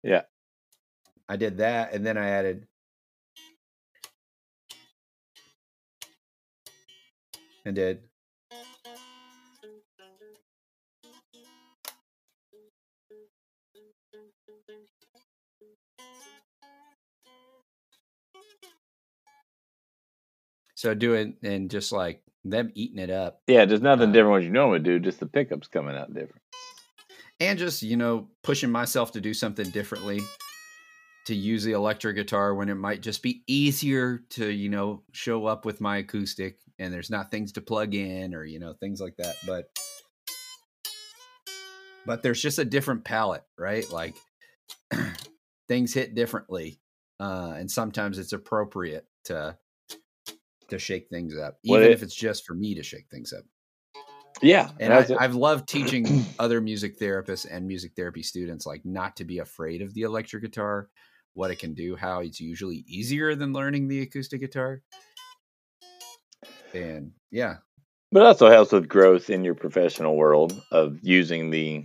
Yeah. 0.02 0.22
I 1.28 1.36
did 1.36 1.56
that 1.56 1.94
and 1.94 2.04
then 2.04 2.18
I 2.18 2.28
added 2.28 2.66
and 7.64 7.74
did 7.74 8.02
So 20.76 20.92
doing 20.92 21.34
and 21.42 21.70
just 21.70 21.92
like 21.92 22.20
them 22.44 22.70
eating 22.74 22.98
it 22.98 23.08
up. 23.08 23.40
Yeah, 23.46 23.64
there's 23.64 23.80
nothing 23.80 24.10
uh, 24.10 24.12
different 24.12 24.32
what 24.32 24.42
you 24.42 24.50
normally 24.50 24.80
do, 24.80 24.98
just 24.98 25.18
the 25.18 25.24
pickups 25.24 25.66
coming 25.66 25.96
out 25.96 26.12
different. 26.12 26.42
And 27.40 27.58
just, 27.58 27.82
you 27.82 27.96
know, 27.96 28.28
pushing 28.42 28.70
myself 28.70 29.10
to 29.12 29.20
do 29.20 29.32
something 29.32 29.70
differently, 29.70 30.20
to 31.24 31.34
use 31.34 31.64
the 31.64 31.72
electric 31.72 32.16
guitar 32.16 32.54
when 32.54 32.68
it 32.68 32.74
might 32.74 33.00
just 33.00 33.22
be 33.22 33.42
easier 33.46 34.24
to, 34.30 34.50
you 34.50 34.68
know, 34.68 35.02
show 35.12 35.46
up 35.46 35.64
with 35.64 35.80
my 35.80 35.98
acoustic 35.98 36.58
and 36.78 36.92
there's 36.92 37.10
not 37.10 37.30
things 37.30 37.52
to 37.52 37.60
plug 37.60 37.94
in 37.94 38.34
or, 38.34 38.44
you 38.44 38.58
know, 38.58 38.74
things 38.74 39.00
like 39.00 39.16
that. 39.18 39.36
But 39.46 39.66
but 42.06 42.22
there's 42.22 42.42
just 42.42 42.58
a 42.58 42.64
different 42.64 43.04
palette, 43.04 43.44
right? 43.58 43.90
Like 43.90 44.14
things 45.68 45.94
hit 45.94 46.14
differently. 46.14 46.80
Uh, 47.20 47.54
and 47.56 47.70
sometimes 47.70 48.18
it's 48.18 48.32
appropriate 48.32 49.06
to 49.26 49.56
to 50.68 50.78
shake 50.78 51.08
things 51.10 51.36
up, 51.36 51.58
even 51.62 51.82
it, 51.82 51.90
if 51.90 52.02
it's 52.02 52.14
just 52.14 52.44
for 52.46 52.54
me 52.54 52.74
to 52.74 52.82
shake 52.82 53.06
things 53.10 53.32
up. 53.32 53.44
Yeah, 54.42 54.70
and 54.80 54.92
I, 54.92 55.22
have 55.22 55.34
loved 55.34 55.68
teaching 55.68 56.24
other 56.38 56.60
music 56.60 56.98
therapists 56.98 57.46
and 57.48 57.66
music 57.66 57.92
therapy 57.96 58.22
students 58.22 58.66
like 58.66 58.82
not 58.84 59.16
to 59.16 59.24
be 59.24 59.38
afraid 59.38 59.80
of 59.80 59.94
the 59.94 60.02
electric 60.02 60.42
guitar, 60.42 60.88
what 61.34 61.50
it 61.50 61.58
can 61.58 61.74
do, 61.74 61.96
how 61.96 62.20
it's 62.20 62.40
usually 62.40 62.84
easier 62.88 63.34
than 63.34 63.52
learning 63.52 63.88
the 63.88 64.00
acoustic 64.00 64.40
guitar, 64.40 64.82
and 66.74 67.12
yeah. 67.30 67.56
But 68.12 68.20
it 68.20 68.26
also 68.26 68.48
helps 68.48 68.72
with 68.72 68.88
growth 68.88 69.30
in 69.30 69.44
your 69.44 69.54
professional 69.54 70.16
world 70.16 70.60
of 70.70 70.98
using 71.02 71.50
the 71.50 71.84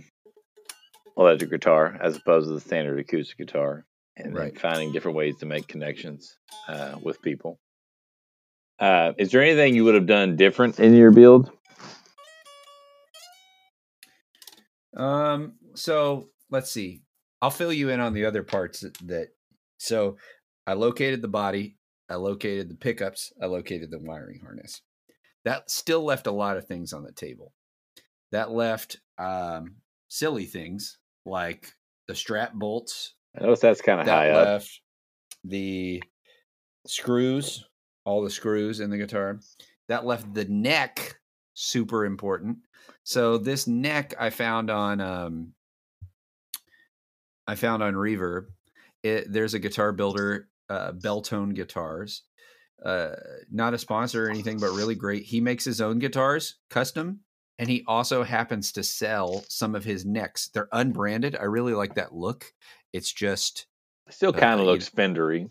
electric 1.16 1.50
guitar 1.50 1.98
as 2.00 2.16
opposed 2.16 2.46
to 2.46 2.54
the 2.54 2.60
standard 2.60 2.98
acoustic 2.98 3.38
guitar, 3.38 3.84
and 4.16 4.34
right. 4.34 4.58
finding 4.58 4.92
different 4.92 5.16
ways 5.16 5.36
to 5.38 5.46
make 5.46 5.66
connections 5.66 6.36
uh, 6.68 6.96
with 7.02 7.20
people. 7.22 7.58
Uh, 8.78 9.12
is 9.18 9.30
there 9.30 9.42
anything 9.42 9.74
you 9.74 9.84
would 9.84 9.94
have 9.94 10.06
done 10.06 10.36
different 10.36 10.78
in 10.80 10.94
your 10.94 11.10
build? 11.10 11.50
Um. 14.96 15.54
So 15.74 16.28
let's 16.50 16.70
see. 16.70 17.02
I'll 17.42 17.50
fill 17.50 17.72
you 17.72 17.88
in 17.88 18.00
on 18.00 18.12
the 18.12 18.24
other 18.24 18.42
parts 18.42 18.80
that, 18.80 18.96
that. 19.06 19.28
So, 19.78 20.18
I 20.66 20.74
located 20.74 21.22
the 21.22 21.28
body. 21.28 21.78
I 22.10 22.16
located 22.16 22.68
the 22.68 22.74
pickups. 22.74 23.32
I 23.40 23.46
located 23.46 23.90
the 23.90 24.00
wiring 24.00 24.40
harness. 24.40 24.82
That 25.44 25.70
still 25.70 26.04
left 26.04 26.26
a 26.26 26.32
lot 26.32 26.56
of 26.56 26.66
things 26.66 26.92
on 26.92 27.04
the 27.04 27.12
table. 27.12 27.52
That 28.32 28.50
left 28.50 28.98
um, 29.18 29.76
silly 30.08 30.44
things 30.44 30.98
like 31.24 31.72
the 32.08 32.14
strap 32.14 32.52
bolts. 32.52 33.14
I 33.38 33.42
notice 33.42 33.60
that's 33.60 33.80
kind 33.80 34.00
of 34.00 34.06
high 34.06 34.34
left 34.34 34.64
up. 34.64 34.68
The 35.44 36.02
screws 36.86 37.64
all 38.04 38.22
the 38.22 38.30
screws 38.30 38.80
in 38.80 38.90
the 38.90 38.98
guitar. 38.98 39.38
That 39.88 40.04
left 40.04 40.34
the 40.34 40.44
neck 40.46 41.20
super 41.54 42.04
important. 42.04 42.58
So 43.04 43.38
this 43.38 43.66
neck 43.66 44.14
I 44.18 44.30
found 44.30 44.70
on 44.70 45.00
um, 45.00 45.52
I 47.46 47.54
found 47.54 47.82
on 47.82 47.94
Reverb. 47.94 48.46
It, 49.02 49.32
there's 49.32 49.54
a 49.54 49.58
guitar 49.58 49.92
builder, 49.92 50.48
uh, 50.70 50.92
Belltone 50.92 51.54
Guitars. 51.54 52.22
Uh, 52.84 53.10
not 53.50 53.74
a 53.74 53.78
sponsor 53.78 54.26
or 54.26 54.30
anything, 54.30 54.58
but 54.58 54.70
really 54.70 54.94
great. 54.94 55.24
He 55.24 55.40
makes 55.40 55.66
his 55.66 55.82
own 55.82 55.98
guitars, 55.98 56.56
custom, 56.70 57.20
and 57.58 57.68
he 57.68 57.84
also 57.86 58.22
happens 58.22 58.72
to 58.72 58.82
sell 58.82 59.44
some 59.48 59.74
of 59.74 59.84
his 59.84 60.06
necks. 60.06 60.48
They're 60.48 60.68
unbranded. 60.72 61.36
I 61.36 61.44
really 61.44 61.74
like 61.74 61.96
that 61.96 62.14
look. 62.14 62.46
It's 62.94 63.12
just 63.12 63.66
still 64.08 64.32
kind 64.32 64.60
of 64.60 64.66
uh, 64.66 64.70
looks 64.70 64.88
fendery. 64.88 65.50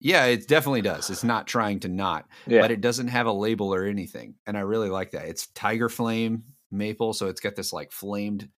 Yeah, 0.00 0.24
it 0.24 0.48
definitely 0.48 0.82
does. 0.82 1.08
It's 1.08 1.24
not 1.24 1.46
trying 1.46 1.80
to 1.80 1.88
not, 1.88 2.26
yeah. 2.46 2.60
but 2.60 2.70
it 2.70 2.80
doesn't 2.80 3.08
have 3.08 3.26
a 3.26 3.32
label 3.32 3.72
or 3.72 3.84
anything. 3.84 4.34
And 4.46 4.56
I 4.56 4.60
really 4.60 4.90
like 4.90 5.12
that. 5.12 5.26
It's 5.26 5.46
tiger 5.48 5.88
flame 5.88 6.42
maple, 6.70 7.12
so 7.12 7.28
it's 7.28 7.40
got 7.40 7.56
this 7.56 7.72
like 7.72 7.92
flamed 7.92 8.48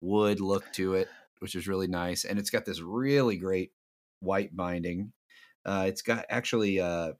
wood 0.00 0.40
look 0.40 0.70
to 0.74 0.94
it, 0.94 1.08
which 1.40 1.54
is 1.54 1.66
really 1.66 1.88
nice. 1.88 2.24
And 2.24 2.38
it's 2.38 2.50
got 2.50 2.64
this 2.64 2.80
really 2.80 3.36
great 3.38 3.72
white 4.20 4.54
binding. 4.54 5.12
Uh, 5.64 5.84
it's 5.86 6.02
got 6.02 6.26
actually 6.28 6.80
uh, 6.80 7.12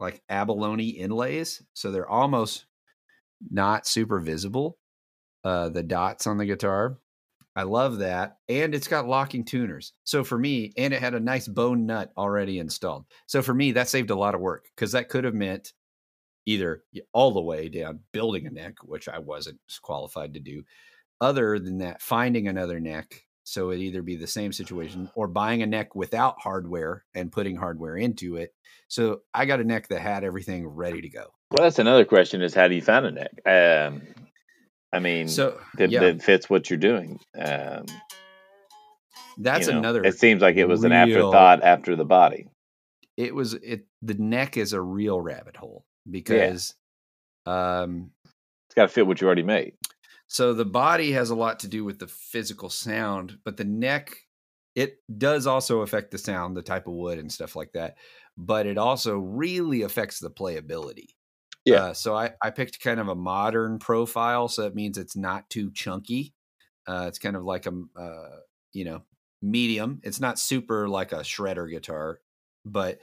like 0.00 0.22
abalone 0.28 0.88
inlays, 0.88 1.62
so 1.74 1.90
they're 1.90 2.08
almost 2.08 2.66
not 3.50 3.86
super 3.86 4.20
visible. 4.20 4.78
Uh, 5.44 5.68
the 5.68 5.82
dots 5.82 6.26
on 6.26 6.38
the 6.38 6.46
guitar, 6.46 6.98
I 7.56 7.62
love 7.62 7.98
that. 7.98 8.38
And 8.48 8.74
it's 8.74 8.88
got 8.88 9.06
locking 9.06 9.44
tuners. 9.44 9.92
So 10.04 10.24
for 10.24 10.38
me, 10.38 10.72
and 10.76 10.92
it 10.92 11.00
had 11.00 11.14
a 11.14 11.20
nice 11.20 11.46
bone 11.46 11.86
nut 11.86 12.12
already 12.16 12.58
installed. 12.58 13.04
So 13.26 13.42
for 13.42 13.54
me, 13.54 13.72
that 13.72 13.88
saved 13.88 14.10
a 14.10 14.16
lot 14.16 14.34
of 14.34 14.40
work 14.40 14.66
because 14.74 14.92
that 14.92 15.08
could 15.08 15.24
have 15.24 15.34
meant 15.34 15.72
either 16.46 16.82
all 17.12 17.32
the 17.32 17.40
way 17.40 17.68
down 17.68 18.00
building 18.12 18.46
a 18.46 18.50
neck, 18.50 18.74
which 18.82 19.08
I 19.08 19.18
wasn't 19.18 19.60
qualified 19.82 20.34
to 20.34 20.40
do. 20.40 20.64
Other 21.20 21.58
than 21.58 21.78
that, 21.78 22.02
finding 22.02 22.48
another 22.48 22.80
neck. 22.80 23.24
So 23.44 23.70
it 23.70 23.78
either 23.78 24.02
be 24.02 24.16
the 24.16 24.26
same 24.26 24.52
situation 24.52 25.10
or 25.14 25.28
buying 25.28 25.62
a 25.62 25.66
neck 25.66 25.94
without 25.94 26.40
hardware 26.40 27.04
and 27.14 27.30
putting 27.30 27.56
hardware 27.56 27.96
into 27.96 28.36
it. 28.36 28.54
So 28.88 29.20
I 29.34 29.44
got 29.44 29.60
a 29.60 29.64
neck 29.64 29.88
that 29.88 30.00
had 30.00 30.24
everything 30.24 30.66
ready 30.66 31.02
to 31.02 31.08
go. 31.10 31.26
Well, 31.50 31.64
that's 31.64 31.78
another 31.78 32.04
question: 32.04 32.42
is 32.42 32.54
how 32.54 32.68
do 32.68 32.74
you 32.74 32.82
find 32.82 33.06
a 33.06 33.10
neck? 33.10 33.32
Um, 33.46 34.02
I 34.92 35.00
mean, 35.00 35.28
so 35.28 35.60
that, 35.76 35.90
yeah. 35.90 36.00
that 36.00 36.22
fits 36.22 36.48
what 36.48 36.70
you're 36.70 36.78
doing. 36.78 37.18
Um, 37.36 37.86
That's 39.36 39.66
you 39.66 39.72
know, 39.72 39.80
another. 39.80 40.04
It 40.04 40.18
seems 40.18 40.40
like 40.40 40.56
it 40.56 40.66
was 40.66 40.82
real, 40.82 40.92
an 40.92 40.98
afterthought 40.98 41.62
after 41.62 41.96
the 41.96 42.04
body. 42.04 42.48
It 43.16 43.34
was 43.34 43.54
it. 43.54 43.86
The 44.02 44.14
neck 44.14 44.56
is 44.56 44.72
a 44.72 44.80
real 44.80 45.20
rabbit 45.20 45.56
hole 45.56 45.84
because, 46.08 46.74
yeah. 47.46 47.82
um, 47.82 48.10
it's 48.68 48.74
got 48.74 48.82
to 48.82 48.88
fit 48.88 49.06
what 49.06 49.20
you 49.20 49.26
already 49.26 49.42
made. 49.42 49.74
So 50.34 50.52
the 50.52 50.64
body 50.64 51.12
has 51.12 51.30
a 51.30 51.36
lot 51.36 51.60
to 51.60 51.68
do 51.68 51.84
with 51.84 52.00
the 52.00 52.08
physical 52.08 52.68
sound, 52.68 53.38
but 53.44 53.56
the 53.56 53.62
neck 53.62 54.16
it 54.74 54.96
does 55.16 55.46
also 55.46 55.82
affect 55.82 56.10
the 56.10 56.18
sound, 56.18 56.56
the 56.56 56.62
type 56.62 56.88
of 56.88 56.94
wood 56.94 57.20
and 57.20 57.30
stuff 57.30 57.54
like 57.54 57.70
that. 57.74 57.98
But 58.36 58.66
it 58.66 58.76
also 58.76 59.16
really 59.16 59.82
affects 59.82 60.18
the 60.18 60.32
playability. 60.32 61.10
Yeah. 61.64 61.76
Uh, 61.76 61.94
so 61.94 62.16
I, 62.16 62.32
I 62.42 62.50
picked 62.50 62.80
kind 62.80 62.98
of 62.98 63.06
a 63.06 63.14
modern 63.14 63.78
profile. 63.78 64.48
So 64.48 64.62
that 64.62 64.74
means 64.74 64.98
it's 64.98 65.14
not 65.14 65.48
too 65.50 65.70
chunky. 65.70 66.34
Uh, 66.84 67.04
it's 67.06 67.20
kind 67.20 67.36
of 67.36 67.44
like 67.44 67.66
a, 67.66 67.82
uh, 67.96 68.40
you 68.72 68.86
know, 68.86 69.02
medium. 69.40 70.00
It's 70.02 70.18
not 70.18 70.40
super 70.40 70.88
like 70.88 71.12
a 71.12 71.20
shredder 71.20 71.70
guitar, 71.70 72.18
but, 72.64 72.98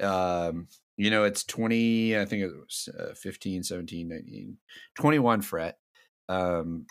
um, 0.00 0.68
you 0.96 1.10
know, 1.10 1.24
it's 1.24 1.42
20, 1.42 2.16
I 2.16 2.26
think 2.26 2.44
it 2.44 2.52
was 2.52 2.88
uh, 2.96 3.14
15, 3.14 3.64
17, 3.64 4.06
19, 4.06 4.56
21 4.94 5.42
fret. 5.42 5.78
Um, 6.28 6.86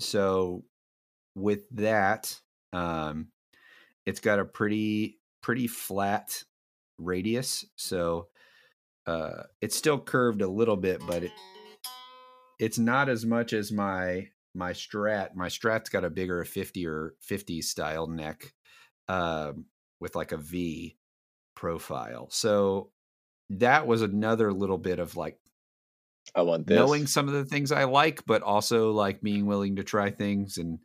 so 0.00 0.64
with 1.34 1.68
that, 1.70 2.38
um, 2.72 3.28
it's 4.06 4.20
got 4.20 4.38
a 4.38 4.44
pretty 4.44 5.18
pretty 5.42 5.66
flat 5.66 6.42
radius, 6.98 7.64
so 7.76 8.28
uh, 9.06 9.44
it's 9.60 9.76
still 9.76 9.98
curved 9.98 10.42
a 10.42 10.48
little 10.48 10.76
bit, 10.76 11.00
but 11.06 11.24
it 11.24 11.32
it's 12.58 12.78
not 12.78 13.08
as 13.08 13.24
much 13.24 13.52
as 13.52 13.70
my 13.72 14.28
my 14.54 14.72
Strat. 14.72 15.34
My 15.34 15.48
Strat's 15.48 15.88
got 15.88 16.04
a 16.04 16.10
bigger 16.10 16.44
50 16.44 16.86
or 16.86 17.14
50 17.20 17.62
style 17.62 18.06
neck 18.06 18.52
um, 19.08 19.66
with 20.00 20.16
like 20.16 20.32
a 20.32 20.36
V 20.36 20.96
profile. 21.54 22.28
So 22.30 22.90
that 23.50 23.86
was 23.86 24.02
another 24.02 24.52
little 24.52 24.78
bit 24.78 24.98
of 24.98 25.16
like 25.16 25.38
I 26.34 26.42
want 26.42 26.66
this. 26.66 26.76
knowing 26.76 27.06
some 27.06 27.28
of 27.28 27.34
the 27.34 27.44
things 27.44 27.72
I 27.72 27.84
like, 27.84 28.24
but 28.26 28.42
also 28.42 28.92
like 28.92 29.20
being 29.20 29.46
willing 29.46 29.76
to 29.76 29.84
try 29.84 30.10
things. 30.10 30.58
And 30.58 30.78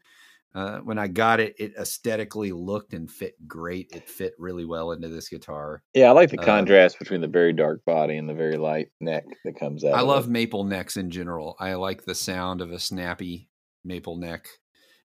uh, 0.56 0.80
when 0.80 0.98
I 0.98 1.08
got 1.08 1.40
it, 1.40 1.56
it 1.58 1.74
aesthetically 1.80 2.52
looked 2.52 2.94
and 2.94 3.10
fit 3.10 3.36
great. 3.48 3.92
It 3.92 4.08
fit 4.10 4.34
really 4.38 4.66
well 4.66 4.92
into 4.92 5.10
this 5.10 5.30
guitar. 5.30 5.82
Yeah, 5.94 6.10
I 6.10 6.12
like 6.12 6.30
the 6.30 6.40
um, 6.40 6.46
contrast 6.46 6.96
um, 6.96 7.00
between 7.00 7.22
the 7.22 7.28
very 7.28 7.54
dark 7.54 7.84
body 7.86 8.18
and 8.18 8.30
the 8.30 8.34
very 8.34 8.58
light 8.58 8.90
neck 9.00 9.26
that 9.46 9.60
comes 9.60 9.84
out. 9.84 9.94
I 9.94 10.02
love 10.02 10.26
it. 10.26 10.32
maple 10.32 10.64
necks 10.64 10.98
in 10.98 11.10
general. 11.10 11.56
I 11.60 11.74
like 11.74 12.04
the 12.06 12.16
sound 12.16 12.62
of 12.62 12.72
a 12.72 12.80
snappy 12.80 13.50
maple 13.84 14.18
neck. 14.18 14.48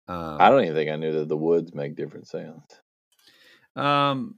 Um, 0.08 0.38
I 0.40 0.50
don't 0.50 0.64
even 0.64 0.76
think 0.76 0.92
I 0.92 0.96
knew 0.96 1.14
that 1.14 1.30
the 1.30 1.38
woods 1.38 1.74
make 1.74 1.96
different 1.96 2.28
sounds. 2.28 2.66
Um, 3.76 4.36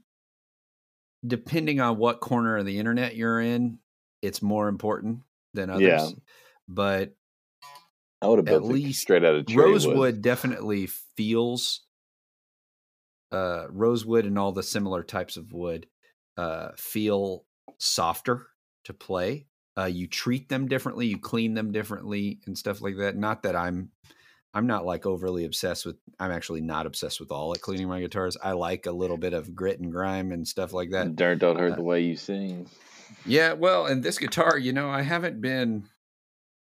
depending 1.26 1.80
on 1.80 1.98
what 1.98 2.20
corner 2.20 2.58
of 2.58 2.66
the 2.66 2.80
internet 2.80 3.16
you're 3.16 3.42
in, 3.42 3.80
it's 4.22 4.42
more 4.42 4.68
important 4.68 5.22
than 5.54 5.70
others. 5.70 5.82
Yeah. 5.82 6.10
But 6.68 7.14
I 8.22 8.28
would 8.28 8.40
have 8.40 8.56
at 8.56 8.64
least 8.64 9.02
straight 9.02 9.26
out 9.26 9.36
of 9.36 9.46
rosewood 9.54 9.98
wood. 9.98 10.22
definitely 10.22 10.88
feels 11.18 11.82
uh, 13.32 13.66
rosewood 13.70 14.26
and 14.26 14.40
all 14.40 14.52
the 14.52 14.64
similar 14.64 15.04
types 15.04 15.38
of 15.38 15.52
wood 15.52 15.88
uh, 16.38 16.70
feel 16.78 17.46
softer 17.80 18.48
to 18.86 18.94
play. 18.94 19.48
Uh, 19.78 19.86
you 19.86 20.08
treat 20.08 20.50
them 20.50 20.68
differently, 20.68 21.08
you 21.08 21.18
clean 21.18 21.54
them 21.54 21.72
differently, 21.72 22.40
and 22.46 22.58
stuff 22.58 22.82
like 22.82 22.98
that. 22.98 23.18
Not 23.18 23.44
that 23.44 23.56
I'm 23.56 23.90
I'm 24.54 24.68
not 24.68 24.86
like 24.86 25.06
overly 25.06 25.46
obsessed 25.46 25.86
with. 25.86 25.98
I'm 26.20 26.32
actually 26.32 26.62
not 26.62 26.86
obsessed 26.86 27.20
with 27.20 27.32
all 27.32 27.54
at 27.54 27.62
cleaning 27.62 27.88
my 27.88 28.00
guitars. 28.00 28.38
I 28.42 28.52
like 28.52 28.86
a 28.86 28.92
little 28.92 29.18
bit 29.18 29.34
of 29.34 29.56
grit 29.56 29.80
and 29.80 29.92
grime 29.92 30.32
and 30.32 30.48
stuff 30.48 30.74
like 30.74 30.92
that. 30.92 31.16
Dirt 31.16 31.40
don't 31.40 31.58
hurt 31.58 31.74
uh, 31.74 31.76
the 31.76 31.82
way 31.82 32.02
you 32.02 32.16
sing. 32.16 32.70
Yeah, 33.26 33.54
well, 33.54 33.86
and 33.86 34.04
this 34.04 34.18
guitar, 34.18 34.58
you 34.58 34.74
know, 34.74 34.90
I 34.90 35.02
haven't 35.02 35.42
been 35.42 35.86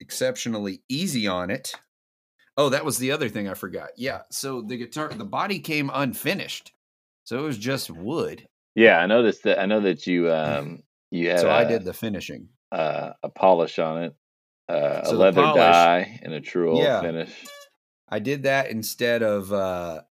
exceptionally 0.00 0.82
easy 0.88 1.26
on 1.26 1.50
it. 1.50 1.74
Oh, 2.56 2.70
that 2.70 2.84
was 2.84 2.98
the 2.98 3.12
other 3.12 3.28
thing 3.28 3.48
I 3.48 3.54
forgot. 3.54 3.90
Yeah, 3.96 4.22
so 4.30 4.62
the 4.62 4.76
guitar, 4.76 5.08
the 5.08 5.24
body 5.24 5.60
came 5.60 5.90
unfinished, 5.92 6.72
so 7.24 7.38
it 7.38 7.42
was 7.42 7.58
just 7.58 7.90
wood. 7.90 8.48
Yeah, 8.74 8.98
I 8.98 9.06
noticed 9.06 9.44
that. 9.44 9.60
I 9.60 9.66
know 9.66 9.80
that 9.80 10.06
you 10.06 10.32
um 10.32 10.82
you 11.10 11.28
had. 11.30 11.40
So 11.40 11.50
I 11.50 11.64
did 11.64 11.84
the 11.84 11.92
finishing. 11.92 12.48
Uh, 12.70 13.14
a 13.22 13.30
polish 13.30 13.78
on 13.78 14.02
it, 14.02 14.14
uh, 14.68 15.02
so 15.04 15.12
a 15.12 15.16
leather 15.16 15.40
polish, 15.40 15.58
dye, 15.58 16.20
and 16.22 16.34
a 16.34 16.40
Tru-Oil 16.40 16.82
yeah. 16.82 17.00
finish. 17.00 17.32
I 18.10 18.18
did 18.18 18.42
that 18.42 18.70
instead 18.70 19.22
of 19.22 19.50
uh, 19.50 20.02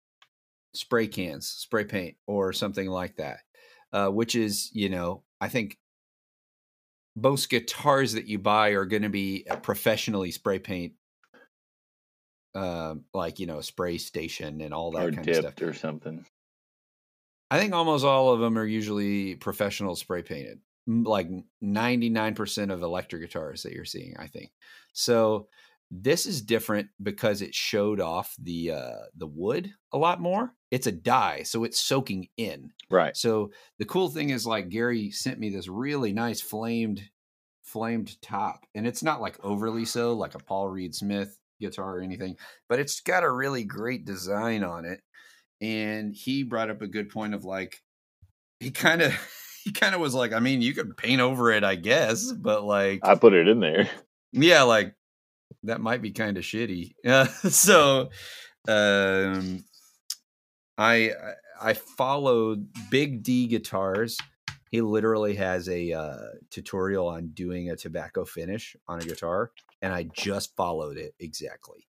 spray 0.74 1.06
cans, 1.06 1.48
spray 1.48 1.84
paint, 1.84 2.16
or 2.26 2.54
something 2.54 2.88
like 2.88 3.16
that, 3.16 3.40
uh, 3.92 4.08
which 4.08 4.34
is, 4.34 4.70
you 4.72 4.88
know, 4.88 5.22
I 5.38 5.48
think 5.48 5.76
most 7.16 7.48
guitars 7.48 8.12
that 8.12 8.26
you 8.26 8.38
buy 8.38 8.70
are 8.70 8.84
going 8.84 9.02
to 9.02 9.08
be 9.08 9.46
professionally 9.62 10.30
spray 10.30 10.58
paint, 10.58 10.92
uh, 12.54 12.94
like 13.14 13.40
you 13.40 13.46
know, 13.46 13.62
spray 13.62 13.98
station 13.98 14.60
and 14.60 14.74
all 14.74 14.92
that 14.92 15.06
or 15.06 15.12
kind 15.12 15.28
of 15.28 15.36
stuff, 15.36 15.62
or 15.62 15.72
something. 15.72 16.24
I 17.50 17.58
think 17.58 17.72
almost 17.72 18.04
all 18.04 18.32
of 18.32 18.40
them 18.40 18.58
are 18.58 18.66
usually 18.66 19.36
professional 19.36 19.96
spray 19.96 20.22
painted, 20.22 20.60
like 20.86 21.28
ninety 21.60 22.10
nine 22.10 22.34
percent 22.34 22.70
of 22.70 22.82
electric 22.82 23.22
guitars 23.22 23.62
that 23.62 23.72
you're 23.72 23.84
seeing. 23.84 24.14
I 24.18 24.26
think 24.26 24.50
so. 24.92 25.48
This 25.90 26.26
is 26.26 26.42
different 26.42 26.88
because 27.00 27.42
it 27.42 27.54
showed 27.54 28.00
off 28.00 28.34
the 28.42 28.72
uh, 28.72 29.06
the 29.16 29.28
wood 29.28 29.72
a 29.92 29.98
lot 29.98 30.20
more. 30.20 30.52
It's 30.70 30.86
a 30.86 30.92
dye, 30.92 31.42
so 31.44 31.64
it's 31.64 31.78
soaking 31.78 32.28
in. 32.36 32.72
Right. 32.90 33.16
So 33.16 33.50
the 33.78 33.84
cool 33.84 34.08
thing 34.08 34.30
is, 34.30 34.46
like 34.46 34.68
Gary 34.68 35.10
sent 35.10 35.38
me 35.38 35.50
this 35.50 35.68
really 35.68 36.12
nice 36.12 36.40
flamed 36.40 37.02
flamed 37.62 38.20
top, 38.22 38.66
and 38.74 38.86
it's 38.86 39.02
not 39.02 39.20
like 39.20 39.38
overly 39.44 39.84
so, 39.84 40.14
like 40.14 40.34
a 40.34 40.38
Paul 40.38 40.68
Reed 40.68 40.94
Smith 40.94 41.38
guitar 41.60 41.98
or 41.98 42.00
anything, 42.00 42.36
but 42.68 42.78
it's 42.78 43.00
got 43.00 43.24
a 43.24 43.30
really 43.30 43.64
great 43.64 44.04
design 44.04 44.64
on 44.64 44.84
it. 44.84 45.00
And 45.60 46.14
he 46.14 46.42
brought 46.42 46.70
up 46.70 46.82
a 46.82 46.86
good 46.86 47.08
point 47.08 47.34
of 47.34 47.44
like, 47.44 47.82
he 48.60 48.70
kind 48.70 49.02
of 49.02 49.14
he 49.64 49.72
kind 49.72 49.94
of 49.94 50.00
was 50.00 50.14
like, 50.14 50.32
I 50.32 50.40
mean, 50.40 50.62
you 50.62 50.74
could 50.74 50.96
paint 50.96 51.20
over 51.20 51.50
it, 51.50 51.64
I 51.64 51.74
guess, 51.76 52.32
but 52.32 52.64
like 52.64 53.00
I 53.02 53.14
put 53.14 53.34
it 53.34 53.48
in 53.48 53.60
there. 53.60 53.88
Yeah, 54.32 54.64
like 54.64 54.92
that 55.62 55.80
might 55.80 56.02
be 56.02 56.10
kind 56.10 56.36
of 56.36 56.44
shitty. 56.44 56.94
Uh, 57.06 57.24
so, 57.48 58.10
um, 58.68 59.64
I 60.78 61.12
I 61.60 61.72
followed 61.74 62.68
Big 62.90 63.22
D 63.22 63.46
Guitars. 63.46 64.18
He 64.70 64.80
literally 64.80 65.34
has 65.36 65.68
a 65.68 65.92
uh, 65.92 66.16
tutorial 66.50 67.08
on 67.08 67.28
doing 67.28 67.70
a 67.70 67.76
tobacco 67.76 68.24
finish 68.24 68.76
on 68.88 69.00
a 69.00 69.04
guitar, 69.04 69.52
and 69.80 69.92
I 69.92 70.08
just 70.14 70.54
followed 70.56 70.96
it 70.96 71.14
exactly. 71.18 71.86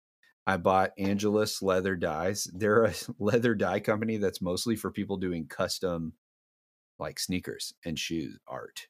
I 0.46 0.56
bought 0.58 0.92
Angelus 0.96 1.60
leather 1.62 1.96
dyes. 1.96 2.48
They're 2.54 2.84
a 2.84 2.94
leather 3.18 3.54
dye 3.54 3.80
company 3.80 4.18
that's 4.18 4.40
mostly 4.40 4.76
for 4.76 4.92
people 4.92 5.16
doing 5.16 5.46
custom, 5.48 6.12
like 6.98 7.18
sneakers 7.18 7.74
and 7.84 7.98
shoes 7.98 8.38
art. 8.46 8.86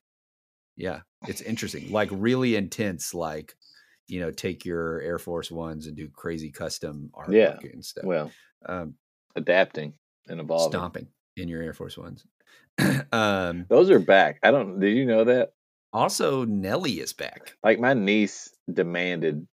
Yeah, 0.76 1.00
it's 1.26 1.40
interesting, 1.40 1.90
like 1.90 2.10
really 2.12 2.56
intense, 2.56 3.14
like 3.14 3.54
you 4.08 4.20
know 4.20 4.30
take 4.30 4.66
your 4.66 5.00
Air 5.00 5.18
Force 5.18 5.50
Ones 5.50 5.86
and 5.86 5.96
do 5.96 6.08
crazy 6.08 6.50
custom 6.50 7.10
art 7.14 7.32
yeah. 7.32 7.56
and 7.72 7.84
stuff. 7.84 8.04
Well, 8.04 8.30
um, 8.68 8.94
adapting 9.36 9.94
and 10.28 10.40
evolving, 10.40 10.72
stomping 10.72 11.06
in 11.36 11.48
your 11.48 11.62
Air 11.62 11.72
Force 11.74 11.96
Ones. 11.96 12.26
um, 13.12 13.66
Those 13.68 13.90
are 13.90 13.98
back. 13.98 14.38
I 14.42 14.50
don't. 14.50 14.80
Did 14.80 14.96
you 14.96 15.06
know 15.06 15.24
that? 15.24 15.52
Also, 15.92 16.44
Nelly 16.44 17.00
is 17.00 17.12
back. 17.12 17.56
Like 17.62 17.78
my 17.78 17.94
niece 17.94 18.50
demanded 18.70 19.46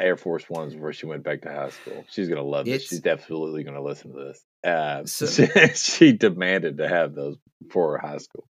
Air 0.00 0.16
Force 0.16 0.48
Ones 0.50 0.74
before 0.74 0.92
she 0.92 1.06
went 1.06 1.22
back 1.22 1.42
to 1.42 1.48
high 1.48 1.70
school. 1.70 2.04
She's 2.10 2.28
gonna 2.28 2.42
love 2.42 2.66
this. 2.66 2.88
She's 2.88 3.00
definitely 3.00 3.62
gonna 3.62 3.82
listen 3.82 4.12
to 4.12 4.24
this. 4.24 4.44
Uh, 4.64 5.04
so, 5.06 5.26
she 5.74 6.12
demanded 6.12 6.78
to 6.78 6.88
have 6.88 7.14
those 7.14 7.36
for 7.70 7.98
high 7.98 8.18
school. 8.18 8.46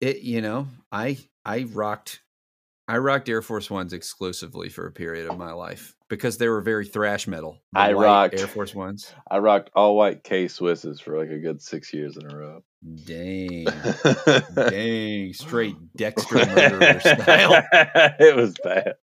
It, 0.00 0.20
you 0.20 0.40
know, 0.40 0.68
I 0.92 1.18
I 1.44 1.64
rocked 1.64 2.20
I 2.88 2.98
rocked 2.98 3.28
Air 3.28 3.42
Force 3.42 3.68
Ones 3.68 3.92
exclusively 3.92 4.68
for 4.68 4.86
a 4.86 4.92
period 4.92 5.28
of 5.28 5.36
my 5.36 5.52
life 5.52 5.96
because 6.08 6.38
they 6.38 6.48
were 6.48 6.60
very 6.60 6.86
thrash 6.86 7.26
metal. 7.26 7.58
I 7.74 7.92
rocked 7.92 8.38
Air 8.38 8.46
Force 8.46 8.76
Ones. 8.76 9.12
I 9.28 9.38
rocked 9.38 9.70
all 9.74 9.96
white 9.96 10.22
K 10.22 10.44
Swisses 10.44 11.00
for 11.00 11.18
like 11.18 11.30
a 11.30 11.38
good 11.38 11.60
six 11.60 11.92
years 11.92 12.16
in 12.16 12.30
a 12.30 12.36
row. 12.36 12.62
Dang, 13.04 13.66
dang, 14.54 15.32
straight 15.32 15.74
Dexter 15.96 16.46
murderer 16.46 17.00
style. 17.00 17.64
it 17.72 18.36
was 18.36 18.54
bad. 18.62 18.94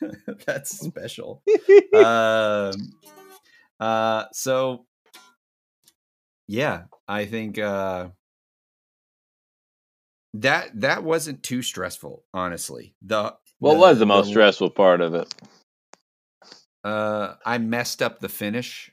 That's 0.46 0.78
special. 0.78 1.42
um, 1.94 2.72
uh, 3.80 4.24
so 4.32 4.84
yeah, 6.46 6.82
I 7.08 7.24
think 7.24 7.58
uh, 7.58 8.08
that 10.42 10.80
that 10.80 11.04
wasn't 11.04 11.42
too 11.42 11.62
stressful, 11.62 12.24
honestly. 12.34 12.94
The 13.02 13.34
what 13.58 13.74
the, 13.74 13.80
was 13.80 13.98
the 13.98 14.06
most 14.06 14.26
the, 14.26 14.32
stressful 14.32 14.70
part 14.70 15.00
of 15.00 15.14
it? 15.14 15.34
Uh, 16.84 17.34
I 17.44 17.58
messed 17.58 18.02
up 18.02 18.20
the 18.20 18.28
finish 18.28 18.90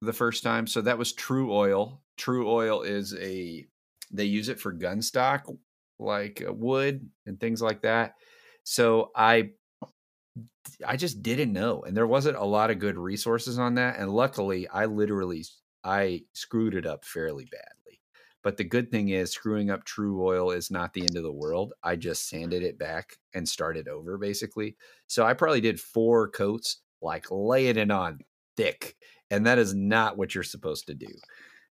the 0.00 0.12
first 0.12 0.42
time, 0.42 0.66
so 0.66 0.80
that 0.80 0.98
was 0.98 1.12
Tru-Oil. 1.12 2.00
True 2.16 2.50
Oil 2.50 2.82
is 2.82 3.14
a 3.14 3.66
they 4.10 4.24
use 4.24 4.48
it 4.48 4.60
for 4.60 4.72
gun 4.72 5.02
stock, 5.02 5.46
like 5.98 6.42
uh, 6.46 6.52
wood 6.52 7.08
and 7.26 7.38
things 7.38 7.62
like 7.62 7.82
that. 7.82 8.14
So 8.64 9.10
I 9.14 9.50
I 10.86 10.96
just 10.96 11.22
didn't 11.22 11.52
know, 11.52 11.82
and 11.82 11.96
there 11.96 12.06
wasn't 12.06 12.36
a 12.36 12.44
lot 12.44 12.70
of 12.70 12.78
good 12.78 12.96
resources 12.96 13.58
on 13.58 13.74
that. 13.74 13.98
And 13.98 14.10
luckily, 14.10 14.68
I 14.68 14.86
literally 14.86 15.44
I 15.84 16.22
screwed 16.32 16.74
it 16.74 16.86
up 16.86 17.04
fairly 17.04 17.46
bad. 17.50 17.77
But 18.42 18.56
the 18.56 18.64
good 18.64 18.90
thing 18.90 19.08
is, 19.08 19.32
screwing 19.32 19.70
up 19.70 19.84
Tru-Oil 19.84 20.52
is 20.52 20.70
not 20.70 20.94
the 20.94 21.02
end 21.02 21.16
of 21.16 21.22
the 21.22 21.32
world. 21.32 21.72
I 21.82 21.96
just 21.96 22.28
sanded 22.28 22.62
it 22.62 22.78
back 22.78 23.16
and 23.34 23.48
started 23.48 23.88
over, 23.88 24.16
basically. 24.16 24.76
So 25.06 25.24
I 25.24 25.34
probably 25.34 25.60
did 25.60 25.80
four 25.80 26.28
coats, 26.28 26.80
like 27.02 27.26
laying 27.30 27.76
it 27.76 27.90
on 27.90 28.20
thick. 28.56 28.94
And 29.30 29.46
that 29.46 29.58
is 29.58 29.74
not 29.74 30.16
what 30.16 30.34
you're 30.34 30.44
supposed 30.44 30.86
to 30.86 30.94
do. 30.94 31.08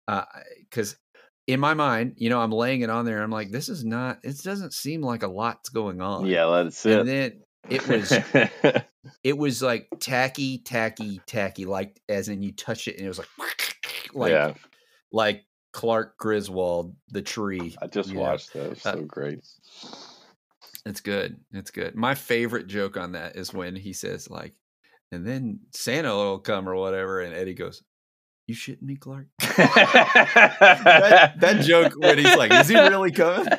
Because 0.05 0.93
uh, 0.93 1.19
in 1.47 1.59
my 1.59 1.73
mind, 1.73 2.13
you 2.17 2.29
know, 2.29 2.41
I'm 2.41 2.51
laying 2.51 2.81
it 2.81 2.89
on 2.89 3.05
there. 3.05 3.23
I'm 3.23 3.31
like, 3.31 3.51
this 3.51 3.69
is 3.69 3.83
not, 3.85 4.19
it 4.23 4.37
doesn't 4.43 4.73
seem 4.73 5.01
like 5.01 5.23
a 5.23 5.27
lot's 5.27 5.69
going 5.69 6.01
on. 6.01 6.25
Yeah, 6.25 6.45
let 6.45 6.67
it 6.67 6.73
sit. 6.73 6.99
And 6.99 7.09
then, 7.09 7.41
it 7.67 7.87
was 7.87 8.13
it 9.23 9.37
was 9.37 9.61
like 9.61 9.87
tacky, 9.99 10.59
tacky, 10.59 11.21
tacky, 11.25 11.65
like 11.65 11.99
as 12.07 12.29
in 12.29 12.41
you 12.41 12.51
touch 12.51 12.87
it 12.87 12.97
and 12.97 13.05
it 13.05 13.07
was 13.07 13.19
like 13.19 13.27
like 14.13 14.31
yeah. 14.31 14.53
like 15.11 15.43
Clark 15.71 16.17
Griswold, 16.17 16.95
the 17.09 17.21
tree. 17.21 17.75
I 17.81 17.87
just 17.87 18.13
watched 18.13 18.53
that. 18.53 18.71
It's 18.71 18.85
uh, 18.85 18.93
so 18.93 19.01
great. 19.03 19.39
It's 20.85 21.01
good. 21.01 21.39
It's 21.53 21.71
good. 21.71 21.95
My 21.95 22.15
favorite 22.15 22.67
joke 22.67 22.97
on 22.97 23.11
that 23.13 23.35
is 23.35 23.53
when 23.53 23.75
he 23.75 23.93
says 23.93 24.29
like, 24.29 24.53
and 25.11 25.25
then 25.25 25.59
Santa 25.73 26.13
will 26.15 26.39
come 26.39 26.67
or 26.67 26.75
whatever, 26.75 27.21
and 27.21 27.33
Eddie 27.33 27.53
goes, 27.53 27.83
"You 28.47 28.55
shitting 28.55 28.83
me, 28.83 28.95
Clark?" 28.95 29.27
that, 29.57 31.35
that 31.39 31.61
joke 31.61 31.93
when 31.97 32.17
he's 32.17 32.35
like, 32.35 32.51
"Is 32.53 32.69
he 32.69 32.75
really 32.75 33.11
coming?" 33.11 33.47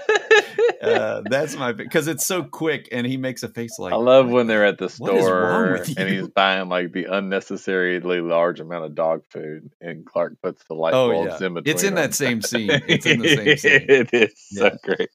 Uh, 0.81 1.23
that's 1.29 1.57
my 1.57 1.73
because 1.73 2.09
it's 2.09 2.25
so 2.25 2.43
quick, 2.43 2.89
and 2.91 3.07
he 3.07 3.17
makes 3.17 3.43
a 3.43 3.49
face 3.49 3.79
like. 3.79 3.93
I 3.93 3.97
love 3.97 4.31
when 4.31 4.47
they're 4.47 4.65
at 4.65 4.79
the 4.79 4.89
store 4.89 5.77
and 5.77 6.09
he's 6.09 6.29
buying 6.35 6.69
like 6.69 6.93
the 6.93 7.05
unnecessarily 7.05 8.21
large 8.21 8.61
amount 8.61 8.87
of 8.87 8.95
dog 8.95 9.23
food, 9.31 9.71
and 9.81 10.07
Clark 10.07 10.37
puts 10.43 10.65
the 10.69 10.75
light 10.75 10.95
oh, 10.95 11.11
bulbs 11.11 11.41
yeah. 11.41 11.47
in 11.47 11.55
between. 11.55 11.75
It's 11.75 11.83
in 11.83 11.95
them. 11.95 12.05
that 12.05 12.15
same 12.15 12.41
scene. 12.41 12.71
It's 12.89 13.05
in 13.05 13.21
the 13.21 13.29
same 13.29 13.57
scene. 13.59 13.87
it 13.89 14.09
is 14.13 14.47
yeah. 14.51 14.71
so 14.71 14.77
great. 14.83 15.11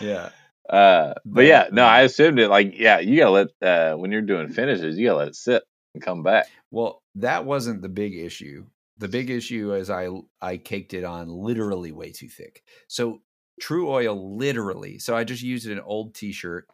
Yeah. 0.00 0.30
Uh, 0.68 1.12
but 1.26 1.44
yeah, 1.44 1.68
no, 1.70 1.84
I 1.84 2.02
assumed 2.02 2.38
it. 2.38 2.48
Like, 2.48 2.72
yeah, 2.74 2.98
you 2.98 3.18
gotta 3.18 3.30
let 3.30 3.48
uh, 3.60 3.96
when 3.96 4.10
you're 4.10 4.22
doing 4.22 4.48
finishes, 4.48 4.96
you 4.96 5.08
gotta 5.08 5.18
let 5.18 5.28
it 5.28 5.36
sit 5.36 5.62
and 5.92 6.02
come 6.02 6.22
back. 6.22 6.46
Well, 6.70 7.02
that 7.16 7.44
wasn't 7.44 7.82
the 7.82 7.90
big 7.90 8.16
issue. 8.16 8.64
The 8.98 9.08
big 9.08 9.28
issue 9.28 9.74
is 9.74 9.90
I 9.90 10.08
I 10.40 10.56
caked 10.56 10.94
it 10.94 11.04
on 11.04 11.28
literally 11.28 11.92
way 11.92 12.12
too 12.12 12.28
thick. 12.28 12.62
So 12.88 13.20
Tru-Oil, 13.60 14.36
literally. 14.36 14.98
So 14.98 15.16
I 15.16 15.24
just 15.24 15.42
used 15.42 15.68
an 15.68 15.80
old 15.80 16.14
T-shirt 16.14 16.66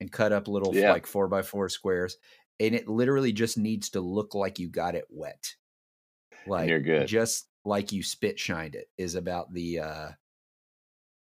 and 0.00 0.12
cut 0.12 0.32
up 0.32 0.48
little 0.48 0.74
yeah. 0.74 0.92
like 0.92 1.06
four 1.06 1.28
by 1.28 1.42
four 1.42 1.68
squares, 1.68 2.16
and 2.60 2.74
it 2.74 2.88
literally 2.88 3.32
just 3.32 3.58
needs 3.58 3.90
to 3.90 4.00
look 4.00 4.34
like 4.34 4.58
you 4.58 4.68
got 4.68 4.94
it 4.94 5.06
wet. 5.10 5.54
Like 6.46 6.68
you're 6.68 6.80
good. 6.80 7.08
Just 7.08 7.48
like 7.64 7.92
you 7.92 8.02
spit 8.02 8.38
shined 8.38 8.74
it 8.74 8.88
is 8.96 9.14
about 9.14 9.52
the 9.52 9.80
uh 9.80 10.08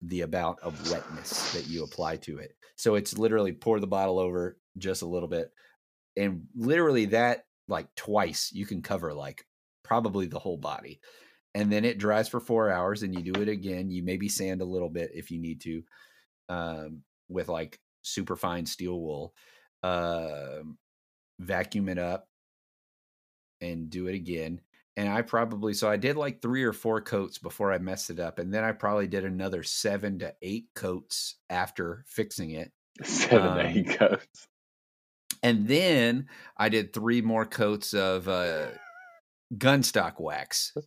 the 0.01 0.21
amount 0.21 0.59
of 0.59 0.91
wetness 0.91 1.53
that 1.53 1.67
you 1.67 1.83
apply 1.83 2.17
to 2.17 2.37
it. 2.39 2.55
So 2.75 2.95
it's 2.95 3.17
literally 3.17 3.53
pour 3.53 3.79
the 3.79 3.87
bottle 3.87 4.19
over 4.19 4.57
just 4.77 5.01
a 5.01 5.07
little 5.07 5.29
bit. 5.29 5.51
And 6.17 6.47
literally 6.55 7.05
that 7.05 7.45
like 7.69 7.87
twice 7.95 8.51
you 8.53 8.65
can 8.65 8.81
cover 8.81 9.13
like 9.13 9.45
probably 9.83 10.25
the 10.25 10.39
whole 10.39 10.57
body 10.57 10.99
and 11.55 11.71
then 11.71 11.85
it 11.85 11.97
dries 11.97 12.27
for 12.27 12.39
four 12.39 12.69
hours 12.71 13.03
and 13.03 13.13
you 13.13 13.31
do 13.31 13.41
it 13.41 13.49
again. 13.49 13.91
You 13.91 14.03
maybe 14.03 14.29
sand 14.29 14.61
a 14.61 14.65
little 14.65 14.89
bit 14.89 15.11
if 15.13 15.31
you 15.31 15.39
need 15.39 15.61
to 15.61 15.83
um, 16.49 17.03
with 17.29 17.49
like 17.49 17.79
super 18.01 18.35
fine 18.35 18.65
steel 18.65 18.99
wool 18.99 19.33
uh, 19.83 20.59
vacuum 21.39 21.89
it 21.89 21.97
up 21.97 22.27
and 23.61 23.89
do 23.89 24.07
it 24.07 24.15
again. 24.15 24.61
And 24.95 25.09
i 25.09 25.23
probably 25.23 25.73
so 25.73 25.89
i 25.89 25.97
did 25.97 26.17
like 26.17 26.39
three 26.39 26.61
or 26.63 26.71
four 26.71 27.01
coats 27.01 27.39
before 27.39 27.73
i 27.73 27.79
messed 27.79 28.11
it 28.11 28.19
up 28.19 28.37
and 28.37 28.53
then 28.53 28.63
i 28.63 28.71
probably 28.71 29.07
did 29.07 29.25
another 29.25 29.63
seven 29.63 30.19
to 30.19 30.35
eight 30.43 30.67
coats 30.75 31.37
after 31.49 32.03
fixing 32.05 32.51
it 32.51 32.71
seven 33.01 33.47
um, 33.47 33.57
to 33.57 33.67
eight 33.67 33.97
coats. 33.97 34.47
and 35.41 35.67
then 35.67 36.27
i 36.57 36.69
did 36.69 36.93
three 36.93 37.23
more 37.23 37.43
coats 37.43 37.95
of 37.95 38.27
uh, 38.27 38.67
gunstock 39.57 40.19
wax 40.19 40.77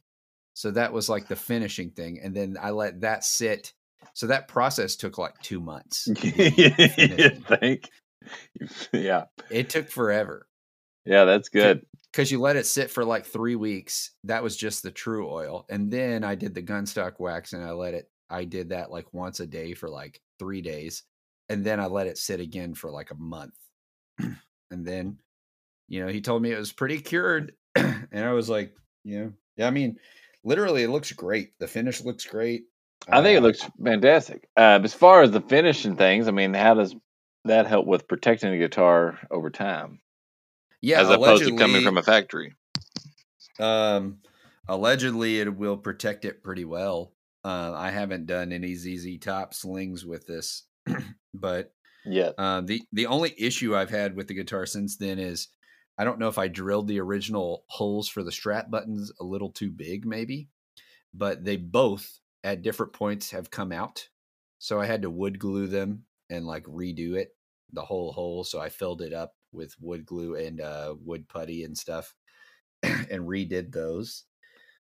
so 0.57 0.71
that 0.71 0.95
was 0.95 1.11
like 1.11 1.29
the 1.29 1.37
finishing 1.37 1.91
thing. 1.91 2.19
And 2.23 2.35
then 2.35 2.57
I 2.59 2.71
let 2.71 3.03
that 3.03 3.25
sit. 3.25 3.75
So 4.15 4.29
that 4.29 4.49
process 4.49 4.97
took 4.97 5.19
like 5.19 5.39
two 5.43 5.61
months. 5.61 6.09
you 6.09 6.15
think? 6.31 7.91
Yeah. 8.93 9.27
It 9.51 9.69
took 9.69 9.91
forever. 9.91 10.49
Yeah, 11.05 11.27
that's 11.27 11.51
good. 11.51 11.87
Because 12.11 12.33
you 12.33 12.41
let 12.41 12.57
it 12.57 12.67
sit 12.67 12.91
for 12.91 13.05
like 13.05 13.27
three 13.27 13.55
weeks. 13.55 14.13
That 14.25 14.43
was 14.43 14.57
just 14.57 14.83
the 14.83 14.91
Tru-Oil. 14.91 15.67
And 15.69 15.91
then 15.91 16.25
I 16.25 16.35
did 16.35 16.55
the 16.55 16.63
gunstock 16.63 17.21
wax 17.21 17.53
and 17.53 17.63
I 17.63 17.73
let 17.73 17.93
it, 17.93 18.11
I 18.31 18.45
did 18.45 18.71
that 18.71 18.91
like 18.91 19.13
once 19.13 19.41
a 19.41 19.47
day 19.47 19.75
for 19.75 19.91
like 19.91 20.23
three 20.39 20.63
days. 20.63 21.03
And 21.51 21.63
then 21.63 21.79
I 21.79 21.87
let 21.87 22.07
it 22.07 22.17
sit 22.17 22.41
again 22.41 22.75
for 22.75 22.91
like 22.91 23.11
a 23.11 23.17
month. 23.17 23.55
and 24.19 24.37
then, 24.71 25.19
you 25.87 26.05
know, 26.05 26.11
he 26.11 26.23
told 26.23 26.41
me 26.43 26.51
it 26.51 26.59
was 26.59 26.73
pretty 26.73 26.99
cured. 26.99 27.53
and 27.77 28.09
I 28.25 28.33
was 28.33 28.49
like, 28.49 28.75
you 29.05 29.21
know, 29.21 29.33
yeah, 29.57 29.69
I 29.69 29.71
mean, 29.71 29.99
literally 30.47 30.85
it 30.85 30.91
looks 30.91 31.13
great. 31.13 31.59
The 31.59 31.67
finish 31.67 32.01
looks 32.03 32.25
great. 32.25 32.65
I 33.09 33.23
think 33.23 33.37
uh, 33.37 33.39
it 33.39 33.43
looks 33.43 33.69
fantastic. 33.85 34.49
Uh, 34.57 34.81
as 34.83 34.95
far 34.95 35.23
as 35.23 35.33
the 35.33 35.43
finish 35.43 35.85
and 35.85 35.99
things, 35.99 36.29
I 36.29 36.31
mean, 36.31 36.55
how 36.55 36.75
does 36.75 36.95
that 37.45 37.67
help 37.67 37.87
with 37.87 38.09
protecting 38.09 38.53
the 38.53 38.59
guitar 38.59 39.19
over 39.31 39.51
time? 39.51 40.01
Yeah, 40.81 41.01
as 41.01 41.11
opposed 41.11 41.45
to 41.45 41.57
coming 41.57 41.83
from 41.83 41.99
a 41.99 42.03
factory. 42.03 42.55
Um, 43.59 44.19
allegedly, 44.69 45.41
it 45.41 45.55
will 45.55 45.77
protect 45.77 46.25
it 46.25 46.43
pretty 46.43 46.65
well. 46.65 47.13
Uh, 47.45 47.73
I 47.75 47.91
haven't 47.91 48.27
done 48.27 48.53
any 48.53 48.75
ZZ 48.75 49.19
Top 49.21 49.53
slings 49.53 50.05
with 50.05 50.27
this, 50.27 50.65
but 51.35 51.73
yeah. 52.05 52.31
Uh, 52.39 52.61
the 52.61 52.83
the 52.93 53.07
only 53.07 53.35
issue 53.37 53.75
I've 53.75 53.91
had 53.91 54.17
with 54.17 54.29
the 54.29 54.35
guitar 54.35 54.67
since 54.67 54.97
then 54.97 55.19
is 55.19 55.49
I 55.99 56.05
don't 56.05 56.19
know 56.19 56.29
if 56.29 56.39
I 56.39 56.49
drilled 56.49 56.89
the 56.89 57.01
original 57.01 57.65
holes 57.69 58.09
for 58.09 58.23
the 58.23 58.33
strap 58.33 58.71
buttons 58.71 59.13
a 59.19 59.25
little 59.25 59.51
too 59.51 59.71
big, 59.71 60.05
maybe, 60.05 60.49
but 61.15 61.45
they 61.45 61.57
both 61.57 62.21
at 62.45 62.63
different 62.63 62.93
points 62.93 63.31
have 63.31 63.51
come 63.51 63.73
out. 63.73 64.09
So 64.59 64.81
I 64.81 64.87
had 64.87 65.03
to 65.03 65.11
wood 65.11 65.39
glue 65.39 65.67
them 65.67 66.05
and 66.31 66.47
like 66.47 66.65
redo 66.65 67.15
it, 67.15 67.35
the 67.73 67.83
whole 67.83 68.13
hole. 68.13 68.45
So 68.45 68.61
I 68.61 68.69
filled 68.69 69.03
it 69.03 69.13
up 69.13 69.35
with 69.53 69.75
wood 69.81 70.05
glue 70.05 70.35
and 70.37 70.61
uh, 70.61 70.95
wood 71.03 71.29
putty 71.29 71.65
and 71.65 71.77
stuff 71.77 72.15
and 72.83 73.23
redid 73.23 73.73
those. 73.73 74.25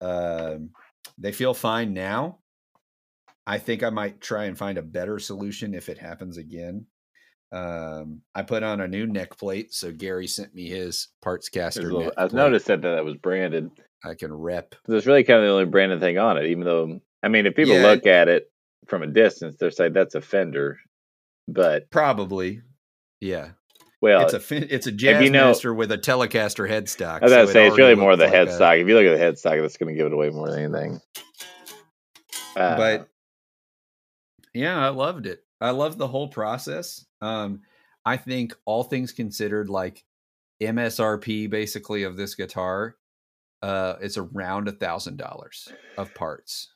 Um, 0.00 0.70
they 1.16 1.32
feel 1.32 1.54
fine 1.54 1.94
now. 1.94 2.38
I 3.46 3.58
think 3.58 3.82
I 3.82 3.90
might 3.90 4.20
try 4.20 4.44
and 4.44 4.58
find 4.58 4.76
a 4.76 4.82
better 4.82 5.18
solution 5.18 5.74
if 5.74 5.88
it 5.88 5.98
happens 5.98 6.36
again. 6.36 6.86
Um, 7.50 8.22
I 8.34 8.42
put 8.42 8.62
on 8.62 8.80
a 8.80 8.88
new 8.88 9.06
neck 9.06 9.38
plate, 9.38 9.72
so 9.72 9.90
Gary 9.90 10.26
sent 10.26 10.54
me 10.54 10.68
his 10.68 11.08
parts 11.22 11.48
caster. 11.48 11.90
Little, 11.92 12.12
I've 12.16 12.32
noticed 12.32 12.66
that 12.66 12.82
that 12.82 13.04
was 13.04 13.14
branded. 13.14 13.70
I 14.04 14.14
can 14.14 14.32
rep. 14.32 14.74
There's 14.86 15.06
really 15.06 15.24
kind 15.24 15.40
of 15.40 15.46
the 15.46 15.52
only 15.52 15.64
branded 15.64 16.00
thing 16.00 16.18
on 16.18 16.36
it, 16.36 16.46
even 16.46 16.64
though 16.64 17.00
I 17.22 17.28
mean, 17.28 17.46
if 17.46 17.54
people 17.54 17.74
yeah, 17.74 17.82
look 17.82 18.06
at 18.06 18.28
it 18.28 18.50
from 18.86 19.02
a 19.02 19.06
distance, 19.06 19.56
they're 19.58 19.70
saying 19.70 19.92
that's 19.92 20.14
a 20.14 20.20
Fender, 20.20 20.78
but 21.48 21.90
probably, 21.90 22.62
yeah. 23.20 23.50
Well, 24.00 24.28
it's 24.28 24.34
a 24.34 24.74
it's 24.74 24.86
a 24.86 24.92
jazz 24.92 25.24
you 25.24 25.30
know, 25.30 25.46
master 25.46 25.74
with 25.74 25.90
a 25.90 25.98
Telecaster 25.98 26.70
headstock. 26.70 27.20
I 27.20 27.24
was 27.24 27.32
so 27.32 27.46
to 27.46 27.52
say 27.52 27.66
it's 27.66 27.76
really 27.76 27.96
more 27.96 28.14
the 28.14 28.26
like 28.26 28.34
headstock. 28.34 28.76
A, 28.76 28.80
if 28.80 28.88
you 28.88 28.94
look 28.94 29.06
at 29.06 29.18
the 29.18 29.24
headstock, 29.24 29.60
that's 29.60 29.76
going 29.76 29.92
to 29.92 29.98
give 29.98 30.06
it 30.06 30.12
away 30.12 30.30
more 30.30 30.48
than 30.50 30.62
anything. 30.62 31.00
Uh, 32.54 32.76
but 32.76 33.08
yeah, 34.54 34.78
I 34.78 34.90
loved 34.90 35.26
it. 35.26 35.42
I 35.60 35.70
loved 35.70 35.98
the 35.98 36.06
whole 36.06 36.28
process. 36.28 37.04
Um, 37.20 37.62
I 38.04 38.16
think 38.16 38.54
all 38.64 38.84
things 38.84 39.12
considered, 39.12 39.68
like 39.68 40.04
MSRP 40.62 41.50
basically 41.50 42.02
of 42.02 42.16
this 42.16 42.34
guitar, 42.34 42.96
uh, 43.62 43.94
it's 44.00 44.16
around 44.16 44.68
a 44.68 44.72
thousand 44.72 45.16
dollars 45.16 45.68
of 45.96 46.14
parts. 46.14 46.72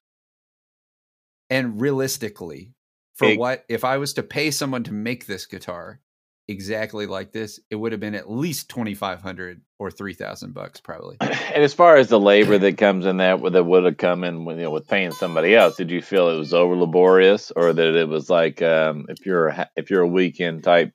And 1.49 1.81
realistically, 1.81 2.73
for 3.15 3.29
Big. 3.29 3.39
what 3.39 3.65
if 3.69 3.85
I 3.85 3.99
was 3.99 4.15
to 4.15 4.23
pay 4.23 4.51
someone 4.51 4.85
to 4.85 4.93
make 4.93 5.27
this 5.27 5.47
guitar 5.47 6.01
exactly 6.53 7.07
like 7.07 7.33
this, 7.33 7.59
it 7.71 7.77
would 7.77 7.93
have 7.93 8.01
been 8.01 8.15
at 8.15 8.31
least 8.31 8.69
twenty 8.69 8.95
five 8.95 9.21
hundred 9.21 9.63
or 9.79 9.91
three 9.91 10.15
thousand 10.15 10.55
bucks 10.55 10.81
probably. 10.81 11.17
And 11.21 11.63
as 11.63 11.75
far 11.75 11.97
as 11.97 12.09
the 12.09 12.21
labor 12.21 12.59
that 12.59 12.79
comes 12.79 13.07
in 13.07 13.17
that, 13.17 13.43
that 13.53 13.65
would 13.65 13.85
have 13.85 13.97
come 13.97 14.23
in 14.25 14.45
with 14.45 14.59
you 14.59 14.65
know 14.65 14.71
with 14.71 14.87
paying 14.87 15.13
somebody 15.13 15.55
else, 15.55 15.77
did 15.77 15.91
you 15.91 16.01
feel 16.03 16.29
it 16.29 16.39
was 16.39 16.55
over 16.55 16.77
laborious, 16.77 17.51
or 17.51 17.73
that 17.73 17.95
it 17.97 18.09
was 18.09 18.31
like 18.31 18.63
um, 18.63 19.07
if 19.09 19.27
you're 19.27 19.49
a, 19.49 19.71
if 19.77 19.91
you're 19.91 20.03
a 20.03 20.09
weekend 20.09 20.63
type 20.63 20.93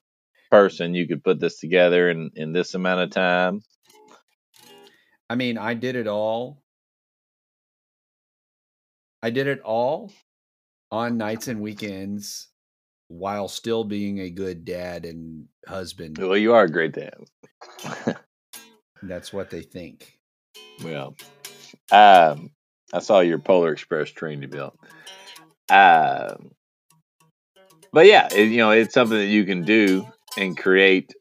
person, 0.50 0.94
you 0.94 1.08
could 1.08 1.24
put 1.24 1.40
this 1.40 1.60
together 1.60 2.10
in 2.10 2.32
in 2.36 2.54
this 2.54 2.74
amount 2.74 3.02
of 3.02 3.10
time? 3.10 3.62
I 5.30 5.36
mean, 5.36 5.58
I 5.58 5.74
did 5.74 5.96
it 5.96 6.08
all. 6.08 6.64
I 9.22 9.32
did 9.32 9.48
it 9.48 9.60
all 9.62 10.14
on 10.92 11.18
nights 11.18 11.48
and 11.48 11.60
weekends 11.60 12.48
while 13.08 13.48
still 13.48 13.84
being 13.84 14.20
a 14.20 14.30
good 14.30 14.66
dad 14.66 15.06
and 15.06 15.48
husband. 15.68 16.18
Well, 16.18 16.38
you 16.38 16.54
are 16.54 16.64
a 16.64 16.70
great 16.70 16.94
dad. 16.94 17.18
That's 19.04 19.32
what 19.32 19.50
they 19.50 19.62
think. 19.62 20.20
Well, 20.84 21.16
um, 21.92 22.52
I 22.94 23.00
saw 23.00 23.20
your 23.20 23.40
Polar 23.40 23.72
Express 23.72 24.10
train 24.10 24.42
you 24.42 24.48
built. 24.48 24.78
Um, 25.70 26.52
but 27.92 28.06
yeah, 28.06 28.28
it, 28.34 28.50
you 28.50 28.58
know, 28.58 28.72
it's 28.72 28.94
something 28.94 29.18
that 29.18 29.26
you 29.26 29.46
can 29.46 29.64
do 29.64 30.06
and 30.38 30.58
create. 30.58 31.14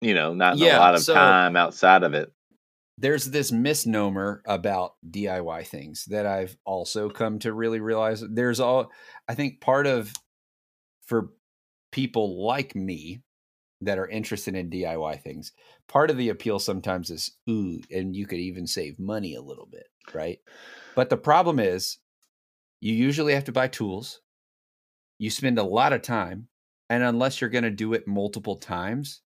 You 0.00 0.14
know, 0.14 0.34
not 0.34 0.58
yeah, 0.58 0.78
a 0.78 0.80
lot 0.80 0.94
of 0.94 1.02
so 1.02 1.14
time 1.14 1.56
outside 1.56 2.02
of 2.02 2.14
it. 2.14 2.30
There's 2.98 3.26
this 3.26 3.52
misnomer 3.52 4.42
about 4.46 4.94
DIY 5.08 5.66
things 5.66 6.04
that 6.06 6.26
I've 6.26 6.56
also 6.64 7.10
come 7.10 7.38
to 7.40 7.52
really 7.52 7.80
realize. 7.80 8.22
There's 8.26 8.60
all, 8.60 8.90
I 9.28 9.34
think, 9.34 9.60
part 9.60 9.86
of 9.86 10.12
for 11.06 11.30
people 11.92 12.44
like 12.44 12.74
me 12.74 13.22
that 13.80 13.98
are 13.98 14.08
interested 14.08 14.54
in 14.54 14.70
DIY 14.70 15.20
things. 15.22 15.52
Part 15.88 16.10
of 16.10 16.16
the 16.16 16.30
appeal 16.30 16.58
sometimes 16.58 17.10
is 17.10 17.32
ooh, 17.48 17.80
and 17.90 18.14
you 18.14 18.26
could 18.26 18.38
even 18.38 18.66
save 18.66 18.98
money 18.98 19.34
a 19.34 19.42
little 19.42 19.66
bit, 19.66 19.86
right? 20.14 20.38
But 20.94 21.10
the 21.10 21.16
problem 21.16 21.58
is 21.58 21.98
you 22.80 22.94
usually 22.94 23.34
have 23.34 23.44
to 23.44 23.52
buy 23.52 23.68
tools. 23.68 24.20
You 25.18 25.30
spend 25.30 25.58
a 25.58 25.62
lot 25.62 25.92
of 25.92 26.02
time, 26.02 26.48
and 26.90 27.02
unless 27.02 27.40
you're 27.40 27.50
going 27.50 27.64
to 27.64 27.70
do 27.70 27.94
it 27.94 28.06
multiple 28.06 28.56
times, 28.56 29.22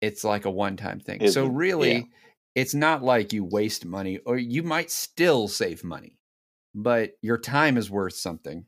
it's 0.00 0.24
like 0.24 0.44
a 0.44 0.50
one-time 0.50 1.00
thing. 1.00 1.22
Is 1.22 1.34
so 1.34 1.46
really, 1.46 1.92
yeah. 1.94 2.02
it's 2.54 2.74
not 2.74 3.02
like 3.02 3.32
you 3.32 3.44
waste 3.44 3.86
money 3.86 4.18
or 4.26 4.36
you 4.36 4.62
might 4.62 4.90
still 4.90 5.48
save 5.48 5.84
money, 5.84 6.18
but 6.74 7.12
your 7.22 7.38
time 7.38 7.76
is 7.76 7.90
worth 7.90 8.14
something. 8.14 8.66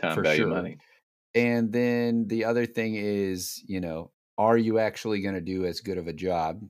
Time 0.00 0.14
for 0.14 0.22
value 0.22 0.42
sure. 0.42 0.48
money. 0.48 0.78
And 1.34 1.72
then 1.72 2.26
the 2.28 2.44
other 2.44 2.66
thing 2.66 2.94
is, 2.96 3.62
you 3.66 3.80
know, 3.80 4.10
are 4.38 4.56
you 4.56 4.78
actually 4.78 5.22
going 5.22 5.34
to 5.34 5.40
do 5.40 5.64
as 5.64 5.80
good 5.80 5.98
of 5.98 6.08
a 6.08 6.12
job? 6.12 6.62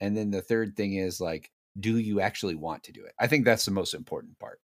And 0.00 0.16
then 0.16 0.30
the 0.30 0.42
third 0.42 0.76
thing 0.76 0.94
is 0.94 1.20
like, 1.20 1.50
do 1.78 1.98
you 1.98 2.20
actually 2.20 2.54
want 2.54 2.84
to 2.84 2.92
do 2.92 3.04
it? 3.04 3.12
I 3.18 3.26
think 3.26 3.44
that's 3.44 3.64
the 3.64 3.70
most 3.70 3.94
important 3.94 4.38
part. 4.38 4.60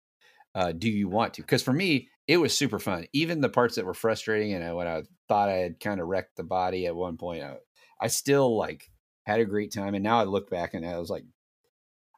Uh, 0.56 0.72
do 0.72 0.90
you 0.90 1.08
want 1.08 1.36
to? 1.36 1.42
Because 1.42 1.64
for 1.64 1.74
me, 1.74 2.10
it 2.28 2.38
was 2.38 2.56
super 2.56 2.80
fun. 2.80 3.06
Even 3.14 3.42
the 3.42 3.50
parts 3.50 3.76
that 3.76 3.86
were 3.86 3.94
frustrating, 3.94 4.54
and 4.54 4.76
when 4.76 4.88
I 4.88 5.04
thought 5.28 5.50
I 5.50 5.58
had 5.58 5.80
kind 5.80 6.00
of 6.00 6.08
wrecked 6.08 6.36
the 6.38 6.44
body 6.44 6.86
at 6.86 6.96
one 6.96 7.18
point, 7.18 7.44
I, 7.44 7.58
I 8.02 8.08
still 8.08 8.58
like 8.58 8.92
had 9.26 9.40
a 9.40 9.46
great 9.46 9.74
time. 9.74 9.96
And 9.96 10.04
now 10.04 10.20
I 10.20 10.24
look 10.24 10.50
back 10.50 10.74
and 10.74 10.86
I 10.86 10.98
was 10.98 11.10
like, 11.10 11.24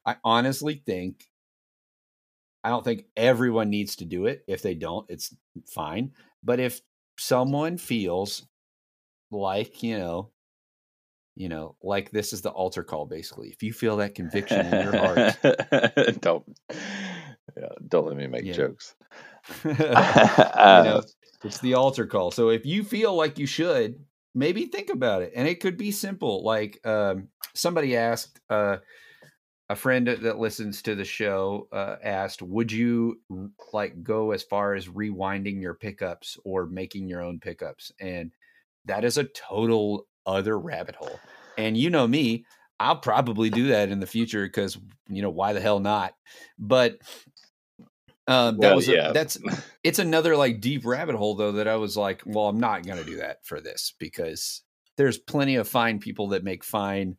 I 0.06 0.16
honestly 0.24 0.82
think 0.86 1.26
I 2.64 2.70
don't 2.70 2.84
think 2.84 3.06
everyone 3.18 3.70
needs 3.70 3.98
to 3.98 4.06
do 4.06 4.26
it. 4.26 4.44
If 4.48 4.62
they 4.62 4.76
don't, 4.76 5.06
it's 5.10 5.36
fine. 5.74 6.12
But 6.44 6.60
if 6.60 6.82
someone 7.22 7.78
feels 7.78 8.48
like, 9.30 9.84
you 9.84 9.98
know, 9.98 10.32
you 11.36 11.50
know, 11.50 11.76
like 11.82 12.12
this 12.12 12.34
is 12.34 12.42
the 12.42 12.50
altar 12.50 12.84
call 12.84 13.06
basically. 13.06 13.50
If 13.50 13.62
you 13.64 13.74
feel 13.74 13.98
that 13.98 14.16
conviction 14.16 14.66
in 14.66 14.84
your 14.84 14.98
heart, 14.98 15.38
don't 16.22 16.44
yeah, 17.56 17.70
don't 17.88 18.08
let 18.08 18.18
me 18.18 18.28
make 18.28 18.44
yeah. 18.44 18.54
jokes. 18.54 18.96
you 19.64 19.74
know, 19.74 21.04
it's 21.44 21.60
the 21.60 21.76
altar 21.76 22.08
call. 22.08 22.32
So 22.32 22.50
if 22.50 22.66
you 22.66 22.84
feel 22.84 23.16
like 23.16 23.38
you 23.38 23.46
should, 23.46 24.04
maybe 24.34 24.66
think 24.66 24.90
about 24.90 25.22
it. 25.22 25.32
And 25.36 25.48
it 25.48 25.60
could 25.60 25.78
be 25.78 25.92
simple. 25.92 26.44
Like 26.44 26.80
um, 26.86 27.30
somebody 27.54 27.96
asked 27.96 28.40
uh, 28.50 28.78
a 29.72 29.76
friend 29.76 30.06
that 30.06 30.38
listens 30.38 30.82
to 30.82 30.96
the 30.96 31.06
show 31.06 31.70
uh, 31.72 31.96
asked, 32.04 32.42
"Would 32.42 32.74
you 32.74 33.22
like 33.72 34.04
go 34.04 34.32
as 34.32 34.44
far 34.44 34.74
as 34.74 34.90
rewinding 34.90 35.62
your 35.62 35.76
pickups 35.76 36.38
or 36.44 36.66
making 36.66 37.08
your 37.08 37.22
own 37.22 37.40
pickups?" 37.40 37.90
And 37.98 38.34
that 38.84 39.06
is 39.06 39.18
a 39.18 39.24
total 39.24 40.08
other 40.26 40.60
rabbit 40.60 40.96
hole. 40.96 41.22
And 41.58 41.78
you 41.78 41.90
know 41.90 42.06
me, 42.06 42.44
I'll 42.82 42.98
probably 42.98 43.50
do 43.50 43.68
that 43.68 43.88
in 43.88 44.02
the 44.02 44.08
future 44.08 44.46
because 44.46 44.78
you 45.08 45.22
know 45.22 45.30
why 45.30 45.54
the 45.54 45.62
hell 45.62 45.80
not? 45.80 46.16
But 46.60 46.98
um, 48.28 48.58
that 48.58 48.68
well, 48.68 48.76
was 48.76 48.90
a, 48.90 48.94
yeah. 48.94 49.12
that's 49.14 49.38
it's 49.86 50.00
another 50.00 50.36
like 50.36 50.60
deep 50.60 50.86
rabbit 50.86 51.16
hole 51.16 51.36
though 51.36 51.54
that 51.54 51.70
I 51.70 51.78
was 51.78 51.96
like, 51.96 52.24
well, 52.26 52.50
I'm 52.50 52.60
not 52.60 52.86
gonna 52.86 53.06
do 53.06 53.18
that 53.18 53.46
for 53.46 53.62
this 53.62 53.94
because 53.98 54.64
there's 54.98 55.18
plenty 55.18 55.56
of 55.56 55.70
fine 55.70 56.00
people 56.00 56.28
that 56.30 56.44
make 56.44 56.66
fine 56.66 57.16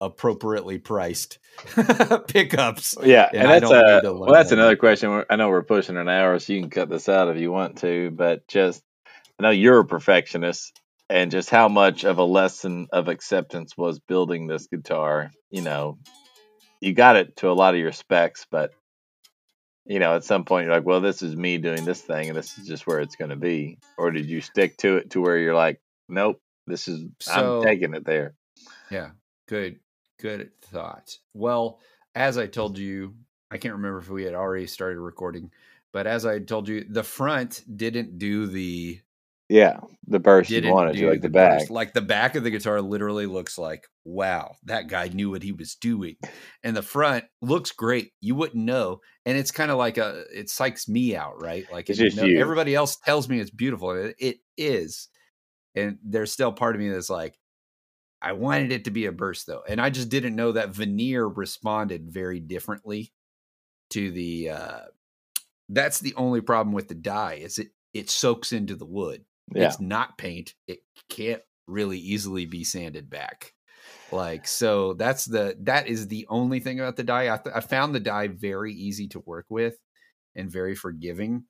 appropriately 0.00 0.78
priced 0.78 1.38
pickups. 2.28 2.96
Yeah, 3.02 3.28
and, 3.32 3.42
and 3.42 3.50
that's 3.50 3.70
a 3.70 4.12
well, 4.12 4.32
that's 4.32 4.52
another 4.52 4.76
question. 4.76 5.24
I 5.28 5.36
know 5.36 5.48
we're 5.48 5.62
pushing 5.62 5.96
an 5.96 6.08
hour, 6.08 6.38
so 6.38 6.52
you 6.52 6.60
can 6.60 6.70
cut 6.70 6.88
this 6.88 7.08
out 7.08 7.28
if 7.28 7.38
you 7.38 7.52
want 7.52 7.78
to. 7.78 8.10
But 8.10 8.48
just 8.48 8.82
I 9.38 9.42
know 9.42 9.50
you're 9.50 9.80
a 9.80 9.84
perfectionist, 9.84 10.80
and 11.08 11.30
just 11.30 11.50
how 11.50 11.68
much 11.68 12.04
of 12.04 12.18
a 12.18 12.24
lesson 12.24 12.88
of 12.92 13.08
acceptance 13.08 13.76
was 13.76 13.98
building 13.98 14.46
this 14.46 14.66
guitar. 14.66 15.30
You 15.50 15.62
know, 15.62 15.98
you 16.80 16.94
got 16.94 17.16
it 17.16 17.36
to 17.36 17.50
a 17.50 17.52
lot 17.52 17.74
of 17.74 17.80
your 17.80 17.92
specs, 17.92 18.46
but 18.50 18.72
you 19.84 19.98
know, 19.98 20.14
at 20.14 20.24
some 20.24 20.44
point 20.44 20.66
you're 20.66 20.74
like, 20.74 20.86
well, 20.86 21.00
this 21.00 21.22
is 21.22 21.36
me 21.36 21.58
doing 21.58 21.84
this 21.84 22.00
thing, 22.00 22.28
and 22.28 22.36
this 22.36 22.56
is 22.58 22.66
just 22.66 22.86
where 22.86 23.00
it's 23.00 23.16
going 23.16 23.30
to 23.30 23.36
be. 23.36 23.78
Or 23.98 24.10
did 24.10 24.26
you 24.26 24.40
stick 24.40 24.76
to 24.78 24.98
it 24.98 25.10
to 25.10 25.20
where 25.20 25.36
you're 25.36 25.54
like, 25.54 25.80
nope, 26.08 26.40
this 26.66 26.88
is 26.88 27.04
so, 27.20 27.58
I'm 27.58 27.64
taking 27.64 27.94
it 27.94 28.04
there. 28.04 28.34
Yeah, 28.90 29.10
good 29.46 29.78
Good 30.20 30.50
thought. 30.62 31.16
Well, 31.34 31.80
as 32.14 32.38
I 32.38 32.46
told 32.46 32.78
you, 32.78 33.14
I 33.50 33.58
can't 33.58 33.74
remember 33.74 33.98
if 33.98 34.08
we 34.08 34.24
had 34.24 34.34
already 34.34 34.66
started 34.66 35.00
recording, 35.00 35.50
but 35.92 36.06
as 36.06 36.26
I 36.26 36.38
told 36.38 36.68
you, 36.68 36.84
the 36.88 37.02
front 37.02 37.64
didn't 37.76 38.18
do 38.18 38.46
the 38.46 39.00
yeah 39.48 39.80
the 40.06 40.20
burst 40.20 40.48
you 40.48 40.72
wanted 40.72 40.94
to 40.94 41.10
like 41.10 41.22
the, 41.22 41.26
the 41.26 41.32
back 41.32 41.58
burst. 41.58 41.70
like 41.72 41.92
the 41.92 42.00
back 42.00 42.36
of 42.36 42.44
the 42.44 42.50
guitar 42.50 42.80
literally 42.80 43.26
looks 43.26 43.58
like 43.58 43.88
wow 44.04 44.54
that 44.62 44.86
guy 44.86 45.08
knew 45.08 45.28
what 45.28 45.42
he 45.42 45.50
was 45.50 45.74
doing 45.74 46.14
and 46.62 46.76
the 46.76 46.82
front 46.82 47.24
looks 47.42 47.72
great 47.72 48.12
you 48.20 48.36
wouldn't 48.36 48.64
know 48.64 49.00
and 49.26 49.36
it's 49.36 49.50
kind 49.50 49.72
of 49.72 49.76
like 49.76 49.98
a 49.98 50.22
it 50.32 50.46
psychs 50.46 50.88
me 50.88 51.16
out 51.16 51.42
right 51.42 51.66
like 51.72 51.90
it's 51.90 51.98
just 51.98 52.16
know, 52.16 52.22
you. 52.22 52.38
everybody 52.38 52.76
else 52.76 52.96
tells 53.04 53.28
me 53.28 53.40
it's 53.40 53.50
beautiful 53.50 53.90
it, 53.90 54.14
it 54.20 54.36
is 54.56 55.08
and 55.74 55.98
there's 56.04 56.30
still 56.32 56.52
part 56.52 56.76
of 56.76 56.80
me 56.80 56.88
that's 56.88 57.10
like 57.10 57.36
I 58.22 58.32
wanted 58.32 58.72
it 58.72 58.84
to 58.84 58.90
be 58.90 59.06
a 59.06 59.12
burst 59.12 59.46
though, 59.46 59.62
and 59.66 59.80
I 59.80 59.90
just 59.90 60.08
didn't 60.08 60.36
know 60.36 60.52
that 60.52 60.70
veneer 60.70 61.26
responded 61.26 62.10
very 62.10 62.40
differently 62.40 63.12
to 63.90 64.10
the. 64.10 64.50
Uh, 64.50 64.80
that's 65.68 66.00
the 66.00 66.14
only 66.16 66.40
problem 66.40 66.74
with 66.74 66.88
the 66.88 66.94
dye 66.94 67.34
is 67.34 67.58
it 67.58 67.68
it 67.94 68.10
soaks 68.10 68.52
into 68.52 68.76
the 68.76 68.86
wood. 68.86 69.24
Yeah. 69.54 69.66
It's 69.66 69.80
not 69.80 70.18
paint. 70.18 70.54
It 70.66 70.80
can't 71.08 71.42
really 71.66 71.98
easily 71.98 72.46
be 72.46 72.64
sanded 72.64 73.08
back. 73.08 73.52
Like 74.12 74.46
so, 74.48 74.94
that's 74.94 75.24
the 75.24 75.56
that 75.60 75.86
is 75.86 76.08
the 76.08 76.26
only 76.28 76.60
thing 76.60 76.78
about 76.78 76.96
the 76.96 77.04
dye. 77.04 77.32
I, 77.32 77.38
th- 77.38 77.56
I 77.56 77.60
found 77.60 77.94
the 77.94 78.00
dye 78.00 78.28
very 78.28 78.74
easy 78.74 79.08
to 79.08 79.20
work 79.20 79.46
with 79.48 79.76
and 80.36 80.50
very 80.50 80.74
forgiving 80.74 81.44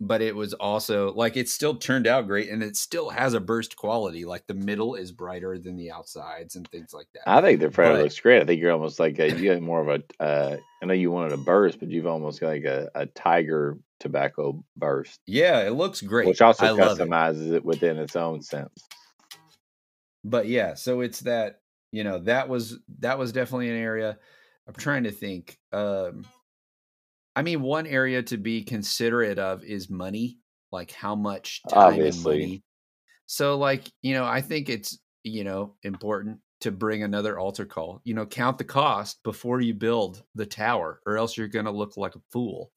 but 0.00 0.22
it 0.22 0.34
was 0.34 0.54
also 0.54 1.12
like 1.12 1.36
it 1.36 1.48
still 1.48 1.76
turned 1.76 2.06
out 2.06 2.26
great 2.26 2.48
and 2.48 2.62
it 2.62 2.74
still 2.76 3.10
has 3.10 3.34
a 3.34 3.40
burst 3.40 3.76
quality 3.76 4.24
like 4.24 4.46
the 4.46 4.54
middle 4.54 4.94
is 4.94 5.12
brighter 5.12 5.58
than 5.58 5.76
the 5.76 5.90
outsides 5.90 6.56
and 6.56 6.66
things 6.68 6.94
like 6.94 7.06
that. 7.12 7.22
I 7.26 7.42
think 7.42 7.60
the 7.60 7.70
front 7.70 8.00
looks 8.00 8.18
great. 8.18 8.40
I 8.40 8.46
think 8.46 8.60
you're 8.60 8.72
almost 8.72 8.98
like 8.98 9.18
a, 9.18 9.30
you 9.30 9.52
got 9.52 9.62
more 9.62 9.80
of 9.80 9.88
a 9.88 10.22
uh, 10.22 10.56
I 10.82 10.86
know 10.86 10.94
you 10.94 11.10
wanted 11.10 11.32
a 11.32 11.36
burst 11.36 11.78
but 11.80 11.90
you've 11.90 12.06
almost 12.06 12.40
got 12.40 12.48
like 12.48 12.64
a, 12.64 12.90
a 12.94 13.06
tiger 13.06 13.78
tobacco 14.00 14.64
burst. 14.76 15.20
Yeah 15.26 15.60
it 15.60 15.72
looks 15.72 16.00
great. 16.00 16.26
Which 16.26 16.40
also 16.40 16.64
I 16.64 16.80
customizes 16.80 17.48
it. 17.48 17.56
it 17.56 17.64
within 17.64 17.98
its 17.98 18.16
own 18.16 18.42
sense. 18.42 18.86
But 20.24 20.48
yeah 20.48 20.74
so 20.74 21.02
it's 21.02 21.20
that 21.20 21.60
you 21.92 22.04
know 22.04 22.20
that 22.20 22.48
was 22.48 22.78
that 23.00 23.18
was 23.18 23.32
definitely 23.32 23.68
an 23.68 23.76
area 23.76 24.16
i'm 24.68 24.74
trying 24.74 25.02
to 25.02 25.10
think 25.10 25.58
um 25.72 26.24
I 27.36 27.42
mean, 27.42 27.62
one 27.62 27.86
area 27.86 28.22
to 28.24 28.36
be 28.36 28.62
considerate 28.62 29.38
of 29.38 29.64
is 29.64 29.88
money, 29.88 30.38
like 30.72 30.90
how 30.90 31.14
much 31.14 31.62
time 31.68 31.94
Obviously. 31.94 32.34
and 32.34 32.42
money. 32.42 32.62
So, 33.26 33.56
like, 33.56 33.90
you 34.02 34.14
know, 34.14 34.24
I 34.24 34.40
think 34.40 34.68
it's, 34.68 34.98
you 35.22 35.44
know, 35.44 35.74
important 35.82 36.40
to 36.62 36.72
bring 36.72 37.02
another 37.02 37.38
altar 37.38 37.64
call. 37.64 38.00
You 38.04 38.14
know, 38.14 38.26
count 38.26 38.58
the 38.58 38.64
cost 38.64 39.22
before 39.22 39.60
you 39.60 39.74
build 39.74 40.22
the 40.34 40.46
tower, 40.46 41.00
or 41.06 41.16
else 41.16 41.36
you're 41.36 41.48
going 41.48 41.66
to 41.66 41.70
look 41.70 41.96
like 41.96 42.16
a 42.16 42.20
fool. 42.32 42.72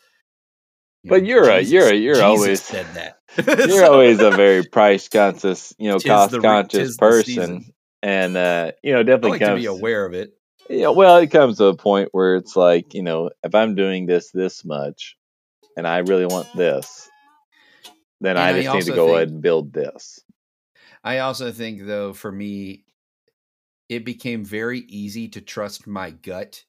You 1.03 1.09
but 1.09 1.23
know, 1.23 1.27
you're 1.27 1.59
Jesus, 1.59 1.71
a 1.71 1.73
you're 1.73 1.87
a 1.89 1.95
you're 1.95 2.13
Jesus 2.13 2.23
always 2.23 2.61
said 2.61 2.85
that. 2.93 3.19
you're 3.67 3.67
so, 3.85 3.91
always 3.91 4.19
a 4.21 4.31
very 4.31 4.63
price 4.63 5.09
conscious, 5.09 5.73
you 5.77 5.89
know, 5.89 5.99
cost 5.99 6.39
conscious 6.39 6.95
person, 6.95 7.73
and 8.01 8.37
uh, 8.37 8.71
you 8.83 8.93
know, 8.93 9.03
definitely 9.03 9.31
like 9.31 9.41
comes, 9.41 9.57
to 9.57 9.61
be 9.61 9.65
aware 9.65 10.05
of 10.05 10.13
it. 10.13 10.31
Yeah, 10.73 10.89
well, 10.89 11.17
it 11.17 11.27
comes 11.27 11.57
to 11.57 11.65
a 11.65 11.75
point 11.75 12.09
where 12.13 12.35
it's 12.35 12.55
like, 12.55 12.95
you 12.95 13.03
know, 13.03 13.29
if 13.43 13.53
I'm 13.53 13.75
doing 13.75 14.07
this 14.07 14.31
this 14.31 14.65
much 14.65 15.15
and 15.77 15.87
I 15.87 15.99
really 15.99 16.25
want 16.25 16.51
this, 16.55 17.09
then 18.21 18.37
and 18.37 18.39
I 18.39 18.53
just 18.53 18.69
I 18.69 18.73
need 18.73 18.85
to 18.85 18.91
go 18.95 19.05
think, 19.05 19.15
ahead 19.15 19.29
and 19.29 19.41
build 19.41 19.71
this. 19.71 20.19
I 21.03 21.19
also 21.19 21.51
think 21.51 21.85
though 21.85 22.13
for 22.13 22.31
me 22.31 22.85
it 23.87 24.03
became 24.03 24.43
very 24.43 24.79
easy 24.79 25.27
to 25.29 25.41
trust 25.41 25.85
my 25.85 26.09
gut 26.09 26.63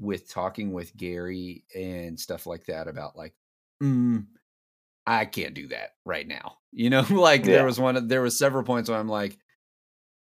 with 0.00 0.28
talking 0.28 0.72
with 0.72 0.96
Gary 0.96 1.64
and 1.74 2.18
stuff 2.18 2.46
like 2.46 2.66
that 2.66 2.88
about 2.88 3.16
like 3.16 3.34
mm, 3.80 4.26
I 5.06 5.26
can't 5.26 5.54
do 5.54 5.68
that 5.68 5.90
right 6.04 6.26
now. 6.26 6.56
You 6.70 6.90
know, 6.90 7.00
like 7.10 7.46
yeah. 7.46 7.52
there 7.52 7.64
was 7.64 7.80
one 7.80 8.08
there 8.08 8.20
was 8.20 8.38
several 8.38 8.62
points 8.62 8.90
where 8.90 8.98
I'm 8.98 9.08
like 9.08 9.38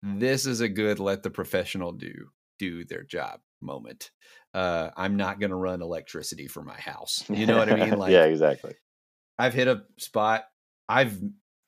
this 0.00 0.46
is 0.46 0.60
a 0.60 0.68
good 0.68 1.00
let 1.00 1.24
the 1.24 1.30
professional 1.30 1.90
do 1.90 2.30
do 2.60 2.84
their 2.84 3.02
job 3.02 3.40
moment. 3.60 4.10
Uh, 4.52 4.90
I'm 4.96 5.16
not 5.16 5.40
going 5.40 5.50
to 5.50 5.56
run 5.56 5.82
electricity 5.82 6.46
for 6.46 6.62
my 6.62 6.78
house. 6.78 7.24
You 7.28 7.46
know 7.46 7.56
what 7.56 7.72
I 7.72 7.76
mean? 7.76 7.90
Like, 7.98 8.12
yeah, 8.12 8.24
exactly. 8.24 8.74
I've 9.38 9.54
hit 9.54 9.66
a 9.66 9.82
spot. 9.98 10.44
I've 10.88 11.18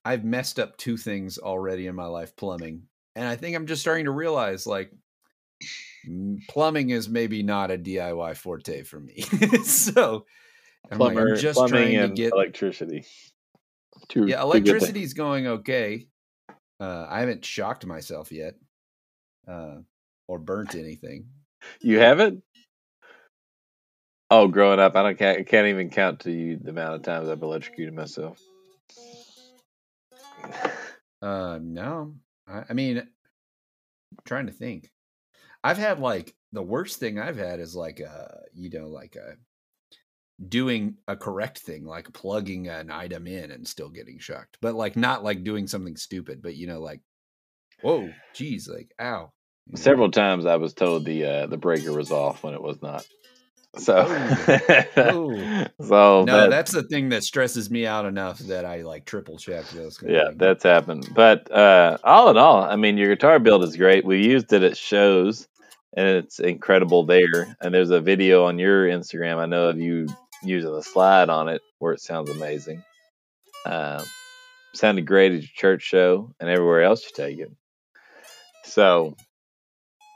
I've 0.05 0.25
messed 0.25 0.59
up 0.59 0.77
two 0.77 0.97
things 0.97 1.39
already 1.39 1.87
in 1.87 1.95
my 1.95 2.07
life, 2.07 2.37
plumbing, 2.37 2.83
and 3.17 3.27
I 3.27 3.37
think 3.37 3.57
I'm 3.57 3.67
just 3.67 3.81
starting 3.81 4.05
to 4.05 4.11
realize 4.11 4.67
like 4.67 4.93
plumbing 6.49 6.91
is 6.91 7.09
maybe 7.09 7.43
not 7.43 7.71
a 7.71 7.79
DIY 7.79 8.37
forte 8.37 8.83
for 8.83 9.01
me. 9.01 9.21
so 9.65 10.27
I'm, 10.91 10.99
Plumber, 10.99 11.25
like, 11.25 11.33
I'm 11.35 11.41
just 11.41 11.69
trying 11.69 11.99
to 11.99 12.09
get 12.09 12.33
electricity. 12.33 13.05
Two, 14.09 14.27
yeah, 14.27 14.43
electricity's 14.43 15.15
going 15.15 15.47
okay. 15.47 16.07
Uh, 16.81 17.07
I 17.09 17.21
haven't 17.21 17.45
shocked 17.45 17.87
myself 17.87 18.33
yet, 18.33 18.55
uh, 19.47 19.77
or 20.33 20.39
burnt 20.39 20.75
anything. 20.75 21.27
You 21.81 21.99
haven't? 21.99 22.43
Oh, 24.31 24.49
growing 24.49 24.81
up, 24.81 24.97
I 24.97 25.03
don't 25.03 25.19
can't, 25.19 25.47
can't 25.47 25.67
even 25.67 25.91
count 25.91 26.21
to 26.21 26.33
you 26.33 26.57
the 26.57 26.71
amount 26.71 26.95
of 26.95 27.03
times 27.03 27.29
I've 27.29 27.43
electrocuted 27.43 27.95
myself. 27.95 28.41
Uh, 31.21 31.59
no. 31.63 32.15
I, 32.49 32.63
I 32.71 32.73
mean, 32.73 32.99
I'm 32.99 33.09
trying 34.25 34.47
to 34.47 34.53
think. 34.53 34.91
I've 35.63 35.79
had 35.79 36.01
like 36.01 36.35
the 36.53 36.63
worst 36.63 36.99
thing 36.99 37.19
I've 37.19 37.37
had 37.37 37.61
is 37.61 37.77
like 37.77 38.01
uh, 38.01 38.39
you 38.55 38.71
know, 38.71 38.89
like 38.89 39.17
a 39.17 39.37
doing 40.49 40.97
a 41.07 41.15
correct 41.15 41.59
thing, 41.59 41.85
like 41.85 42.13
plugging 42.15 42.69
an 42.69 42.91
item 42.91 43.27
in 43.27 43.51
and 43.51 43.69
still 43.69 43.91
getting 43.91 44.19
shocked, 44.19 44.57
but 44.63 44.75
like 44.75 44.97
not 44.97 45.23
like 45.23 45.45
doing 45.45 45.67
something 45.67 45.97
stupid, 45.97 46.43
but 46.43 46.57
you 46.57 46.67
know, 46.67 46.81
like, 46.81 47.01
whoa, 47.83 48.11
geez, 48.35 48.67
like, 48.67 48.93
ow. 48.99 49.31
Several 49.75 50.11
times 50.11 50.45
I 50.47 50.57
was 50.57 50.75
told 50.75 51.05
the 51.05 51.25
uh, 51.25 51.47
the 51.47 51.57
breaker 51.57 51.93
was 51.93 52.11
off 52.11 52.43
when 52.43 52.55
it 52.55 52.63
was 52.63 52.83
not. 52.83 53.07
So, 53.79 54.05
oh. 54.97 55.67
so 55.83 56.25
no, 56.25 56.51
that's 56.51 56.73
the 56.73 56.83
thing 56.83 57.09
that 57.09 57.23
stresses 57.23 57.71
me 57.71 57.87
out 57.87 58.05
enough 58.05 58.39
that 58.41 58.67
I 58.67 58.83
like 58.83 59.07
triple 59.07 59.39
check 59.39 59.65
those. 59.69 59.99
yeah, 60.07 60.31
that's 60.37 60.63
happened. 60.63 61.09
But 61.15 61.51
uh, 61.51 61.97
all 62.05 62.29
in 62.29 62.37
all, 62.37 62.63
I 62.63 62.77
mean, 62.77 62.99
your 62.99 63.09
guitar 63.09 63.39
build 63.39 63.65
is 63.65 63.77
great. 63.77 64.05
We 64.05 64.27
used 64.27 64.53
it 64.53 64.63
at 64.63 64.77
shows, 64.77 65.49
and 65.97 66.07
it's 66.07 66.39
incredible 66.39 67.07
there. 67.07 67.57
And 67.63 67.73
there's 67.73 67.91
a 67.91 68.01
video 68.01 68.45
on 68.45 68.59
your 68.59 68.87
Instagram. 68.87 69.39
I 69.39 69.47
know 69.47 69.71
of 69.71 69.79
you 69.79 70.07
using 70.43 70.73
the 70.73 70.83
slide 70.83 71.31
on 71.31 71.49
it 71.49 71.63
where 71.79 71.95
it 71.95 72.01
sounds 72.01 72.29
amazing. 72.29 72.83
Um, 73.65 74.03
sounded 74.75 75.07
great 75.07 75.33
at 75.33 75.41
your 75.41 75.51
church 75.55 75.83
show 75.83 76.35
and 76.41 76.51
everywhere 76.51 76.83
else 76.83 77.05
you 77.05 77.11
take 77.15 77.39
it. 77.39 77.53
So, 78.65 79.17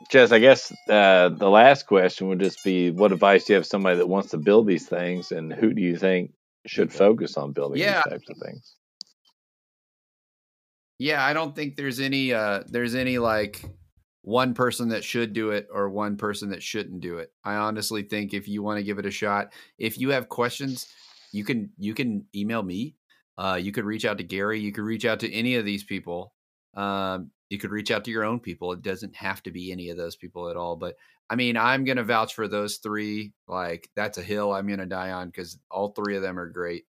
Jess, 0.07 0.32
I 0.32 0.38
guess 0.38 0.72
uh, 0.88 1.30
the 1.30 1.48
last 1.48 1.86
question 1.86 2.28
would 2.28 2.40
just 2.40 2.62
be: 2.64 2.90
What 2.90 3.12
advice 3.12 3.44
do 3.44 3.52
you 3.52 3.57
have 3.57 3.66
somebody 3.66 3.96
that 3.98 4.07
wants 4.07 4.30
to 4.30 4.38
build 4.38 4.66
these 4.66 4.88
things, 4.88 5.32
and 5.32 5.52
who 5.52 5.72
do 5.72 5.82
you 5.82 5.96
think 5.96 6.32
should 6.66 6.92
focus 6.92 7.36
on 7.36 7.52
building 7.52 7.80
yeah. 7.80 8.02
these 8.04 8.12
types 8.12 8.30
of 8.30 8.36
things? 8.38 8.74
Yeah, 10.98 11.24
I 11.24 11.32
don't 11.32 11.54
think 11.54 11.76
there's 11.76 12.00
any 12.00 12.32
uh, 12.32 12.62
there's 12.66 12.94
any 12.94 13.18
like 13.18 13.62
one 14.22 14.54
person 14.54 14.88
that 14.88 15.04
should 15.04 15.32
do 15.32 15.50
it 15.50 15.68
or 15.72 15.88
one 15.88 16.16
person 16.16 16.50
that 16.50 16.62
shouldn't 16.62 17.00
do 17.00 17.18
it. 17.18 17.32
I 17.44 17.54
honestly 17.54 18.02
think 18.02 18.34
if 18.34 18.48
you 18.48 18.62
want 18.62 18.78
to 18.78 18.84
give 18.84 18.98
it 18.98 19.07
a 19.07 19.11
shot, 19.11 19.52
if 19.78 19.98
you 19.98 20.11
have 20.11 20.28
questions, 20.28 20.88
you 21.32 21.44
can 21.44 21.70
you 21.78 21.94
can 21.94 22.26
email 22.34 22.62
me. 22.62 22.96
Uh, 23.38 23.59
you 23.61 23.70
could 23.70 23.84
reach 23.84 24.04
out 24.04 24.18
to 24.18 24.24
Gary. 24.24 24.59
You 24.61 24.72
could 24.72 24.84
reach 24.84 25.04
out 25.04 25.20
to 25.20 25.32
any 25.32 25.57
of 25.57 25.64
these 25.64 25.84
people. 25.84 26.32
Um, 26.74 27.30
you 27.51 27.59
could 27.59 27.70
reach 27.70 27.90
out 27.90 28.05
to 28.05 28.11
your 28.11 28.24
own 28.24 28.40
people. 28.40 28.72
It 28.72 28.82
doesn't 28.82 29.14
have 29.16 29.42
to 29.44 29.51
be 29.51 29.70
any 29.70 29.90
of 29.90 29.97
those 29.97 30.16
people 30.16 30.49
at 30.51 30.57
all. 30.57 30.76
But 30.76 30.97
I 31.30 31.36
mean, 31.36 31.57
I'm 31.57 31.84
gonna 31.84 32.05
vouch 32.05 32.34
for 32.34 32.49
those 32.49 32.76
three. 32.76 33.32
Like 33.47 33.88
that's 33.94 34.18
a 34.18 34.22
hill 34.22 34.53
I'm 34.53 34.68
gonna 34.68 34.86
die 34.86 35.11
on 35.11 35.28
because 35.28 35.59
all 35.70 35.90
three 35.90 36.16
of 36.16 36.22
them 36.22 36.38
are 36.38 36.49
great. 36.49 36.84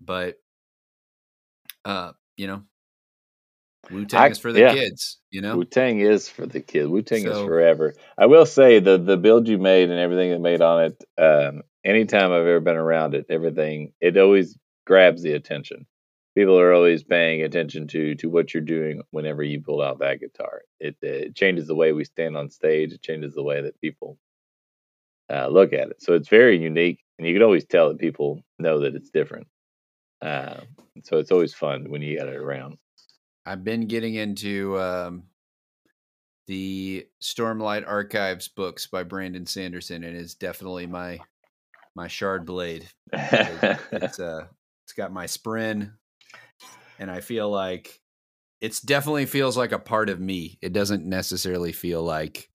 But 0.00 0.36
uh, 1.84 2.12
you 2.36 2.46
know, 2.46 2.62
Wu 3.90 4.06
Tang 4.06 4.30
is 4.30 4.38
for 4.38 4.52
the 4.52 4.60
yeah. 4.60 4.74
kids, 4.74 5.18
you 5.30 5.40
know. 5.40 5.56
Wu 5.56 5.64
Tang 5.64 5.98
is 5.98 6.28
for 6.28 6.46
the 6.46 6.60
kids. 6.60 6.88
Wu 6.88 7.02
Tang 7.02 7.22
so, 7.22 7.30
is 7.30 7.46
forever. 7.46 7.94
I 8.16 8.26
will 8.26 8.46
say 8.46 8.78
the 8.78 8.98
the 8.98 9.16
build 9.16 9.48
you 9.48 9.58
made 9.58 9.90
and 9.90 9.98
everything 9.98 10.30
that 10.30 10.40
made 10.40 10.62
on 10.62 10.84
it. 10.84 11.04
Um, 11.18 11.62
anytime 11.84 12.32
I've 12.32 12.46
ever 12.46 12.60
been 12.60 12.76
around 12.76 13.14
it, 13.14 13.26
everything 13.28 13.92
it 14.00 14.16
always 14.16 14.56
grabs 14.86 15.22
the 15.22 15.32
attention. 15.32 15.86
People 16.34 16.58
are 16.58 16.72
always 16.72 17.02
paying 17.02 17.42
attention 17.42 17.86
to 17.88 18.14
to 18.16 18.28
what 18.28 18.54
you're 18.54 18.62
doing 18.62 19.02
whenever 19.10 19.42
you 19.42 19.60
pull 19.60 19.82
out 19.82 19.98
that 19.98 20.20
guitar. 20.20 20.62
It, 20.80 20.96
it 21.02 21.34
changes 21.34 21.66
the 21.66 21.74
way 21.74 21.92
we 21.92 22.04
stand 22.04 22.36
on 22.36 22.50
stage. 22.50 22.92
It 22.92 23.02
changes 23.02 23.34
the 23.34 23.42
way 23.42 23.60
that 23.60 23.80
people 23.80 24.18
uh, 25.30 25.48
look 25.48 25.72
at 25.72 25.88
it. 25.88 26.02
So 26.02 26.14
it's 26.14 26.28
very 26.28 26.58
unique, 26.58 27.00
and 27.18 27.26
you 27.26 27.34
can 27.34 27.42
always 27.42 27.66
tell 27.66 27.88
that 27.88 27.98
people 27.98 28.42
know 28.58 28.80
that 28.80 28.94
it's 28.94 29.10
different. 29.10 29.46
Uh, 30.20 30.60
so 31.04 31.18
it's 31.18 31.32
always 31.32 31.52
fun 31.52 31.90
when 31.90 32.00
you 32.00 32.16
get 32.16 32.28
it 32.28 32.36
around. 32.36 32.78
I've 33.44 33.64
been 33.64 33.86
getting 33.86 34.14
into 34.14 34.78
um, 34.78 35.24
the 36.46 37.06
Stormlight 37.20 37.86
Archives 37.86 38.48
books 38.48 38.86
by 38.86 39.02
Brandon 39.02 39.46
Sanderson, 39.46 40.04
and 40.04 40.16
it's 40.16 40.34
definitely 40.34 40.86
my 40.86 41.18
my 41.94 42.08
shard 42.08 42.46
blade. 42.46 42.86
it's 43.12 44.20
uh, 44.20 44.46
it's 44.84 44.92
got 44.92 45.12
my 45.12 45.26
spren, 45.26 45.92
and 46.98 47.10
I 47.10 47.20
feel 47.20 47.50
like 47.50 48.00
it's 48.60 48.80
definitely 48.80 49.26
feels 49.26 49.56
like 49.56 49.72
a 49.72 49.78
part 49.78 50.08
of 50.08 50.20
me. 50.20 50.58
It 50.62 50.72
doesn't 50.72 51.04
necessarily 51.04 51.72
feel 51.72 52.02
like 52.02 52.48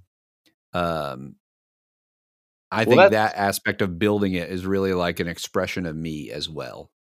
um 0.74 1.36
I 2.72 2.84
well, 2.84 2.98
think 2.98 3.12
that 3.12 3.36
aspect 3.36 3.82
of 3.82 3.98
building 3.98 4.34
it 4.34 4.50
is 4.50 4.66
really 4.66 4.94
like 4.94 5.20
an 5.20 5.28
expression 5.28 5.86
of 5.86 5.96
me 5.96 6.32
as 6.32 6.50
well. 6.50 6.92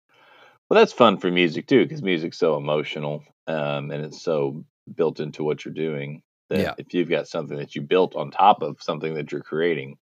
Well, 0.69 0.81
that's 0.81 0.93
fun 0.93 1.19
for 1.19 1.31
music 1.31 1.67
too, 1.67 1.85
because 1.85 2.03
music's 2.03 2.39
so 2.39 2.57
emotional 2.57 3.25
um, 3.47 3.91
and 3.91 4.05
it's 4.05 4.23
so 4.23 4.65
built 4.95 5.21
into 5.21 5.45
what 5.45 5.65
you're 5.65 5.75
doing 5.75 6.23
that 6.51 6.61
yeah. 6.61 6.75
if 6.79 6.95
you've 6.95 7.11
got 7.11 7.29
something 7.29 7.57
that 7.59 7.75
you 7.75 7.83
built 7.83 8.15
on 8.15 8.31
top 8.31 8.63
of 8.63 8.81
something 8.81 9.15
that 9.15 9.33
you're 9.33 9.43
creating, 9.43 9.97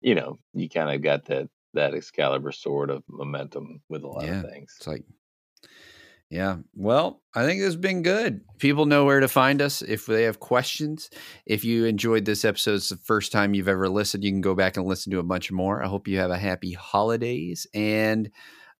you 0.00 0.14
know, 0.14 0.38
you 0.52 0.68
kind 0.68 0.90
of 0.90 1.02
got 1.02 1.26
that 1.26 1.48
that 1.74 1.94
Excalibur 1.94 2.52
sword 2.52 2.90
of 2.90 3.02
momentum 3.08 3.80
with 3.88 4.02
a 4.02 4.08
lot 4.08 4.24
yeah. 4.24 4.40
of 4.40 4.50
things. 4.50 4.74
It's 4.78 4.86
like, 4.86 5.04
yeah. 6.30 6.56
Well, 6.74 7.22
I 7.34 7.44
think 7.44 7.60
this 7.60 7.68
has 7.68 7.76
been 7.76 8.02
good. 8.02 8.40
People 8.58 8.86
know 8.86 9.04
where 9.04 9.20
to 9.20 9.28
find 9.28 9.62
us 9.62 9.82
if 9.82 10.06
they 10.06 10.24
have 10.24 10.40
questions. 10.40 11.08
If 11.46 11.64
you 11.64 11.84
enjoyed 11.84 12.24
this 12.24 12.44
episode, 12.44 12.74
it's 12.74 12.88
the 12.88 12.96
first 12.96 13.30
time 13.30 13.54
you've 13.54 13.68
ever 13.68 13.88
listened, 13.88 14.24
you 14.24 14.32
can 14.32 14.40
go 14.40 14.54
back 14.54 14.76
and 14.76 14.86
listen 14.86 15.12
to 15.12 15.18
a 15.18 15.24
bunch 15.24 15.52
more. 15.52 15.82
I 15.82 15.88
hope 15.88 16.08
you 16.08 16.18
have 16.18 16.30
a 16.30 16.38
happy 16.38 16.72
holidays. 16.72 17.66
And 17.74 18.30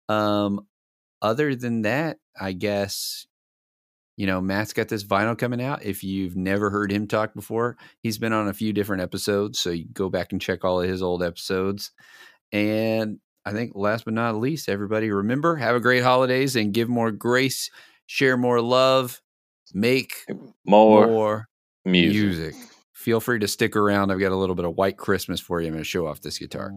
um, 0.09 0.67
other 1.23 1.55
than 1.55 1.83
that, 1.83 2.19
I 2.39 2.53
guess 2.53 3.27
you 4.17 4.27
know, 4.27 4.41
Matt's 4.41 4.73
got 4.73 4.89
this 4.89 5.05
vinyl 5.05 5.37
coming 5.37 5.63
out. 5.63 5.85
If 5.85 6.03
you've 6.03 6.37
never 6.37 6.71
heard 6.71 6.91
him 6.91 7.07
talk 7.07 7.35
before, 7.35 7.77
he's 8.01 8.19
been 8.19 8.33
on 8.33 8.49
a 8.49 8.55
few 8.55 8.73
different 8.73 9.03
episodes. 9.03 9.61
So 9.61 9.71
you 9.71 9.85
go 9.93 10.09
back 10.09 10.33
and 10.33 10.41
check 10.41 10.65
all 10.65 10.81
of 10.81 10.89
his 10.89 11.03
old 11.03 11.23
episodes. 11.23 11.93
And 12.51 13.19
I 13.47 13.53
think 13.53 13.73
last 13.77 14.05
but 14.05 14.15
not 14.15 14.35
least, 14.35 14.69
everybody 14.69 15.09
remember, 15.09 15.55
have 15.55 15.77
a 15.77 15.81
great 15.81 16.03
holidays 16.03 16.57
and 16.57 16.75
give 16.75 16.89
more 16.89 17.13
grace, 17.13 17.71
share 18.07 18.37
more 18.37 18.61
love, 18.61 19.23
make 19.73 20.27
more, 20.67 21.07
more 21.07 21.49
music. 21.85 22.23
music. 22.23 22.55
Feel 22.93 23.21
free 23.21 23.39
to 23.39 23.47
stick 23.47 23.77
around. 23.77 24.11
I've 24.11 24.19
got 24.19 24.33
a 24.33 24.37
little 24.37 24.57
bit 24.57 24.65
of 24.65 24.77
white 24.77 24.97
Christmas 24.97 25.39
for 25.39 25.61
you. 25.61 25.69
I'm 25.69 25.75
going 25.75 25.85
to 25.85 25.89
show 25.89 26.09
off 26.09 26.23
this 26.23 26.39
guitar. 26.39 26.73